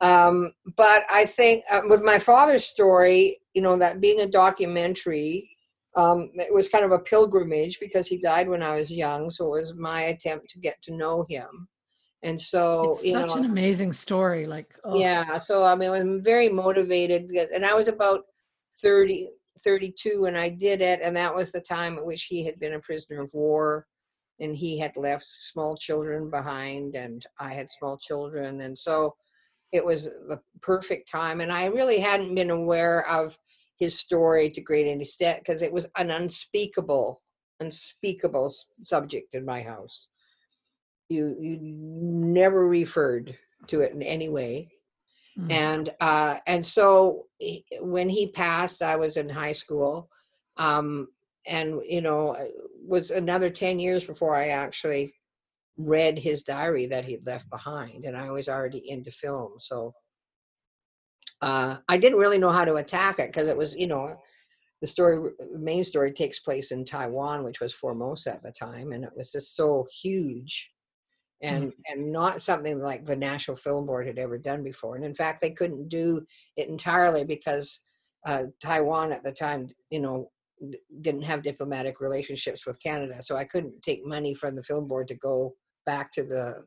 Um, 0.00 0.52
but 0.76 1.04
I 1.08 1.24
think 1.24 1.64
uh, 1.70 1.82
with 1.88 2.02
my 2.02 2.18
father's 2.18 2.64
story, 2.64 3.40
you 3.54 3.62
know, 3.62 3.78
that 3.78 4.00
being 4.00 4.20
a 4.20 4.26
documentary, 4.26 5.48
um, 5.96 6.30
it 6.34 6.52
was 6.52 6.68
kind 6.68 6.84
of 6.84 6.90
a 6.90 6.98
pilgrimage 6.98 7.78
because 7.78 8.08
he 8.08 8.18
died 8.18 8.48
when 8.48 8.62
I 8.62 8.76
was 8.76 8.92
young. 8.92 9.30
So 9.30 9.46
it 9.46 9.60
was 9.60 9.74
my 9.74 10.02
attempt 10.02 10.50
to 10.50 10.58
get 10.58 10.82
to 10.82 10.96
know 10.96 11.24
him. 11.28 11.68
And 12.24 12.40
so, 12.40 12.92
it's 12.92 13.12
such 13.12 13.28
know, 13.28 13.34
an 13.36 13.44
amazing 13.44 13.92
story. 13.92 14.46
Like, 14.46 14.74
oh. 14.82 14.98
yeah. 14.98 15.38
So, 15.38 15.62
I 15.62 15.76
mean, 15.76 15.90
I 15.90 16.00
was 16.02 16.22
very 16.22 16.48
motivated. 16.48 17.30
And 17.30 17.64
I 17.64 17.74
was 17.74 17.86
about 17.86 18.22
30, 18.82 19.28
32 19.62 20.22
when 20.22 20.34
I 20.34 20.48
did 20.48 20.80
it. 20.80 21.00
And 21.02 21.16
that 21.16 21.34
was 21.34 21.52
the 21.52 21.60
time 21.60 21.98
at 21.98 22.04
which 22.04 22.24
he 22.24 22.44
had 22.44 22.58
been 22.58 22.74
a 22.74 22.80
prisoner 22.80 23.22
of 23.22 23.30
war 23.32 23.86
and 24.40 24.56
he 24.56 24.78
had 24.78 24.96
left 24.96 25.26
small 25.28 25.76
children 25.76 26.30
behind 26.30 26.96
and 26.96 27.24
I 27.38 27.52
had 27.54 27.70
small 27.70 27.96
children. 27.96 28.62
And 28.62 28.78
so 28.78 29.14
it 29.72 29.84
was 29.84 30.04
the 30.04 30.40
perfect 30.60 31.10
time. 31.10 31.40
And 31.40 31.52
I 31.52 31.66
really 31.66 31.98
hadn't 31.98 32.34
been 32.34 32.50
aware 32.50 33.08
of 33.08 33.38
his 33.78 33.98
story 33.98 34.50
to 34.50 34.60
great 34.60 34.86
extent 34.86 35.40
because 35.40 35.62
it 35.62 35.72
was 35.72 35.86
an 35.96 36.10
unspeakable, 36.10 37.22
unspeakable 37.60 38.52
subject 38.82 39.34
in 39.34 39.44
my 39.44 39.62
house. 39.62 40.08
You 41.08 41.36
you 41.40 41.58
never 41.60 42.68
referred 42.68 43.36
to 43.68 43.80
it 43.80 43.92
in 43.92 44.02
any 44.02 44.28
way. 44.28 44.70
Mm-hmm. 45.38 45.50
And 45.50 45.92
uh, 46.00 46.38
and 46.46 46.64
so 46.64 47.26
when 47.80 48.08
he 48.08 48.28
passed, 48.28 48.82
I 48.82 48.96
was 48.96 49.16
in 49.16 49.28
high 49.28 49.52
school, 49.52 50.08
um, 50.56 51.08
and 51.46 51.80
you 51.86 52.00
know, 52.00 52.36
was 52.86 53.10
another 53.10 53.50
ten 53.50 53.78
years 53.78 54.04
before 54.04 54.34
I 54.34 54.48
actually 54.48 55.14
read 55.76 56.18
his 56.18 56.44
diary 56.44 56.86
that 56.86 57.04
he'd 57.04 57.26
left 57.26 57.50
behind, 57.50 58.04
and 58.04 58.16
I 58.16 58.30
was 58.30 58.48
already 58.48 58.82
into 58.90 59.10
film, 59.10 59.54
so 59.58 59.94
uh, 61.44 61.76
I 61.88 61.98
didn't 61.98 62.18
really 62.18 62.38
know 62.38 62.50
how 62.50 62.64
to 62.64 62.76
attack 62.76 63.18
it 63.18 63.32
because 63.32 63.48
it 63.48 63.56
was, 63.56 63.76
you 63.76 63.86
know, 63.86 64.16
the 64.80 64.86
story, 64.86 65.30
the 65.38 65.58
main 65.58 65.84
story 65.84 66.12
takes 66.12 66.40
place 66.40 66.72
in 66.72 66.84
Taiwan, 66.84 67.44
which 67.44 67.60
was 67.60 67.72
Formosa 67.72 68.32
at 68.32 68.42
the 68.42 68.52
time, 68.52 68.92
and 68.92 69.04
it 69.04 69.12
was 69.16 69.32
just 69.32 69.56
so 69.56 69.86
huge, 70.02 70.70
and 71.42 71.64
mm-hmm. 71.64 71.80
and 71.86 72.12
not 72.12 72.42
something 72.42 72.80
like 72.80 73.04
the 73.04 73.16
National 73.16 73.56
Film 73.56 73.86
Board 73.86 74.06
had 74.06 74.18
ever 74.18 74.38
done 74.38 74.62
before. 74.62 74.96
And 74.96 75.04
in 75.04 75.14
fact, 75.14 75.40
they 75.40 75.50
couldn't 75.50 75.88
do 75.88 76.24
it 76.56 76.68
entirely 76.68 77.24
because 77.24 77.82
uh, 78.26 78.44
Taiwan 78.62 79.12
at 79.12 79.22
the 79.22 79.32
time, 79.32 79.68
you 79.90 80.00
know, 80.00 80.30
didn't 81.00 81.22
have 81.22 81.42
diplomatic 81.42 82.00
relationships 82.00 82.66
with 82.66 82.82
Canada, 82.82 83.22
so 83.22 83.36
I 83.36 83.44
couldn't 83.44 83.82
take 83.82 84.04
money 84.04 84.34
from 84.34 84.54
the 84.56 84.62
film 84.62 84.88
board 84.88 85.08
to 85.08 85.14
go 85.14 85.54
back 85.86 86.12
to 86.12 86.24
the 86.24 86.64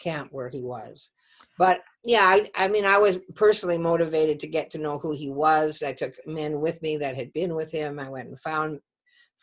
camp 0.00 0.28
where 0.32 0.48
he 0.48 0.62
was. 0.62 1.12
But 1.58 1.80
yeah, 2.04 2.24
I, 2.24 2.48
I 2.54 2.68
mean, 2.68 2.84
I 2.84 2.98
was 2.98 3.18
personally 3.34 3.78
motivated 3.78 4.40
to 4.40 4.46
get 4.46 4.70
to 4.70 4.78
know 4.78 4.98
who 4.98 5.12
he 5.12 5.30
was. 5.30 5.82
I 5.82 5.92
took 5.92 6.14
men 6.26 6.60
with 6.60 6.80
me 6.82 6.96
that 6.98 7.16
had 7.16 7.32
been 7.32 7.54
with 7.54 7.70
him. 7.70 7.98
I 7.98 8.08
went 8.08 8.28
and 8.28 8.40
found 8.40 8.80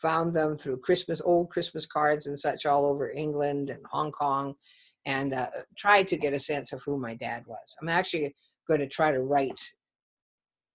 found 0.00 0.32
them 0.32 0.54
through 0.54 0.78
Christmas, 0.78 1.20
old 1.24 1.50
Christmas 1.50 1.84
cards 1.84 2.26
and 2.26 2.38
such 2.38 2.66
all 2.66 2.86
over 2.86 3.10
England 3.10 3.68
and 3.68 3.84
Hong 3.90 4.12
Kong, 4.12 4.54
and 5.06 5.34
uh, 5.34 5.48
tried 5.76 6.06
to 6.08 6.16
get 6.16 6.34
a 6.34 6.40
sense 6.40 6.72
of 6.72 6.80
who 6.84 6.98
my 6.98 7.14
dad 7.16 7.42
was. 7.48 7.74
I'm 7.82 7.88
actually 7.88 8.34
going 8.68 8.80
to 8.80 8.86
try 8.86 9.10
to 9.10 9.22
write 9.22 9.58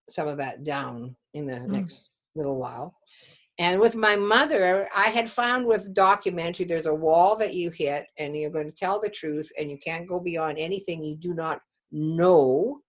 some 0.09 0.27
of 0.27 0.38
that 0.38 0.65
down 0.65 1.15
in 1.33 1.45
the 1.45 1.53
mm. 1.53 1.67
next 1.67 2.09
little 2.35 2.57
while. 2.57 2.95
And 3.59 3.79
with 3.79 3.95
my 3.95 4.15
mother, 4.15 4.87
I 4.95 5.09
had 5.09 5.29
found 5.29 5.67
with 5.67 5.93
documentary, 5.93 6.65
there's 6.65 6.87
a 6.87 6.93
wall 6.93 7.35
that 7.37 7.53
you 7.53 7.69
hit, 7.69 8.07
and 8.17 8.35
you're 8.35 8.49
going 8.49 8.69
to 8.69 8.75
tell 8.75 8.99
the 8.99 9.09
truth, 9.09 9.51
and 9.59 9.69
you 9.69 9.77
can't 9.77 10.07
go 10.07 10.19
beyond 10.19 10.57
anything 10.57 11.03
you 11.03 11.15
do 11.15 11.35
not 11.35 11.61
know. 11.91 12.79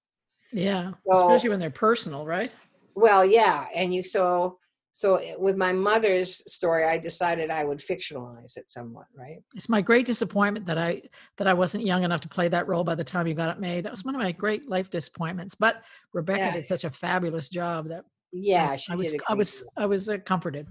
Yeah, 0.52 0.92
so, 1.06 1.26
especially 1.26 1.50
when 1.50 1.60
they're 1.60 1.70
personal, 1.70 2.24
right? 2.24 2.50
Well, 2.94 3.26
yeah, 3.26 3.66
and 3.74 3.94
you 3.94 4.02
so 4.02 4.58
so 4.96 5.20
with 5.38 5.56
my 5.56 5.72
mother's 5.72 6.40
story, 6.50 6.84
I 6.84 6.98
decided 6.98 7.50
I 7.50 7.64
would 7.64 7.78
fictionalize 7.78 8.56
it 8.56 8.70
somewhat, 8.70 9.06
right? 9.12 9.42
It's 9.56 9.68
my 9.68 9.82
great 9.82 10.06
disappointment 10.06 10.66
that 10.66 10.78
I 10.78 11.02
that 11.36 11.48
I 11.48 11.52
wasn't 11.52 11.84
young 11.84 12.04
enough 12.04 12.20
to 12.20 12.28
play 12.28 12.46
that 12.48 12.68
role 12.68 12.84
by 12.84 12.94
the 12.94 13.02
time 13.02 13.26
you 13.26 13.34
got 13.34 13.50
it 13.50 13.60
made. 13.60 13.84
That 13.84 13.90
was 13.90 14.04
one 14.04 14.14
of 14.14 14.20
my 14.20 14.30
great 14.30 14.68
life 14.68 14.90
disappointments. 14.90 15.56
But 15.56 15.82
Rebecca 16.12 16.38
yeah. 16.38 16.52
did 16.52 16.68
such 16.68 16.84
a 16.84 16.90
fabulous 16.90 17.48
job 17.48 17.88
that 17.88 18.04
yeah 18.34 18.76
i 18.90 18.96
was 18.96 19.14
i 19.28 19.34
was 19.34 19.64
i 19.76 19.86
was 19.86 20.08
uh, 20.08 20.18
comforted 20.18 20.66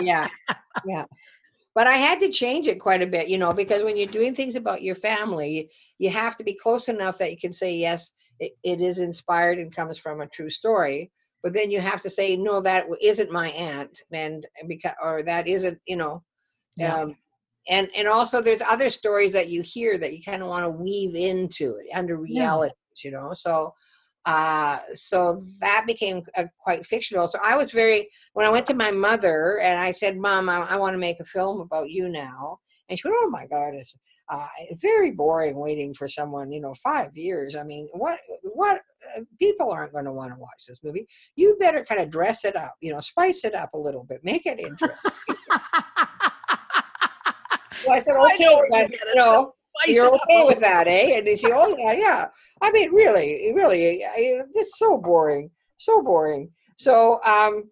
yeah 0.00 0.28
yeah 0.86 1.04
but 1.74 1.86
i 1.86 1.96
had 1.96 2.20
to 2.20 2.30
change 2.30 2.66
it 2.66 2.80
quite 2.80 3.02
a 3.02 3.06
bit 3.06 3.28
you 3.28 3.36
know 3.36 3.52
because 3.52 3.82
when 3.82 3.96
you're 3.96 4.06
doing 4.06 4.34
things 4.34 4.56
about 4.56 4.82
your 4.82 4.94
family 4.94 5.70
you 5.98 6.08
have 6.08 6.36
to 6.36 6.44
be 6.44 6.54
close 6.54 6.88
enough 6.88 7.18
that 7.18 7.30
you 7.30 7.36
can 7.36 7.52
say 7.52 7.74
yes 7.74 8.12
it, 8.38 8.52
it 8.64 8.80
is 8.80 8.98
inspired 8.98 9.58
and 9.58 9.74
comes 9.74 9.98
from 9.98 10.20
a 10.20 10.26
true 10.28 10.48
story 10.48 11.10
but 11.42 11.52
then 11.52 11.70
you 11.70 11.80
have 11.80 12.00
to 12.00 12.10
say 12.10 12.34
no 12.36 12.60
that 12.60 12.86
isn't 13.02 13.30
my 13.30 13.48
aunt 13.50 14.02
and 14.12 14.46
because 14.66 14.94
or 15.02 15.22
that 15.22 15.46
isn't 15.46 15.78
you 15.86 15.96
know 15.96 16.22
yeah. 16.78 16.94
um, 16.94 17.16
and 17.68 17.90
and 17.94 18.08
also 18.08 18.40
there's 18.40 18.62
other 18.62 18.88
stories 18.88 19.32
that 19.32 19.50
you 19.50 19.62
hear 19.62 19.98
that 19.98 20.14
you 20.16 20.22
kind 20.22 20.42
of 20.42 20.48
want 20.48 20.64
to 20.64 20.70
weave 20.70 21.14
into 21.14 21.76
it 21.76 21.86
under 21.94 22.16
reality 22.16 22.72
yeah. 22.96 23.08
you 23.08 23.10
know 23.14 23.34
so 23.34 23.74
uh, 24.26 24.78
so 24.94 25.40
that 25.60 25.84
became 25.86 26.22
uh, 26.36 26.44
quite 26.58 26.84
fictional. 26.84 27.26
So 27.26 27.38
I 27.42 27.56
was 27.56 27.72
very, 27.72 28.08
when 28.34 28.46
I 28.46 28.50
went 28.50 28.66
to 28.66 28.74
my 28.74 28.90
mother 28.90 29.58
and 29.60 29.78
I 29.78 29.92
said, 29.92 30.18
Mom, 30.18 30.48
I, 30.48 30.58
I 30.58 30.76
want 30.76 30.94
to 30.94 30.98
make 30.98 31.20
a 31.20 31.24
film 31.24 31.60
about 31.60 31.90
you 31.90 32.08
now. 32.08 32.58
And 32.88 32.98
she 32.98 33.08
went, 33.08 33.16
Oh 33.22 33.30
my 33.30 33.46
God, 33.46 33.74
it's 33.74 33.94
uh, 34.28 34.46
very 34.76 35.10
boring 35.10 35.56
waiting 35.56 35.94
for 35.94 36.06
someone, 36.06 36.52
you 36.52 36.60
know, 36.60 36.74
five 36.74 37.16
years. 37.16 37.56
I 37.56 37.64
mean, 37.64 37.88
what, 37.92 38.18
what, 38.54 38.80
uh, 39.16 39.22
people 39.40 39.70
aren't 39.70 39.92
going 39.92 40.04
to 40.04 40.12
want 40.12 40.32
to 40.32 40.38
watch 40.38 40.66
this 40.68 40.80
movie. 40.84 41.06
You 41.34 41.56
better 41.58 41.84
kind 41.84 42.00
of 42.00 42.10
dress 42.10 42.44
it 42.44 42.56
up, 42.56 42.74
you 42.80 42.92
know, 42.92 43.00
spice 43.00 43.44
it 43.44 43.54
up 43.54 43.72
a 43.74 43.78
little 43.78 44.04
bit, 44.04 44.20
make 44.22 44.44
it 44.44 44.60
interesting. 44.60 45.12
so 47.82 47.90
I 47.90 48.00
said, 48.00 48.16
Okay, 48.16 48.60
but, 48.70 48.90
you 48.90 49.14
know, 49.14 49.54
you're 49.86 50.14
okay 50.14 50.44
with 50.46 50.60
that, 50.60 50.86
eh? 50.86 51.18
And 51.18 51.38
she, 51.38 51.50
oh 51.52 51.74
yeah, 51.78 51.92
yeah. 51.92 52.26
I 52.62 52.70
mean, 52.72 52.92
really, 52.92 53.52
really, 53.54 54.02
it's 54.02 54.78
so 54.78 54.98
boring, 54.98 55.50
so 55.78 56.02
boring. 56.02 56.50
So, 56.76 57.22
um, 57.24 57.70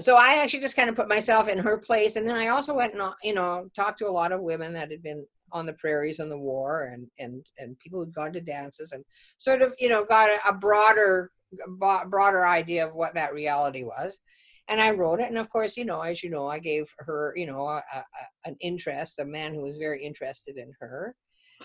so 0.00 0.16
I 0.16 0.40
actually 0.42 0.60
just 0.60 0.76
kind 0.76 0.88
of 0.88 0.96
put 0.96 1.08
myself 1.08 1.48
in 1.48 1.58
her 1.58 1.78
place, 1.78 2.16
and 2.16 2.28
then 2.28 2.36
I 2.36 2.48
also 2.48 2.74
went 2.74 2.94
and 2.94 3.02
you 3.22 3.34
know 3.34 3.68
talked 3.74 3.98
to 4.00 4.08
a 4.08 4.10
lot 4.10 4.32
of 4.32 4.40
women 4.40 4.72
that 4.74 4.90
had 4.90 5.02
been 5.02 5.26
on 5.52 5.66
the 5.66 5.72
prairies 5.74 6.20
in 6.20 6.28
the 6.28 6.38
war, 6.38 6.90
and 6.92 7.08
and 7.18 7.44
and 7.58 7.78
people 7.78 8.04
who'd 8.04 8.14
gone 8.14 8.32
to 8.32 8.40
dances, 8.40 8.92
and 8.92 9.04
sort 9.38 9.62
of 9.62 9.74
you 9.78 9.88
know 9.88 10.04
got 10.04 10.30
a, 10.30 10.48
a 10.48 10.52
broader 10.52 11.30
broader 11.78 12.46
idea 12.46 12.86
of 12.86 12.94
what 12.94 13.14
that 13.14 13.32
reality 13.32 13.82
was 13.82 14.20
and 14.68 14.80
I 14.80 14.90
wrote 14.90 15.20
it. 15.20 15.28
And 15.28 15.38
of 15.38 15.48
course, 15.50 15.76
you 15.76 15.84
know, 15.84 16.00
as 16.00 16.22
you 16.22 16.30
know, 16.30 16.46
I 16.46 16.58
gave 16.58 16.92
her, 16.98 17.32
you 17.36 17.46
know, 17.46 17.66
a, 17.66 17.82
a, 17.94 18.04
an 18.44 18.56
interest, 18.60 19.18
a 19.18 19.24
man 19.24 19.54
who 19.54 19.62
was 19.62 19.78
very 19.78 20.04
interested 20.04 20.56
in 20.56 20.72
her. 20.80 21.14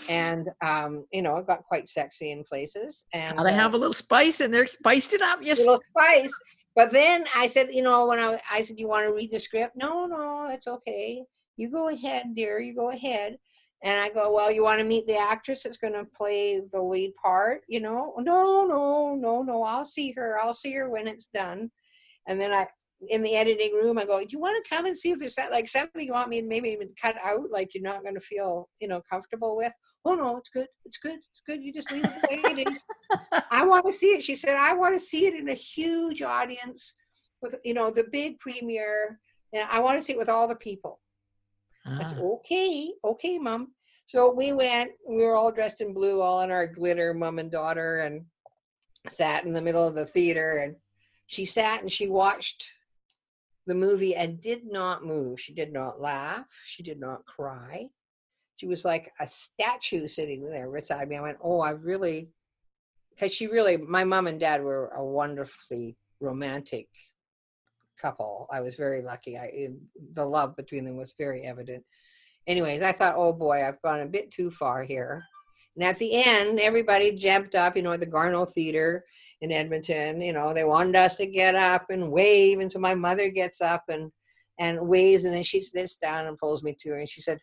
And, 0.10 0.50
um, 0.66 1.06
you 1.12 1.22
know, 1.22 1.38
it 1.38 1.48
got 1.48 1.64
quite 1.64 1.88
sexy 1.88 2.32
in 2.32 2.44
places. 2.44 3.06
And 3.14 3.40
have 3.40 3.74
uh, 3.74 3.78
a 3.78 3.80
little 3.80 3.94
spice 3.94 4.42
in 4.42 4.50
there, 4.52 4.66
spiced 4.66 5.14
it 5.14 5.22
up. 5.22 5.40
Yes. 5.42 5.60
A 5.60 5.70
little 5.70 5.82
spice. 5.96 6.34
But 6.76 6.92
then 6.92 7.26
I 7.36 7.48
said, 7.48 7.68
you 7.72 7.84
know, 7.84 8.08
when 8.08 8.20
I, 8.20 8.40
I 8.52 8.64
said, 8.64 8.80
you 8.80 8.88
want 8.88 9.06
to 9.06 9.14
read 9.14 9.32
the 9.32 9.40
script? 9.40 9.76
No, 9.76 10.08
no, 10.08 10.50
it's 10.52 10.68
okay. 10.68 11.24
You 11.58 11.70
go 11.70 11.90
ahead, 11.90 12.34
dear. 12.36 12.60
You 12.60 12.74
go 12.74 12.90
ahead. 12.90 13.38
And 13.84 14.00
I 14.00 14.10
go, 14.10 14.34
well, 14.34 14.50
you 14.50 14.64
want 14.64 14.80
to 14.80 14.86
meet 14.86 15.06
the 15.06 15.18
actress 15.18 15.64
that's 15.64 15.78
going 15.78 15.94
to 15.94 16.08
play 16.18 16.62
the 16.72 16.82
lead 16.82 17.12
part? 17.22 17.62
You 17.68 17.82
know, 17.82 18.14
no, 18.18 18.66
no, 18.66 19.16
no, 19.16 19.44
no. 19.44 19.64
I'll 19.64 19.86
see 19.86 20.14
her. 20.14 20.40
I'll 20.42 20.54
see 20.54 20.74
her 20.74 20.90
when 20.90 21.06
it's 21.06 21.28
done. 21.34 21.70
And 22.28 22.40
then 22.40 22.54
I, 22.54 22.66
in 23.10 23.24
the 23.24 23.36
editing 23.36 23.74
room. 23.74 23.98
I 23.98 24.06
go, 24.06 24.20
"Do 24.20 24.28
you 24.30 24.40
want 24.40 24.64
to 24.64 24.70
come 24.76 24.86
and 24.86 24.98
see 24.98 25.12
if 25.12 25.20
there's 25.20 25.36
that, 25.36 25.52
like 25.52 25.68
something 25.68 26.06
you 26.06 26.14
want 26.14 26.30
me 26.30 26.42
to 26.42 26.48
maybe 26.48 26.70
even 26.70 26.90
cut 27.02 27.16
out, 27.24 27.52
like 27.52 27.74
you're 27.74 27.84
not 27.84 28.04
going 28.04 28.16
to 28.16 28.22
feel, 28.22 28.70
you 28.80 28.88
know, 28.88 29.02
comfortable 29.10 29.56
with?" 29.56 29.74
Oh 30.06 30.16
no, 30.16 30.38
it's 30.38 30.50
good. 30.50 30.68
It's 30.86 30.98
good. 30.98 31.16
It's 31.16 31.42
good. 31.48 31.64
You 31.64 31.74
just 31.74 31.92
leave 31.92 32.06
it 32.06 32.12
the 32.22 32.28
way 32.28 32.62
it 32.62 32.70
is. 32.70 32.84
I 33.52 33.66
want 33.66 33.86
to 33.86 33.94
see 33.94 34.08
it. 34.08 34.24
She 34.24 34.36
said, 34.36 34.56
"I 34.58 34.74
want 34.74 34.94
to 34.96 35.00
see 35.00 35.26
it 35.26 35.36
in 35.36 35.50
a 35.50 35.54
huge 35.54 36.22
audience 36.22 36.96
with, 37.42 37.56
you 37.64 37.74
know, 37.74 37.92
the 37.92 38.06
big 38.12 38.40
premiere. 38.40 39.20
And 39.54 39.68
I 39.70 39.80
want 39.80 39.98
to 39.98 40.04
see 40.04 40.14
it 40.14 40.20
with 40.20 40.30
all 40.30 40.48
the 40.48 40.56
people." 40.56 41.00
Ah. 41.86 42.16
"Okay, 42.18 42.94
okay, 43.04 43.38
mom." 43.38 43.74
So 44.06 44.32
we 44.32 44.52
went. 44.52 44.92
We 45.08 45.24
were 45.24 45.36
all 45.36 45.52
dressed 45.52 45.82
in 45.82 45.94
blue, 45.94 46.22
all 46.22 46.42
in 46.42 46.52
our 46.52 46.68
glitter, 46.68 47.14
mom 47.14 47.40
and 47.40 47.52
daughter, 47.52 48.00
and 48.00 48.26
sat 49.10 49.46
in 49.46 49.54
the 49.54 49.62
middle 49.62 49.88
of 49.88 49.96
the 49.96 50.06
theater. 50.06 50.58
And 50.58 50.76
she 51.28 51.46
sat 51.46 51.82
and 51.82 51.92
she 51.92 52.08
watched 52.08 52.72
the 53.66 53.76
movie 53.76 54.16
and 54.16 54.42
did 54.42 54.66
not 54.66 55.06
move. 55.06 55.40
She 55.40 55.54
did 55.54 55.72
not 55.72 56.02
laugh. 56.02 56.48
She 56.66 56.84
did 56.84 57.00
not 57.00 57.26
cry. 57.26 57.88
She 58.58 58.68
was 58.68 58.86
like 58.86 59.12
a 59.20 59.28
statue 59.28 60.08
sitting 60.08 60.50
there 60.50 60.70
beside 60.70 61.10
me. 61.10 61.18
I 61.18 61.22
went, 61.22 61.40
"Oh, 61.42 61.62
I 61.62 61.72
really," 61.72 62.30
because 63.10 63.34
she 63.34 63.48
really, 63.48 63.78
my 63.78 64.04
mom 64.04 64.28
and 64.28 64.40
dad 64.40 64.64
were 64.64 64.90
a 64.90 65.04
wonderfully 65.04 65.98
romantic 66.20 66.88
couple. 68.02 68.48
I 68.52 68.62
was 68.62 68.76
very 68.76 69.02
lucky. 69.02 69.38
I 69.38 69.46
eh, 69.54 69.68
the 70.14 70.26
love 70.26 70.56
between 70.56 70.86
them 70.86 70.98
was 70.98 71.14
very 71.18 71.44
evident. 71.44 71.84
Anyways, 72.46 72.84
I 72.84 72.92
thought, 72.92 73.16
oh 73.16 73.32
boy, 73.32 73.66
I've 73.66 73.82
gone 73.82 74.02
a 74.02 74.06
bit 74.08 74.32
too 74.32 74.52
far 74.52 74.84
here. 74.84 75.24
And 75.76 75.84
at 75.84 75.98
the 75.98 76.24
end, 76.26 76.60
everybody 76.60 77.12
jumped 77.14 77.56
up, 77.56 77.76
you 77.76 77.82
know, 77.82 77.94
at 77.94 78.00
the 78.00 78.06
Garneau 78.06 78.46
Theater 78.46 79.04
in 79.42 79.52
Edmonton. 79.52 80.22
You 80.22 80.34
know, 80.34 80.54
they 80.54 80.64
wanted 80.64 80.96
us 80.96 81.16
to 81.16 81.26
get 81.26 81.56
up 81.56 81.86
and 81.90 82.12
wave. 82.12 82.60
And 82.60 82.72
so 82.72 82.80
my 82.80 82.96
mother 82.96 83.30
gets 83.30 83.62
up 83.62 83.84
and 83.90 84.12
and 84.60 84.88
waves, 84.88 85.24
and 85.24 85.34
then 85.34 85.42
she 85.42 85.64
sits 85.64 85.96
down 85.96 86.28
and 86.28 86.38
pulls 86.38 86.62
me 86.62 86.76
to 86.80 86.90
her, 86.90 87.00
and 87.00 87.10
she 87.10 87.22
said, 87.22 87.40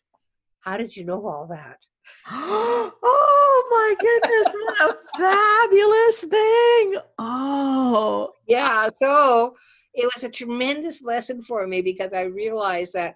"How 0.61 0.77
did 0.77 0.95
you 0.95 1.05
know 1.05 1.27
all 1.27 1.49
that?" 1.49 1.77
oh 2.31 3.67
my 3.71 3.95
goodness, 4.01 4.55
what 4.55 4.91
a 4.91 5.19
fabulous 5.19 6.23
thing. 6.23 6.97
Oh, 7.19 8.31
yeah 8.51 8.89
so 8.93 9.55
it 9.95 10.11
was 10.13 10.25
a 10.25 10.29
tremendous 10.29 11.03
lesson 11.03 11.41
for 11.41 11.67
me 11.67 11.81
because 11.81 12.13
i 12.13 12.23
realized 12.23 12.93
that 12.95 13.15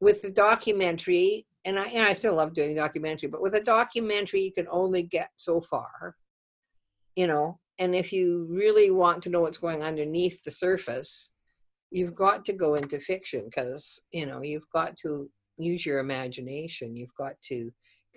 with 0.00 0.22
the 0.22 0.30
documentary 0.30 1.46
and 1.64 1.78
i 1.78 1.86
and 1.86 2.04
i 2.04 2.12
still 2.12 2.34
love 2.34 2.54
doing 2.54 2.74
documentary 2.74 3.28
but 3.28 3.42
with 3.42 3.54
a 3.54 3.62
documentary 3.62 4.42
you 4.42 4.52
can 4.52 4.66
only 4.70 5.02
get 5.02 5.30
so 5.36 5.60
far 5.60 6.16
you 7.16 7.26
know 7.26 7.58
and 7.78 7.94
if 7.94 8.12
you 8.12 8.46
really 8.50 8.90
want 8.90 9.22
to 9.22 9.30
know 9.30 9.40
what's 9.40 9.58
going 9.58 9.82
underneath 9.82 10.42
the 10.44 10.50
surface 10.50 11.30
you've 11.90 12.14
got 12.14 12.44
to 12.44 12.52
go 12.52 12.74
into 12.74 12.98
fiction 12.98 13.44
because 13.44 14.00
you 14.12 14.26
know 14.26 14.42
you've 14.42 14.68
got 14.72 14.96
to 14.96 15.30
use 15.58 15.84
your 15.84 15.98
imagination 15.98 16.96
you've 16.96 17.14
got 17.16 17.34
to 17.42 17.70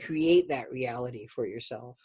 create 0.03 0.47
that 0.49 0.71
reality 0.71 1.27
for 1.27 1.45
yourself 1.45 1.97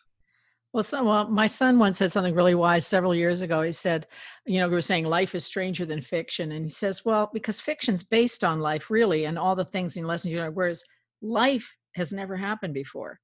Well, 0.72 0.84
so, 0.84 1.02
well, 1.02 1.28
my 1.28 1.48
son 1.48 1.80
once 1.80 1.98
said 1.98 2.12
something 2.12 2.34
really 2.34 2.54
wise 2.54 2.86
several 2.86 3.12
years 3.12 3.42
ago. 3.42 3.62
He 3.62 3.72
said, 3.72 4.06
you 4.46 4.60
know, 4.60 4.68
we 4.68 4.74
were 4.74 4.80
saying 4.80 5.04
life 5.04 5.34
is 5.34 5.44
stranger 5.44 5.84
than 5.84 6.00
fiction. 6.00 6.52
And 6.52 6.64
he 6.64 6.70
says, 6.70 7.04
well, 7.04 7.28
because 7.32 7.60
fiction's 7.60 8.04
based 8.04 8.44
on 8.44 8.60
life, 8.60 8.88
really, 8.88 9.24
and 9.24 9.36
all 9.36 9.56
the 9.56 9.64
things 9.64 9.96
and 9.96 10.06
lessons 10.06 10.30
you 10.30 10.38
know, 10.38 10.52
whereas 10.52 10.84
life 11.22 11.76
has 11.94 12.12
never 12.12 12.36
happened 12.36 12.74
before. 12.74 13.20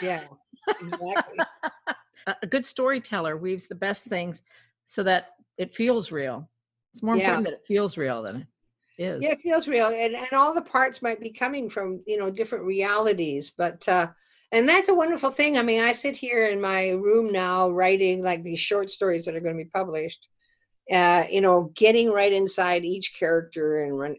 yeah 0.00 0.20
exactly 0.80 1.38
A 2.42 2.46
good 2.46 2.64
storyteller 2.64 3.36
weaves 3.36 3.68
the 3.68 3.74
best 3.74 4.06
things 4.06 4.42
so 4.86 5.02
that 5.02 5.34
it 5.58 5.74
feels 5.74 6.10
real. 6.10 6.48
It's 6.92 7.02
more 7.02 7.16
Yeah. 7.16 7.22
important 7.24 7.44
that 7.46 7.54
it 7.54 7.66
feels 7.66 7.98
real 7.98 8.22
than 8.22 8.46
it 8.98 9.04
is. 9.04 9.24
Yeah, 9.24 9.32
it 9.32 9.40
feels 9.40 9.68
real, 9.68 9.88
and 9.88 10.14
and 10.14 10.32
all 10.32 10.54
the 10.54 10.62
parts 10.62 11.02
might 11.02 11.20
be 11.20 11.30
coming 11.30 11.68
from 11.68 12.02
you 12.06 12.16
know 12.16 12.30
different 12.30 12.64
realities, 12.64 13.52
but 13.56 13.86
uh, 13.88 14.08
and 14.52 14.68
that's 14.68 14.88
a 14.88 14.94
wonderful 14.94 15.30
thing. 15.30 15.58
I 15.58 15.62
mean, 15.62 15.82
I 15.82 15.92
sit 15.92 16.16
here 16.16 16.48
in 16.48 16.60
my 16.60 16.90
room 16.90 17.32
now 17.32 17.70
writing 17.70 18.22
like 18.22 18.42
these 18.42 18.60
short 18.60 18.90
stories 18.90 19.24
that 19.24 19.34
are 19.34 19.40
going 19.40 19.56
to 19.58 19.64
be 19.64 19.70
published. 19.70 20.28
Uh, 20.92 21.24
you 21.30 21.40
know, 21.40 21.72
getting 21.74 22.10
right 22.10 22.32
inside 22.32 22.84
each 22.84 23.18
character 23.18 23.82
and 23.84 23.98
run, 23.98 24.16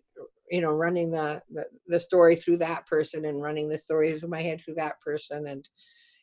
you 0.51 0.61
know, 0.61 0.71
running 0.73 1.11
the, 1.11 1.41
the 1.49 1.65
the 1.87 1.99
story 1.99 2.35
through 2.35 2.57
that 2.57 2.85
person 2.85 3.25
and 3.25 3.41
running 3.41 3.67
the 3.67 3.77
story 3.77 4.17
through 4.19 4.29
my 4.29 4.41
head 4.41 4.61
through 4.61 4.75
that 4.75 4.99
person, 5.01 5.47
and 5.47 5.67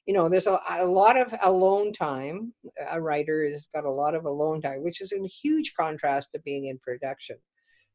you 0.07 0.15
know, 0.15 0.29
there's 0.29 0.49
a, 0.49 0.61
a 0.69 0.85
lot 0.85 1.17
of 1.17 1.33
alone 1.43 1.93
time. 1.93 2.53
A 2.91 3.01
writer 3.01 3.49
has 3.49 3.69
got 3.75 3.85
a 3.85 3.91
lot 3.91 4.15
of 4.15 4.25
alone 4.25 4.61
time, 4.61 4.83
which 4.83 5.01
is 5.01 5.13
in 5.13 5.25
huge 5.25 5.75
contrast 5.79 6.33
to 6.33 6.41
being 6.41 6.67
in 6.67 6.79
production. 6.79 7.37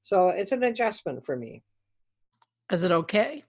So 0.03 0.29
it's 0.29 0.53
an 0.53 0.63
adjustment 0.63 1.25
for 1.25 1.35
me. 1.35 1.63
Is 2.71 2.83
it 2.83 2.91
okay? 2.91 3.43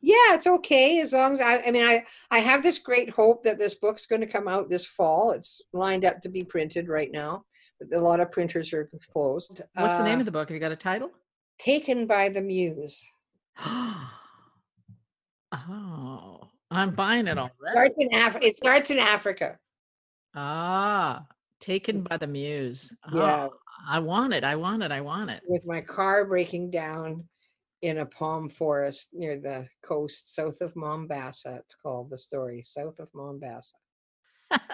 Yeah, 0.00 0.34
it's 0.34 0.46
okay 0.46 1.00
as 1.00 1.12
long 1.14 1.32
as 1.32 1.40
I. 1.40 1.62
I 1.66 1.70
mean, 1.70 1.84
I 1.84 2.04
I 2.30 2.38
have 2.40 2.62
this 2.62 2.78
great 2.78 3.10
hope 3.10 3.42
that 3.44 3.58
this 3.58 3.74
book's 3.74 4.06
going 4.06 4.20
to 4.20 4.26
come 4.26 4.48
out 4.48 4.68
this 4.68 4.86
fall. 4.86 5.32
It's 5.32 5.62
lined 5.72 6.04
up 6.04 6.20
to 6.22 6.28
be 6.28 6.44
printed 6.44 6.88
right 6.88 7.10
now, 7.10 7.44
but 7.80 7.96
a 7.96 8.00
lot 8.00 8.20
of 8.20 8.30
printers 8.30 8.72
are 8.74 8.90
closed. 9.10 9.62
What's 9.74 9.96
the 9.96 10.04
name 10.04 10.18
Uh, 10.18 10.20
of 10.20 10.26
the 10.26 10.32
book? 10.32 10.48
Have 10.48 10.54
you 10.54 10.60
got 10.60 10.72
a 10.72 10.76
title? 10.76 11.10
Taken 11.58 12.06
by 12.06 12.28
the 12.28 12.42
Muse. 12.42 13.08
oh, 13.58 14.10
I'm 16.70 16.90
buying 16.94 17.26
it 17.26 17.38
already. 17.38 17.52
Starts 17.72 17.96
in 17.98 18.14
Af- 18.14 18.42
It 18.42 18.56
starts 18.56 18.90
in 18.90 18.98
Africa. 18.98 19.58
Ah, 20.34 21.24
taken 21.60 22.02
by 22.02 22.16
the 22.16 22.26
muse. 22.26 22.92
Yeah. 23.12 23.48
Oh, 23.50 23.54
I 23.88 24.00
want 24.00 24.34
it. 24.34 24.42
I 24.44 24.56
want 24.56 24.82
it. 24.82 24.90
I 24.90 25.00
want 25.00 25.30
it. 25.30 25.42
with 25.46 25.64
my 25.64 25.80
car 25.80 26.24
breaking 26.26 26.70
down 26.70 27.28
in 27.82 27.98
a 27.98 28.06
palm 28.06 28.48
forest 28.48 29.10
near 29.12 29.36
the 29.36 29.68
coast 29.82 30.34
south 30.34 30.60
of 30.60 30.74
Mombasa. 30.74 31.56
It's 31.60 31.74
called 31.74 32.10
the 32.10 32.18
story 32.18 32.62
south 32.64 32.98
of 32.98 33.08
Mombasa. 33.14 33.76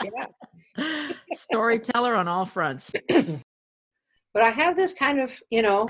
Yeah. 0.02 1.10
Storyteller 1.32 2.14
on 2.14 2.28
all 2.28 2.46
fronts. 2.46 2.92
but 3.08 4.42
I 4.42 4.50
have 4.50 4.76
this 4.76 4.92
kind 4.92 5.20
of, 5.20 5.38
you 5.50 5.62
know, 5.62 5.88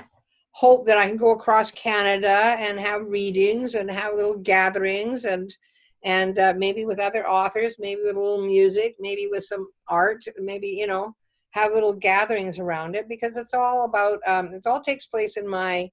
hope 0.51 0.85
that 0.85 0.97
I 0.97 1.07
can 1.07 1.17
go 1.17 1.31
across 1.31 1.71
Canada 1.71 2.55
and 2.59 2.79
have 2.79 3.07
readings 3.07 3.75
and 3.75 3.89
have 3.89 4.15
little 4.15 4.37
gatherings 4.37 5.25
and 5.25 5.55
and 6.03 6.39
uh, 6.39 6.55
maybe 6.57 6.83
with 6.83 6.99
other 6.99 7.27
authors, 7.27 7.75
maybe 7.77 8.01
with 8.03 8.15
a 8.15 8.19
little 8.19 8.43
music, 8.43 8.95
maybe 8.99 9.27
with 9.29 9.43
some 9.43 9.67
art, 9.87 10.23
maybe 10.39 10.67
you 10.67 10.87
know, 10.87 11.15
have 11.51 11.73
little 11.73 11.95
gatherings 11.95 12.57
around 12.57 12.95
it 12.95 13.07
because 13.07 13.37
it's 13.37 13.53
all 13.53 13.85
about. 13.85 14.19
Um, 14.25 14.53
it 14.53 14.65
all 14.65 14.81
takes 14.81 15.05
place 15.05 15.37
in 15.37 15.47
my 15.47 15.89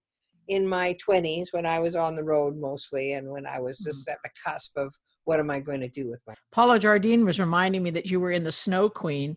in 0.48 0.66
my 0.66 0.94
twenties 0.94 1.52
when 1.52 1.66
I 1.66 1.78
was 1.78 1.94
on 1.94 2.16
the 2.16 2.24
road 2.24 2.56
mostly 2.56 3.12
and 3.12 3.30
when 3.30 3.46
I 3.46 3.60
was 3.60 3.78
just 3.78 4.08
at 4.08 4.18
the 4.24 4.30
cusp 4.44 4.76
of 4.76 4.94
what 5.24 5.40
am 5.40 5.50
I 5.50 5.60
going 5.60 5.80
to 5.80 5.88
do 5.88 6.08
with 6.08 6.20
my 6.26 6.34
Paula 6.52 6.78
Jardine 6.78 7.26
was 7.26 7.38
reminding 7.38 7.82
me 7.82 7.90
that 7.90 8.10
you 8.10 8.18
were 8.18 8.32
in 8.32 8.44
the 8.44 8.52
Snow 8.52 8.88
Queen 8.88 9.36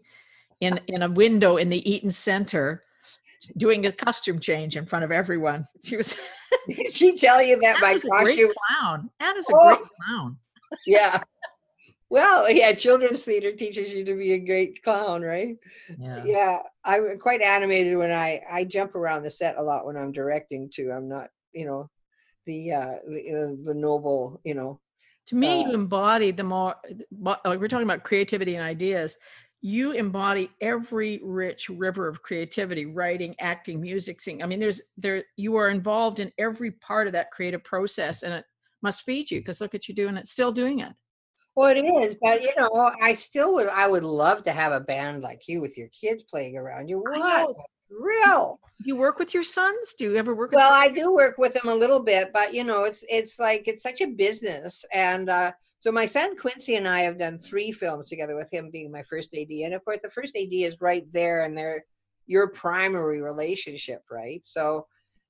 in, 0.61 0.80
in 0.88 1.01
a 1.01 1.09
window 1.09 1.57
in 1.57 1.67
the 1.67 1.89
Eaton 1.89 2.11
Center 2.11 2.84
doing 3.57 3.85
a 3.85 3.91
costume 3.91 4.39
change 4.39 4.75
in 4.77 4.85
front 4.85 5.05
of 5.05 5.11
everyone. 5.11 5.65
She 5.83 5.97
was 5.97 6.15
Did 6.67 6.93
she 6.93 7.17
tell 7.17 7.41
you 7.41 7.59
that 7.61 7.79
my 7.81 7.91
a 7.91 8.23
great 8.23 8.37
costume? 8.39 8.51
clown. 8.67 9.09
Anna's 9.19 9.49
a 9.49 9.53
Oh. 9.55 9.67
great 9.67 9.87
clown. 10.05 10.37
Yeah. 10.85 11.23
Well, 12.09 12.49
yeah, 12.51 12.73
children's 12.73 13.23
theater 13.23 13.53
teaches 13.53 13.91
you 13.93 14.03
to 14.05 14.15
be 14.17 14.33
a 14.33 14.39
great 14.39 14.83
clown, 14.83 15.21
right? 15.21 15.55
Yeah. 15.97 16.23
Yeah, 16.25 16.57
I'm 16.83 17.17
quite 17.19 17.41
animated 17.41 17.97
when 17.97 18.11
I 18.11 18.41
I 18.49 18.65
jump 18.65 18.95
around 18.95 19.23
the 19.23 19.29
set 19.31 19.57
a 19.57 19.61
lot 19.63 19.85
when 19.85 19.95
I'm 19.97 20.11
directing 20.11 20.69
too. 20.69 20.91
I'm 20.91 21.07
not, 21.07 21.29
you 21.53 21.65
know, 21.65 21.89
the 22.45 22.73
uh 22.73 22.95
the, 23.07 23.29
uh, 23.31 23.55
the 23.65 23.73
noble, 23.73 24.41
you 24.43 24.53
know. 24.55 24.79
To 25.27 25.35
me, 25.35 25.63
Uh, 25.63 25.67
you 25.69 25.73
embody 25.73 26.31
the 26.31 26.43
more, 26.43 26.75
like 27.19 27.59
we're 27.59 27.67
talking 27.69 27.87
about 27.87 28.03
creativity 28.03 28.55
and 28.55 28.63
ideas. 28.65 29.17
You 29.62 29.91
embody 29.91 30.49
every 30.59 31.20
rich 31.24 31.70
river 31.70 32.07
of 32.07 32.24
creativity, 32.24 32.88
writing, 32.88 33.36
acting, 33.39 33.80
music, 33.80 34.20
singing. 34.20 34.41
I 34.41 34.47
mean, 34.47 34.59
there's 34.59 34.82
there, 34.97 35.24
you 35.38 35.55
are 35.55 35.70
involved 35.70 36.20
in 36.20 36.32
every 36.39 36.72
part 36.72 37.07
of 37.07 37.14
that 37.14 37.32
creative 37.32 37.64
process 37.64 38.24
and 38.24 38.34
it 38.34 38.45
must 38.82 39.03
feed 39.03 39.30
you 39.30 39.39
because 39.39 39.62
look 39.62 39.76
at 39.76 39.88
you 39.88 39.93
doing 39.93 40.18
it, 40.18 40.26
still 40.26 40.51
doing 40.51 40.80
it. 40.80 40.93
Well, 41.55 41.76
it 41.76 41.80
is, 41.80 42.16
but 42.22 42.41
you 42.41 42.51
know, 42.57 42.91
I 43.01 43.14
still 43.14 43.53
would 43.55 43.68
I 43.68 43.88
would 43.88 44.03
love 44.03 44.43
to 44.43 44.51
have 44.51 44.72
a 44.72 44.80
band 44.80 45.22
like 45.22 45.41
you 45.47 45.59
with 45.59 45.78
your 45.78 45.89
kids 45.89 46.24
playing 46.24 46.57
around 46.57 46.88
you. 46.88 46.99
What? 46.99 47.55
Real. 47.91 48.59
You 48.83 48.95
work 48.95 49.19
with 49.19 49.33
your 49.33 49.43
sons? 49.43 49.93
Do 49.97 50.05
you 50.05 50.15
ever 50.17 50.33
work 50.33 50.51
with 50.51 50.57
Well, 50.57 50.69
your- 50.71 50.77
I 50.83 50.89
do 50.89 51.13
work 51.13 51.37
with 51.37 51.53
them 51.53 51.67
a 51.69 51.75
little 51.75 52.01
bit, 52.01 52.29
but 52.33 52.53
you 52.53 52.63
know, 52.63 52.83
it's 52.83 53.03
it's 53.09 53.37
like 53.39 53.67
it's 53.67 53.83
such 53.83 54.01
a 54.01 54.07
business. 54.07 54.85
And 54.93 55.29
uh, 55.29 55.51
so 55.79 55.91
my 55.91 56.05
son 56.05 56.37
Quincy 56.37 56.75
and 56.75 56.87
I 56.87 57.01
have 57.01 57.19
done 57.19 57.37
three 57.37 57.71
films 57.71 58.07
together 58.07 58.35
with 58.35 58.51
him 58.51 58.69
being 58.71 58.91
my 58.91 59.03
first 59.03 59.33
AD. 59.35 59.49
And 59.49 59.73
of 59.73 59.83
course, 59.85 59.99
the 60.01 60.09
first 60.09 60.35
AD 60.35 60.53
is 60.53 60.81
right 60.81 61.05
there, 61.11 61.43
and 61.43 61.57
they're 61.57 61.83
your 62.27 62.47
primary 62.49 63.21
relationship, 63.21 64.03
right? 64.09 64.45
So 64.45 64.87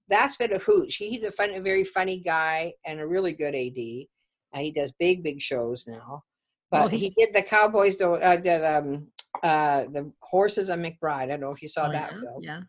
that's 0.07 0.35
been 0.35 0.53
a 0.53 0.59
hooch. 0.59 0.95
He's 0.95 1.23
a 1.23 1.31
fun, 1.31 1.51
a 1.53 1.61
very 1.61 1.83
funny 1.83 2.19
guy, 2.19 2.73
and 2.85 2.99
a 2.99 3.07
really 3.07 3.33
good 3.33 3.55
AD. 3.55 4.07
Uh, 4.53 4.59
he 4.59 4.71
does 4.71 4.91
big, 4.99 5.23
big 5.23 5.41
shows 5.41 5.87
now. 5.87 6.23
But 6.71 6.79
Well, 6.79 6.87
he- 6.89 6.97
he, 6.97 7.09
did 7.09 7.35
the 7.35 7.41
Cowboys, 7.43 7.97
though, 7.97 8.15
uh, 8.15 8.37
did 8.37 8.63
um, 8.63 9.07
uh, 9.43 9.83
the 9.91 10.11
Horses 10.21 10.69
of 10.69 10.79
McBride. 10.79 11.23
I 11.23 11.25
don't 11.27 11.41
know 11.41 11.51
if 11.51 11.61
you 11.61 11.67
saw 11.67 11.87
Oh, 11.87 11.91
that 11.91 12.13
yeah, 12.13 12.19
film 12.21 12.43
yeah. 12.43 12.61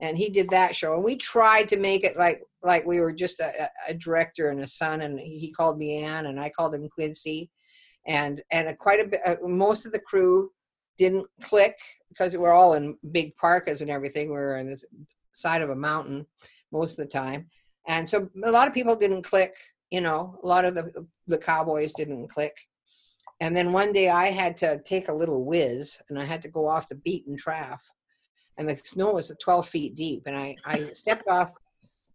and 0.00 0.16
he 0.16 0.30
did 0.30 0.48
that 0.50 0.74
show. 0.74 0.94
And 0.94 1.04
we 1.04 1.16
tried 1.16 1.68
to 1.68 1.76
make 1.76 2.02
it 2.04 2.16
like 2.16 2.42
like 2.62 2.84
we 2.86 3.00
were 3.00 3.12
just 3.12 3.40
a, 3.40 3.70
a 3.88 3.94
director 3.94 4.48
and 4.50 4.60
a 4.60 4.66
son, 4.66 5.02
and 5.02 5.18
he 5.20 5.52
called 5.52 5.78
me 5.78 5.98
Anne, 5.98 6.26
and 6.26 6.40
I 6.40 6.48
called 6.50 6.74
him 6.74 6.88
Quincy, 6.88 7.50
and 8.06 8.42
and 8.50 8.68
a, 8.68 8.74
quite 8.74 9.00
a 9.00 9.04
bit. 9.08 9.20
Uh, 9.26 9.36
most 9.46 9.84
of 9.86 9.92
the 9.92 10.00
crew 10.00 10.50
didn't 10.98 11.26
click 11.42 11.78
because 12.10 12.36
we're 12.36 12.52
all 12.52 12.74
in 12.74 12.96
big 13.12 13.36
parkas 13.36 13.82
and 13.82 13.90
everything. 13.90 14.28
We 14.28 14.34
we're 14.34 14.58
on 14.58 14.66
the 14.66 14.82
side 15.34 15.62
of 15.62 15.70
a 15.70 15.76
mountain 15.76 16.26
most 16.72 16.92
of 16.92 17.04
the 17.04 17.12
time, 17.12 17.48
and 17.86 18.08
so 18.08 18.28
a 18.44 18.50
lot 18.50 18.68
of 18.68 18.74
people 18.74 18.96
didn't 18.96 19.22
click. 19.22 19.54
You 19.90 20.00
know, 20.00 20.38
a 20.42 20.46
lot 20.46 20.64
of 20.64 20.74
the 20.74 21.06
the 21.26 21.38
cowboys 21.38 21.92
didn't 21.92 22.28
click. 22.28 22.56
And 23.40 23.56
then 23.56 23.72
one 23.72 23.92
day 23.92 24.10
I 24.10 24.26
had 24.26 24.56
to 24.58 24.80
take 24.84 25.08
a 25.08 25.14
little 25.14 25.44
whiz, 25.44 25.98
and 26.08 26.18
I 26.18 26.24
had 26.24 26.42
to 26.42 26.48
go 26.48 26.66
off 26.66 26.88
the 26.88 26.94
beaten 26.96 27.36
track 27.36 27.80
and 28.60 28.68
the 28.68 28.76
snow 28.84 29.12
was 29.12 29.32
12 29.42 29.68
feet 29.68 29.96
deep 29.96 30.22
and 30.26 30.36
i 30.36 30.54
i 30.64 30.84
stepped 30.94 31.26
off 31.26 31.50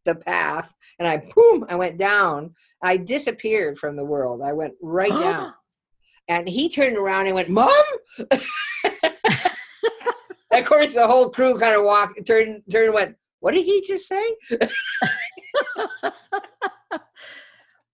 the 0.05 0.15
path 0.15 0.73
and 0.99 1.07
i 1.07 1.17
boom 1.35 1.65
i 1.67 1.75
went 1.75 1.97
down. 1.97 2.53
I 2.81 2.97
disappeared 2.97 3.79
from 3.79 3.95
the 3.95 4.05
world. 4.05 4.43
I 4.43 4.53
went 4.53 4.75
right 4.81 5.09
down. 5.09 5.53
And 6.27 6.49
he 6.49 6.69
turned 6.69 6.97
around 6.97 7.27
and 7.27 7.35
went 7.35 7.49
mom? 7.49 7.71
Of 10.51 10.65
course 10.65 10.93
the 10.93 11.05
whole 11.05 11.29
crew 11.29 11.59
kind 11.59 11.75
of 11.75 11.83
walked 11.83 12.25
turned 12.25 12.63
turned 12.71 12.85
and 12.85 12.93
went 12.93 13.15
what 13.41 13.53
did 13.53 13.65
he 13.65 13.85
just 13.85 14.07
say 14.07 14.35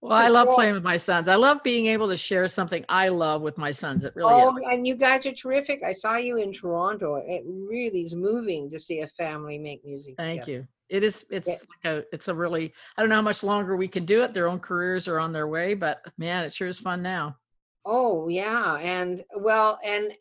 Well, 0.01 0.17
I 0.17 0.29
love 0.29 0.49
playing 0.55 0.73
with 0.73 0.83
my 0.83 0.97
sons. 0.97 1.29
I 1.29 1.35
love 1.35 1.61
being 1.63 1.85
able 1.85 2.09
to 2.09 2.17
share 2.17 2.47
something 2.47 2.83
I 2.89 3.09
love 3.09 3.43
with 3.43 3.59
my 3.59 3.69
sons. 3.69 4.03
It 4.03 4.15
really 4.15 4.33
oh, 4.33 4.49
is. 4.49 4.63
and 4.71 4.87
you 4.87 4.95
guys 4.95 5.27
are 5.27 5.31
terrific. 5.31 5.83
I 5.83 5.93
saw 5.93 6.17
you 6.17 6.37
in 6.37 6.51
Toronto. 6.51 7.15
It 7.17 7.43
really 7.45 8.01
is 8.01 8.15
moving 8.15 8.71
to 8.71 8.79
see 8.79 9.01
a 9.01 9.07
family 9.07 9.59
make 9.59 9.85
music. 9.85 10.15
Thank 10.17 10.41
together. 10.41 10.51
you. 10.51 10.67
It 10.89 11.03
is. 11.03 11.25
It's 11.29 11.47
yeah. 11.47 11.53
like 11.53 11.93
a. 11.93 12.03
It's 12.11 12.27
a 12.29 12.33
really. 12.33 12.73
I 12.97 13.01
don't 13.01 13.09
know 13.09 13.15
how 13.15 13.21
much 13.21 13.43
longer 13.43 13.77
we 13.77 13.87
can 13.87 14.05
do 14.05 14.23
it. 14.23 14.33
Their 14.33 14.47
own 14.47 14.59
careers 14.59 15.07
are 15.07 15.19
on 15.19 15.33
their 15.33 15.47
way, 15.47 15.75
but 15.75 16.01
man, 16.17 16.45
it 16.45 16.53
sure 16.53 16.67
is 16.67 16.79
fun 16.79 17.03
now. 17.03 17.37
Oh 17.85 18.27
yeah, 18.27 18.77
and 18.81 19.23
well, 19.37 19.79
and 19.85 20.11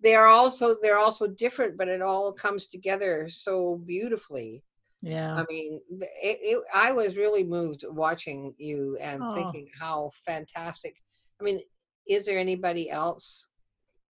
they're 0.00 0.26
also 0.26 0.76
they're 0.82 0.98
also 0.98 1.26
different, 1.26 1.76
but 1.78 1.88
it 1.88 2.02
all 2.02 2.32
comes 2.32 2.66
together 2.66 3.28
so 3.30 3.80
beautifully. 3.86 4.62
Yeah. 5.02 5.34
I 5.34 5.44
mean, 5.48 5.80
it, 5.90 6.38
it, 6.42 6.62
I 6.74 6.92
was 6.92 7.16
really 7.16 7.44
moved 7.44 7.84
watching 7.88 8.54
you 8.58 8.98
and 9.00 9.22
oh. 9.22 9.34
thinking 9.34 9.68
how 9.78 10.10
fantastic. 10.26 10.96
I 11.40 11.44
mean, 11.44 11.60
is 12.06 12.26
there 12.26 12.38
anybody 12.38 12.90
else 12.90 13.46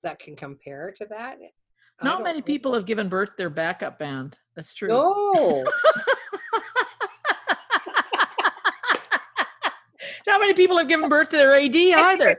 that 0.04 0.20
can 0.20 0.36
compare 0.36 0.94
to 1.02 1.08
that? 1.10 1.38
Not 2.04 2.24
many 2.24 2.42
people 2.42 2.74
have 2.74 2.86
given 2.86 3.10
birth 3.10 3.32
their 3.38 3.50
backup 3.50 3.98
band. 3.98 4.38
That's 4.56 4.74
true. 4.74 4.90
No. 4.90 5.66
Not 10.28 10.42
many 10.42 10.54
people 10.54 10.78
have 10.78 10.90
given 10.90 11.08
birth 11.08 11.30
to 11.30 11.38
their 11.38 11.56
AD 11.56 11.76
either. 11.76 12.38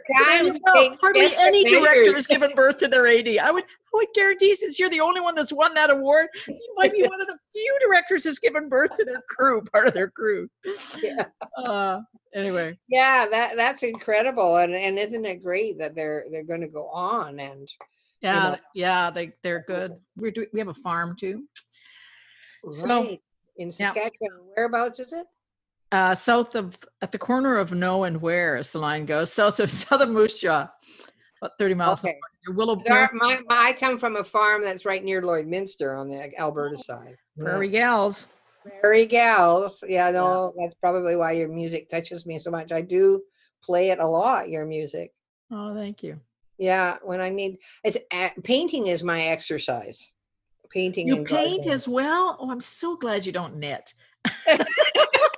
hardly 1.00 1.28
any 1.38 1.64
director 1.64 2.14
has 2.14 2.26
given 2.26 2.54
birth 2.54 2.76
to 2.78 2.88
their 2.88 3.06
AD. 3.06 3.26
I 3.38 3.50
would, 3.50 3.64
I 3.64 3.90
would 3.94 4.08
guarantee, 4.14 4.54
since 4.54 4.78
you're 4.78 4.90
the 4.90 5.00
only 5.00 5.22
one 5.22 5.34
that's 5.34 5.54
won 5.54 5.72
that 5.72 5.88
award, 5.88 6.26
you 6.46 6.74
might 6.76 6.92
be 6.92 7.02
one 7.08 7.20
of 7.20 7.26
the 7.26 7.38
few 7.54 7.78
directors 7.86 8.24
who's 8.24 8.38
given 8.38 8.68
birth 8.68 8.94
to 8.96 9.06
their 9.06 9.22
crew, 9.30 9.62
part 9.72 9.88
of 9.88 9.94
their 9.94 10.10
crew. 10.10 10.50
Yeah. 11.02 11.24
Uh, 11.56 12.00
anyway. 12.34 12.78
Yeah, 12.88 13.26
that 13.30 13.56
that's 13.56 13.82
incredible, 13.82 14.58
and 14.58 14.74
and 14.74 14.98
isn't 14.98 15.24
it 15.24 15.42
great 15.42 15.78
that 15.78 15.94
they're 15.94 16.26
they're 16.30 16.44
going 16.44 16.60
to 16.60 16.68
go 16.68 16.88
on 16.88 17.40
and. 17.40 17.68
Yeah, 18.20 18.44
you 18.44 18.50
know, 18.50 18.58
yeah, 18.74 19.10
they 19.10 19.32
they're 19.44 19.64
good. 19.66 19.94
We 20.16 20.32
do 20.32 20.44
we 20.52 20.58
have 20.58 20.68
a 20.68 20.74
farm 20.74 21.16
too. 21.18 21.44
Right. 22.64 22.74
So 22.74 23.16
in 23.56 23.70
Saskatchewan, 23.70 24.10
yeah. 24.20 24.28
whereabouts 24.56 24.98
is 24.98 25.12
it? 25.12 25.24
Uh, 25.92 26.14
south 26.14 26.54
of 26.54 26.78
at 27.02 27.12
the 27.12 27.18
corner 27.18 27.56
of 27.56 27.72
no 27.72 28.04
and 28.04 28.20
where 28.20 28.56
as 28.56 28.72
the 28.72 28.78
line 28.78 29.06
goes 29.06 29.32
south 29.40 29.60
of 29.60 29.70
south 29.70 30.00
of 30.00 30.08
moose 30.08 30.38
jaw 30.38 30.68
about 31.40 31.52
30 31.58 31.74
miles 31.74 32.04
okay. 32.04 32.18
willow 32.48 32.76
there, 32.84 33.08
my, 33.14 33.40
my, 33.48 33.56
i 33.56 33.72
come 33.72 33.98
from 33.98 34.16
a 34.16 34.24
farm 34.24 34.62
that's 34.62 34.84
right 34.84 35.04
near 35.04 35.22
lloydminster 35.22 35.98
on 35.98 36.08
the 36.08 36.30
alberta 36.38 36.76
oh, 36.78 36.82
side. 36.82 37.16
prairie 37.38 37.68
yeah. 37.68 37.80
gals. 37.80 38.26
Prairie 38.80 39.06
gals. 39.06 39.82
Yeah 39.86 40.10
no 40.10 40.52
yeah. 40.56 40.66
that's 40.66 40.78
probably 40.80 41.16
why 41.16 41.32
your 41.32 41.48
music 41.48 41.88
touches 41.88 42.26
me 42.26 42.38
so 42.38 42.50
much. 42.50 42.70
I 42.72 42.82
do 42.82 43.22
play 43.62 43.90
it 43.90 43.98
a 43.98 44.06
lot 44.06 44.50
your 44.50 44.66
music. 44.66 45.12
Oh 45.50 45.74
thank 45.74 46.02
you. 46.02 46.20
Yeah 46.58 46.96
when 47.02 47.20
i 47.20 47.28
need 47.28 47.58
it's 47.84 47.96
uh, 48.10 48.30
painting 48.44 48.88
is 48.88 49.02
my 49.02 49.22
exercise. 49.22 50.12
Painting 50.70 51.08
you 51.08 51.24
paint 51.24 51.28
gardening. 51.64 51.70
as 51.70 51.88
well? 51.88 52.36
Oh 52.40 52.50
i'm 52.50 52.60
so 52.60 52.96
glad 52.96 53.24
you 53.24 53.32
don't 53.32 53.56
knit 53.56 53.94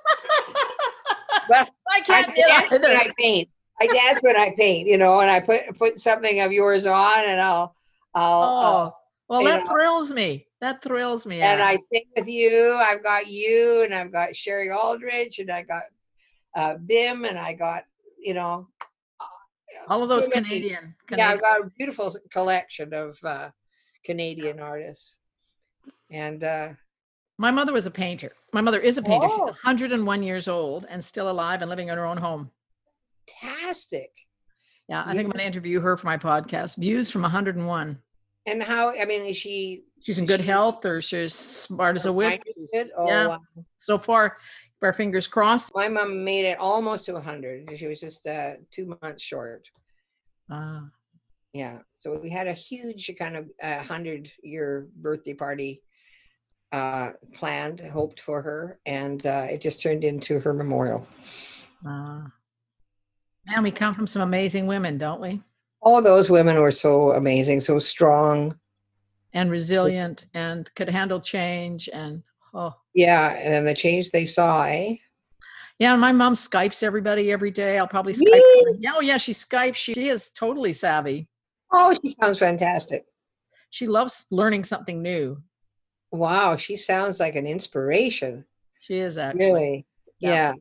well, 1.51 1.68
I 1.92 2.01
can't 2.01 2.28
I, 2.28 2.68
that's 2.68 2.70
when 2.70 2.96
I 2.96 3.11
paint. 3.18 3.48
I 3.80 3.86
that's 3.86 4.22
when 4.22 4.36
I 4.36 4.55
paint, 4.57 4.86
you 4.86 4.98
know, 4.98 5.20
and 5.20 5.30
I 5.30 5.40
put 5.40 5.62
put 5.78 5.98
something 5.98 6.40
of 6.40 6.53
yours 6.53 6.86
on, 6.86 7.24
and 7.26 7.40
I'll 7.40 7.74
I'll. 8.14 8.42
Oh, 8.42 8.86
uh, 8.86 8.90
well, 9.28 9.44
that 9.44 9.64
know, 9.64 9.72
thrills 9.72 10.12
me. 10.12 10.46
That 10.61 10.82
thrills 10.82 11.26
me. 11.26 11.40
And 11.40 11.62
I 11.62 11.76
sing 11.76 12.05
with 12.16 12.28
you. 12.28 12.74
I've 12.76 13.03
got 13.03 13.26
you, 13.26 13.82
and 13.82 13.94
I've 13.94 14.12
got 14.12 14.36
Sherry 14.36 14.70
Aldridge, 14.70 15.38
and 15.38 15.51
I 15.51 15.62
got 15.62 15.82
uh, 16.55 16.76
Bim, 16.76 17.24
and 17.24 17.38
I 17.38 17.55
got 17.55 17.84
you 18.18 18.34
know. 18.34 18.68
All 19.88 20.03
of 20.03 20.09
those 20.09 20.26
so 20.26 20.32
Canadian, 20.32 20.94
Canadian, 21.07 21.18
Yeah, 21.18 21.28
I've 21.30 21.40
got 21.40 21.61
a 21.61 21.70
beautiful 21.78 22.14
collection 22.30 22.92
of 22.92 23.18
uh, 23.24 23.51
Canadian 24.05 24.61
artists, 24.61 25.18
and 26.11 26.42
uh, 26.44 26.68
my 27.41 27.51
mother 27.51 27.72
was 27.72 27.86
a 27.86 27.91
painter. 27.91 28.32
My 28.53 28.61
mother 28.61 28.78
is 28.78 28.99
a 28.99 29.03
painter. 29.03 29.26
Oh. 29.30 29.47
She's 29.47 29.64
101 29.64 30.22
years 30.22 30.47
old 30.47 30.84
and 30.91 31.03
still 31.03 31.30
alive 31.30 31.62
and 31.62 31.70
living 31.70 31.88
in 31.88 31.97
her 31.97 32.05
own 32.05 32.18
home. 32.18 32.51
Fantastic. 33.41 34.11
Yeah, 34.91 35.03
I 35.07 35.12
think 35.12 35.24
I'm 35.24 35.30
going 35.30 35.38
to 35.38 35.47
interview 35.47 35.80
her 35.80 35.97
for 35.97 36.07
my 36.07 36.18
podcast. 36.18 36.76
Views 36.76 37.11
from 37.11 37.22
101. 37.22 37.99
And 38.45 38.62
how? 38.62 38.93
I 38.95 39.07
mean, 39.07 39.22
is 39.22 39.38
she? 39.38 39.84
She's 40.03 40.18
in 40.18 40.26
good 40.26 40.41
she, 40.41 40.47
health, 40.47 40.84
or 40.84 41.01
she's 41.01 41.32
smart 41.32 41.97
as 41.97 42.05
a 42.05 42.12
whip. 42.12 42.43
Oh, 42.97 43.09
yeah. 43.09 43.26
Wow. 43.28 43.41
So 43.78 43.97
far, 43.97 44.36
our 44.82 44.93
fingers 44.93 45.26
crossed. 45.26 45.70
My 45.74 45.88
mom 45.88 46.22
made 46.22 46.45
it 46.45 46.59
almost 46.59 47.07
to 47.07 47.14
100. 47.14 47.70
She 47.78 47.86
was 47.86 48.01
just 48.01 48.26
uh, 48.26 48.55
two 48.70 48.99
months 49.03 49.22
short. 49.22 49.66
Ah. 50.51 50.88
Yeah. 51.55 51.78
So 52.01 52.18
we 52.18 52.28
had 52.28 52.49
a 52.49 52.53
huge 52.53 53.11
kind 53.18 53.36
of 53.36 53.45
uh, 53.62 53.76
100 53.76 54.30
year 54.43 54.88
birthday 54.97 55.34
party 55.34 55.82
uh, 56.73 57.11
planned, 57.35 57.81
hoped 57.81 58.21
for 58.21 58.43
her, 58.43 58.79
and 58.87 59.27
uh, 59.27 59.47
it 59.51 59.61
just 59.61 59.83
turned 59.83 60.05
into 60.05 60.39
her 60.39 60.53
memorial. 60.53 61.07
Uh, 61.87 62.23
man, 63.47 63.62
we 63.62 63.71
come 63.71 63.95
from 63.95 64.07
some 64.07 64.23
amazing 64.23 64.66
women, 64.66 64.99
don't 64.99 65.21
we? 65.21 65.43
All 65.83 66.03
those 66.03 66.31
women 66.31 66.61
were 66.61 66.71
so 66.71 67.12
amazing, 67.12 67.61
so 67.61 67.79
strong, 67.79 68.59
and 69.33 69.51
resilient, 69.51 70.27
and 70.35 70.73
could 70.75 70.89
handle 70.89 71.21
change. 71.21 71.89
And 71.93 72.23
oh, 72.55 72.75
yeah, 72.95 73.31
and 73.33 73.66
the 73.66 73.75
change 73.75 74.11
they 74.11 74.27
saw, 74.27 74.64
eh? 74.64 74.97
Yeah, 75.79 75.97
my 75.97 76.12
mom 76.12 76.35
Skypes 76.35 76.83
everybody 76.83 77.33
every 77.33 77.51
day. 77.51 77.79
I'll 77.79 77.89
probably 77.89 78.12
Skype. 78.12 78.27
Really? 78.27 78.79
Yeah, 78.81 78.93
oh 78.97 79.01
yeah, 79.01 79.16
she 79.16 79.33
Skypes. 79.33 79.77
She, 79.77 79.95
she 79.95 80.09
is 80.09 80.31
totally 80.31 80.75
savvy. 80.75 81.27
Oh, 81.73 81.97
she 82.03 82.14
sounds 82.21 82.39
fantastic. 82.39 83.07
She 83.71 83.87
loves 83.87 84.27
learning 84.31 84.64
something 84.64 85.01
new. 85.01 85.43
Wow, 86.13 86.57
she 86.57 86.77
sounds 86.77 87.21
like 87.21 87.37
an 87.37 87.47
inspiration. 87.47 88.45
She 88.81 88.99
is 88.99 89.19
actually. 89.19 89.47
Really? 89.47 89.87
Yeah. 90.19 90.31
yeah, 90.31 90.53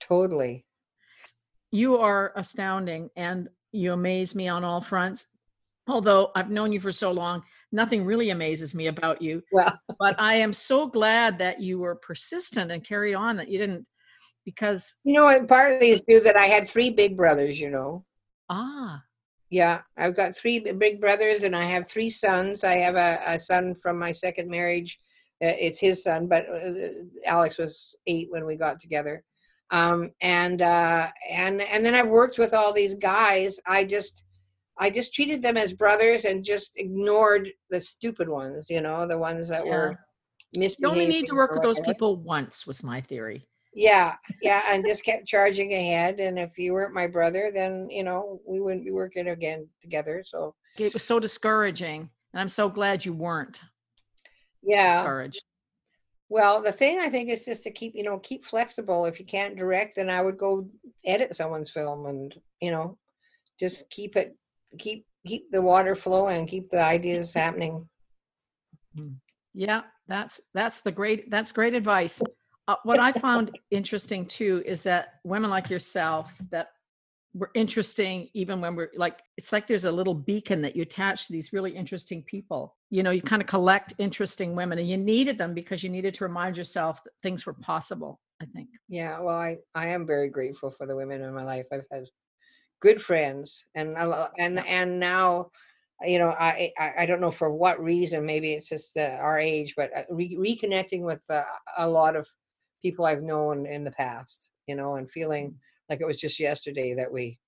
totally. 0.00 0.66
You 1.70 1.96
are 1.98 2.32
astounding 2.36 3.10
and 3.16 3.48
you 3.72 3.92
amaze 3.92 4.34
me 4.34 4.48
on 4.48 4.64
all 4.64 4.80
fronts. 4.80 5.26
Although 5.88 6.30
I've 6.36 6.50
known 6.50 6.72
you 6.72 6.80
for 6.80 6.92
so 6.92 7.10
long, 7.10 7.42
nothing 7.72 8.04
really 8.04 8.30
amazes 8.30 8.74
me 8.74 8.86
about 8.86 9.20
you. 9.20 9.42
Well, 9.50 9.76
but 9.98 10.20
I 10.20 10.34
am 10.34 10.52
so 10.52 10.86
glad 10.86 11.38
that 11.38 11.60
you 11.60 11.78
were 11.78 11.96
persistent 11.96 12.70
and 12.70 12.84
carried 12.84 13.14
on 13.14 13.36
that 13.38 13.48
you 13.48 13.58
didn't 13.58 13.88
because 14.44 14.96
you 15.04 15.14
know 15.14 15.44
partly 15.46 15.90
is 15.90 16.02
due 16.06 16.20
that 16.20 16.36
I 16.36 16.46
had 16.46 16.68
three 16.68 16.90
big 16.90 17.16
brothers, 17.16 17.60
you 17.60 17.70
know. 17.70 18.04
Ah. 18.48 19.02
Yeah, 19.52 19.82
I've 19.98 20.16
got 20.16 20.34
three 20.34 20.60
big 20.60 20.98
brothers 20.98 21.44
and 21.44 21.54
I 21.54 21.64
have 21.64 21.86
three 21.86 22.08
sons. 22.08 22.64
I 22.64 22.76
have 22.76 22.96
a, 22.96 23.20
a 23.26 23.38
son 23.38 23.74
from 23.74 23.98
my 23.98 24.10
second 24.10 24.48
marriage. 24.48 24.98
Uh, 25.44 25.52
it's 25.60 25.78
his 25.78 26.02
son, 26.02 26.26
but 26.26 26.46
uh, 26.48 26.88
Alex 27.26 27.58
was 27.58 27.94
eight 28.06 28.28
when 28.30 28.46
we 28.46 28.56
got 28.56 28.80
together. 28.80 29.22
Um, 29.70 30.12
and 30.22 30.62
uh, 30.62 31.08
and 31.30 31.60
and 31.60 31.84
then 31.84 31.94
I've 31.94 32.08
worked 32.08 32.38
with 32.38 32.54
all 32.54 32.72
these 32.72 32.94
guys. 32.94 33.60
I 33.66 33.84
just 33.84 34.24
I 34.78 34.88
just 34.88 35.14
treated 35.14 35.42
them 35.42 35.58
as 35.58 35.74
brothers 35.74 36.24
and 36.24 36.42
just 36.42 36.72
ignored 36.76 37.50
the 37.68 37.82
stupid 37.82 38.30
ones. 38.30 38.70
You 38.70 38.80
know, 38.80 39.06
the 39.06 39.18
ones 39.18 39.50
that 39.50 39.66
yeah. 39.66 39.70
were 39.70 39.98
misbehaving. 40.56 40.76
You 40.78 40.88
only 40.88 41.20
need 41.20 41.26
to 41.26 41.34
work 41.34 41.52
with 41.52 41.62
those 41.62 41.80
people 41.80 42.16
once. 42.16 42.66
Was 42.66 42.82
my 42.82 43.02
theory. 43.02 43.46
Yeah, 43.74 44.16
yeah, 44.42 44.62
and 44.68 44.84
just 44.84 45.04
kept 45.04 45.26
charging 45.26 45.72
ahead. 45.72 46.20
And 46.20 46.38
if 46.38 46.58
you 46.58 46.74
weren't 46.74 46.94
my 46.94 47.06
brother, 47.06 47.50
then 47.52 47.88
you 47.90 48.04
know 48.04 48.40
we 48.46 48.60
wouldn't 48.60 48.84
be 48.84 48.92
working 48.92 49.28
again 49.28 49.68
together. 49.80 50.22
So 50.24 50.54
it 50.78 50.92
was 50.92 51.04
so 51.04 51.18
discouraging, 51.18 52.10
and 52.32 52.40
I'm 52.40 52.48
so 52.48 52.68
glad 52.68 53.04
you 53.04 53.12
weren't. 53.14 53.60
Yeah, 54.62 54.96
discouraged. 54.96 55.42
Well, 56.32 56.62
the 56.62 56.72
thing 56.72 56.98
I 56.98 57.10
think 57.10 57.28
is 57.28 57.44
just 57.44 57.62
to 57.64 57.70
keep, 57.70 57.94
you 57.94 58.02
know, 58.02 58.18
keep 58.18 58.46
flexible. 58.46 59.04
If 59.04 59.20
you 59.20 59.26
can't 59.26 59.54
direct, 59.54 59.96
then 59.96 60.08
I 60.08 60.22
would 60.22 60.38
go 60.38 60.66
edit 61.04 61.34
someone's 61.34 61.70
film 61.70 62.06
and, 62.06 62.34
you 62.58 62.70
know, 62.70 62.96
just 63.60 63.90
keep 63.90 64.16
it, 64.16 64.34
keep, 64.78 65.04
keep 65.26 65.52
the 65.52 65.60
water 65.60 65.94
flowing, 65.94 66.46
keep 66.46 66.70
the 66.70 66.82
ideas 66.82 67.34
happening. 67.34 67.86
Mm-hmm. 68.96 69.12
Yeah, 69.52 69.82
that's 70.08 70.40
that's 70.54 70.80
the 70.80 70.90
great 70.90 71.30
that's 71.30 71.52
great 71.52 71.74
advice. 71.74 72.22
Uh, 72.68 72.76
what 72.84 73.00
I 73.00 73.12
found 73.12 73.58
interesting 73.70 74.24
too 74.26 74.62
is 74.64 74.82
that 74.84 75.14
women 75.24 75.50
like 75.50 75.68
yourself 75.68 76.32
that 76.50 76.68
were 77.34 77.50
interesting 77.54 78.28
even 78.34 78.60
when 78.60 78.76
we're 78.76 78.90
like 78.94 79.20
it's 79.38 79.52
like 79.52 79.66
there's 79.66 79.86
a 79.86 79.90
little 79.90 80.14
beacon 80.14 80.60
that 80.60 80.76
you 80.76 80.82
attach 80.82 81.26
to 81.26 81.32
these 81.32 81.52
really 81.52 81.70
interesting 81.70 82.22
people. 82.22 82.76
You 82.90 83.02
know, 83.02 83.10
you 83.10 83.22
kind 83.22 83.42
of 83.42 83.48
collect 83.48 83.94
interesting 83.98 84.54
women 84.54 84.78
and 84.78 84.88
you 84.88 84.96
needed 84.96 85.38
them 85.38 85.54
because 85.54 85.82
you 85.82 85.88
needed 85.88 86.14
to 86.14 86.24
remind 86.24 86.56
yourself 86.56 87.02
that 87.04 87.12
things 87.22 87.46
were 87.46 87.54
possible, 87.54 88.20
I 88.40 88.44
think. 88.44 88.68
Yeah, 88.88 89.18
well, 89.20 89.38
I, 89.38 89.56
I 89.74 89.88
am 89.88 90.06
very 90.06 90.28
grateful 90.28 90.70
for 90.70 90.86
the 90.86 90.94
women 90.94 91.22
in 91.22 91.34
my 91.34 91.44
life. 91.44 91.66
I've 91.72 91.86
had 91.90 92.04
good 92.82 93.00
friends 93.00 93.64
and 93.76 93.96
and 93.96 94.58
and 94.66 95.00
now 95.00 95.48
you 96.04 96.18
know 96.18 96.30
I, 96.30 96.72
I 96.78 96.92
I 96.98 97.06
don't 97.06 97.20
know 97.20 97.30
for 97.30 97.50
what 97.50 97.82
reason 97.82 98.26
maybe 98.26 98.54
it's 98.54 98.68
just 98.68 98.96
uh, 98.96 99.18
our 99.20 99.38
age 99.38 99.74
but 99.76 99.96
uh, 99.96 100.02
re- 100.10 100.36
reconnecting 100.36 101.02
with 101.02 101.22
uh, 101.30 101.44
a 101.78 101.88
lot 101.88 102.16
of 102.16 102.26
people 102.82 103.04
I've 103.04 103.22
known 103.22 103.66
in 103.66 103.84
the 103.84 103.90
past 103.90 104.50
you 104.66 104.74
know 104.74 104.96
and 104.96 105.10
feeling 105.10 105.50
mm. 105.50 105.54
like 105.88 106.00
it 106.00 106.06
was 106.06 106.20
just 106.20 106.38
yesterday 106.38 106.94
that 106.94 107.10
we 107.10 107.38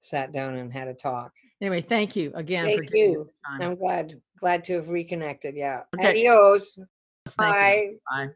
sat 0.00 0.32
down 0.32 0.54
and 0.54 0.72
had 0.72 0.88
a 0.88 0.94
talk 0.94 1.32
Anyway, 1.60 1.80
thank 1.80 2.16
you 2.16 2.32
again 2.34 2.64
Thank 2.64 2.90
giving 2.90 3.12
you. 3.12 3.30
time. 3.46 3.62
I'm 3.62 3.76
glad 3.76 4.20
glad 4.40 4.64
to 4.64 4.74
have 4.74 4.88
reconnected 4.88 5.54
yeah 5.56 5.82
Okay. 5.94 6.10
adios 6.10 6.78
Thank 7.28 7.54
you. 7.54 7.98
bye 8.08 8.24
Bye. 8.26 8.28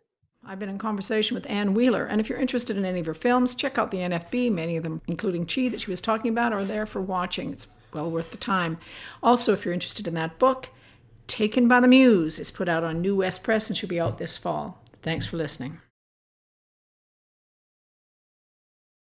I've 0.48 0.60
been 0.60 0.68
in 0.68 0.78
conversation 0.78 1.34
with 1.34 1.50
Anne 1.50 1.74
Wheeler, 1.74 2.04
and 2.04 2.20
if 2.20 2.28
you're 2.28 2.38
interested 2.38 2.76
in 2.76 2.84
any 2.84 3.00
of 3.00 3.06
her 3.06 3.14
films, 3.14 3.52
check 3.56 3.78
out 3.78 3.90
the 3.90 3.96
NFB. 3.98 4.52
Many 4.52 4.76
of 4.76 4.84
them, 4.84 5.02
including 5.08 5.44
Chi 5.44 5.68
that 5.70 5.80
she 5.80 5.90
was 5.90 6.00
talking 6.00 6.30
about, 6.30 6.52
are 6.52 6.64
there 6.64 6.86
for 6.86 7.02
watching. 7.02 7.50
It's 7.50 7.66
well 7.92 8.08
worth 8.08 8.30
the 8.30 8.36
time. 8.36 8.78
Also, 9.24 9.52
if 9.52 9.64
you're 9.64 9.74
interested 9.74 10.06
in 10.06 10.14
that 10.14 10.38
book, 10.38 10.68
Taken 11.26 11.66
by 11.66 11.80
the 11.80 11.88
Muse 11.88 12.38
is 12.38 12.52
put 12.52 12.68
out 12.68 12.84
on 12.84 13.02
NeWest 13.02 13.42
Press 13.42 13.68
and 13.68 13.76
should 13.76 13.88
be 13.88 13.98
out 13.98 14.18
this 14.18 14.36
fall. 14.36 14.80
Thanks 15.02 15.26
for 15.26 15.36
listening. 15.36 15.80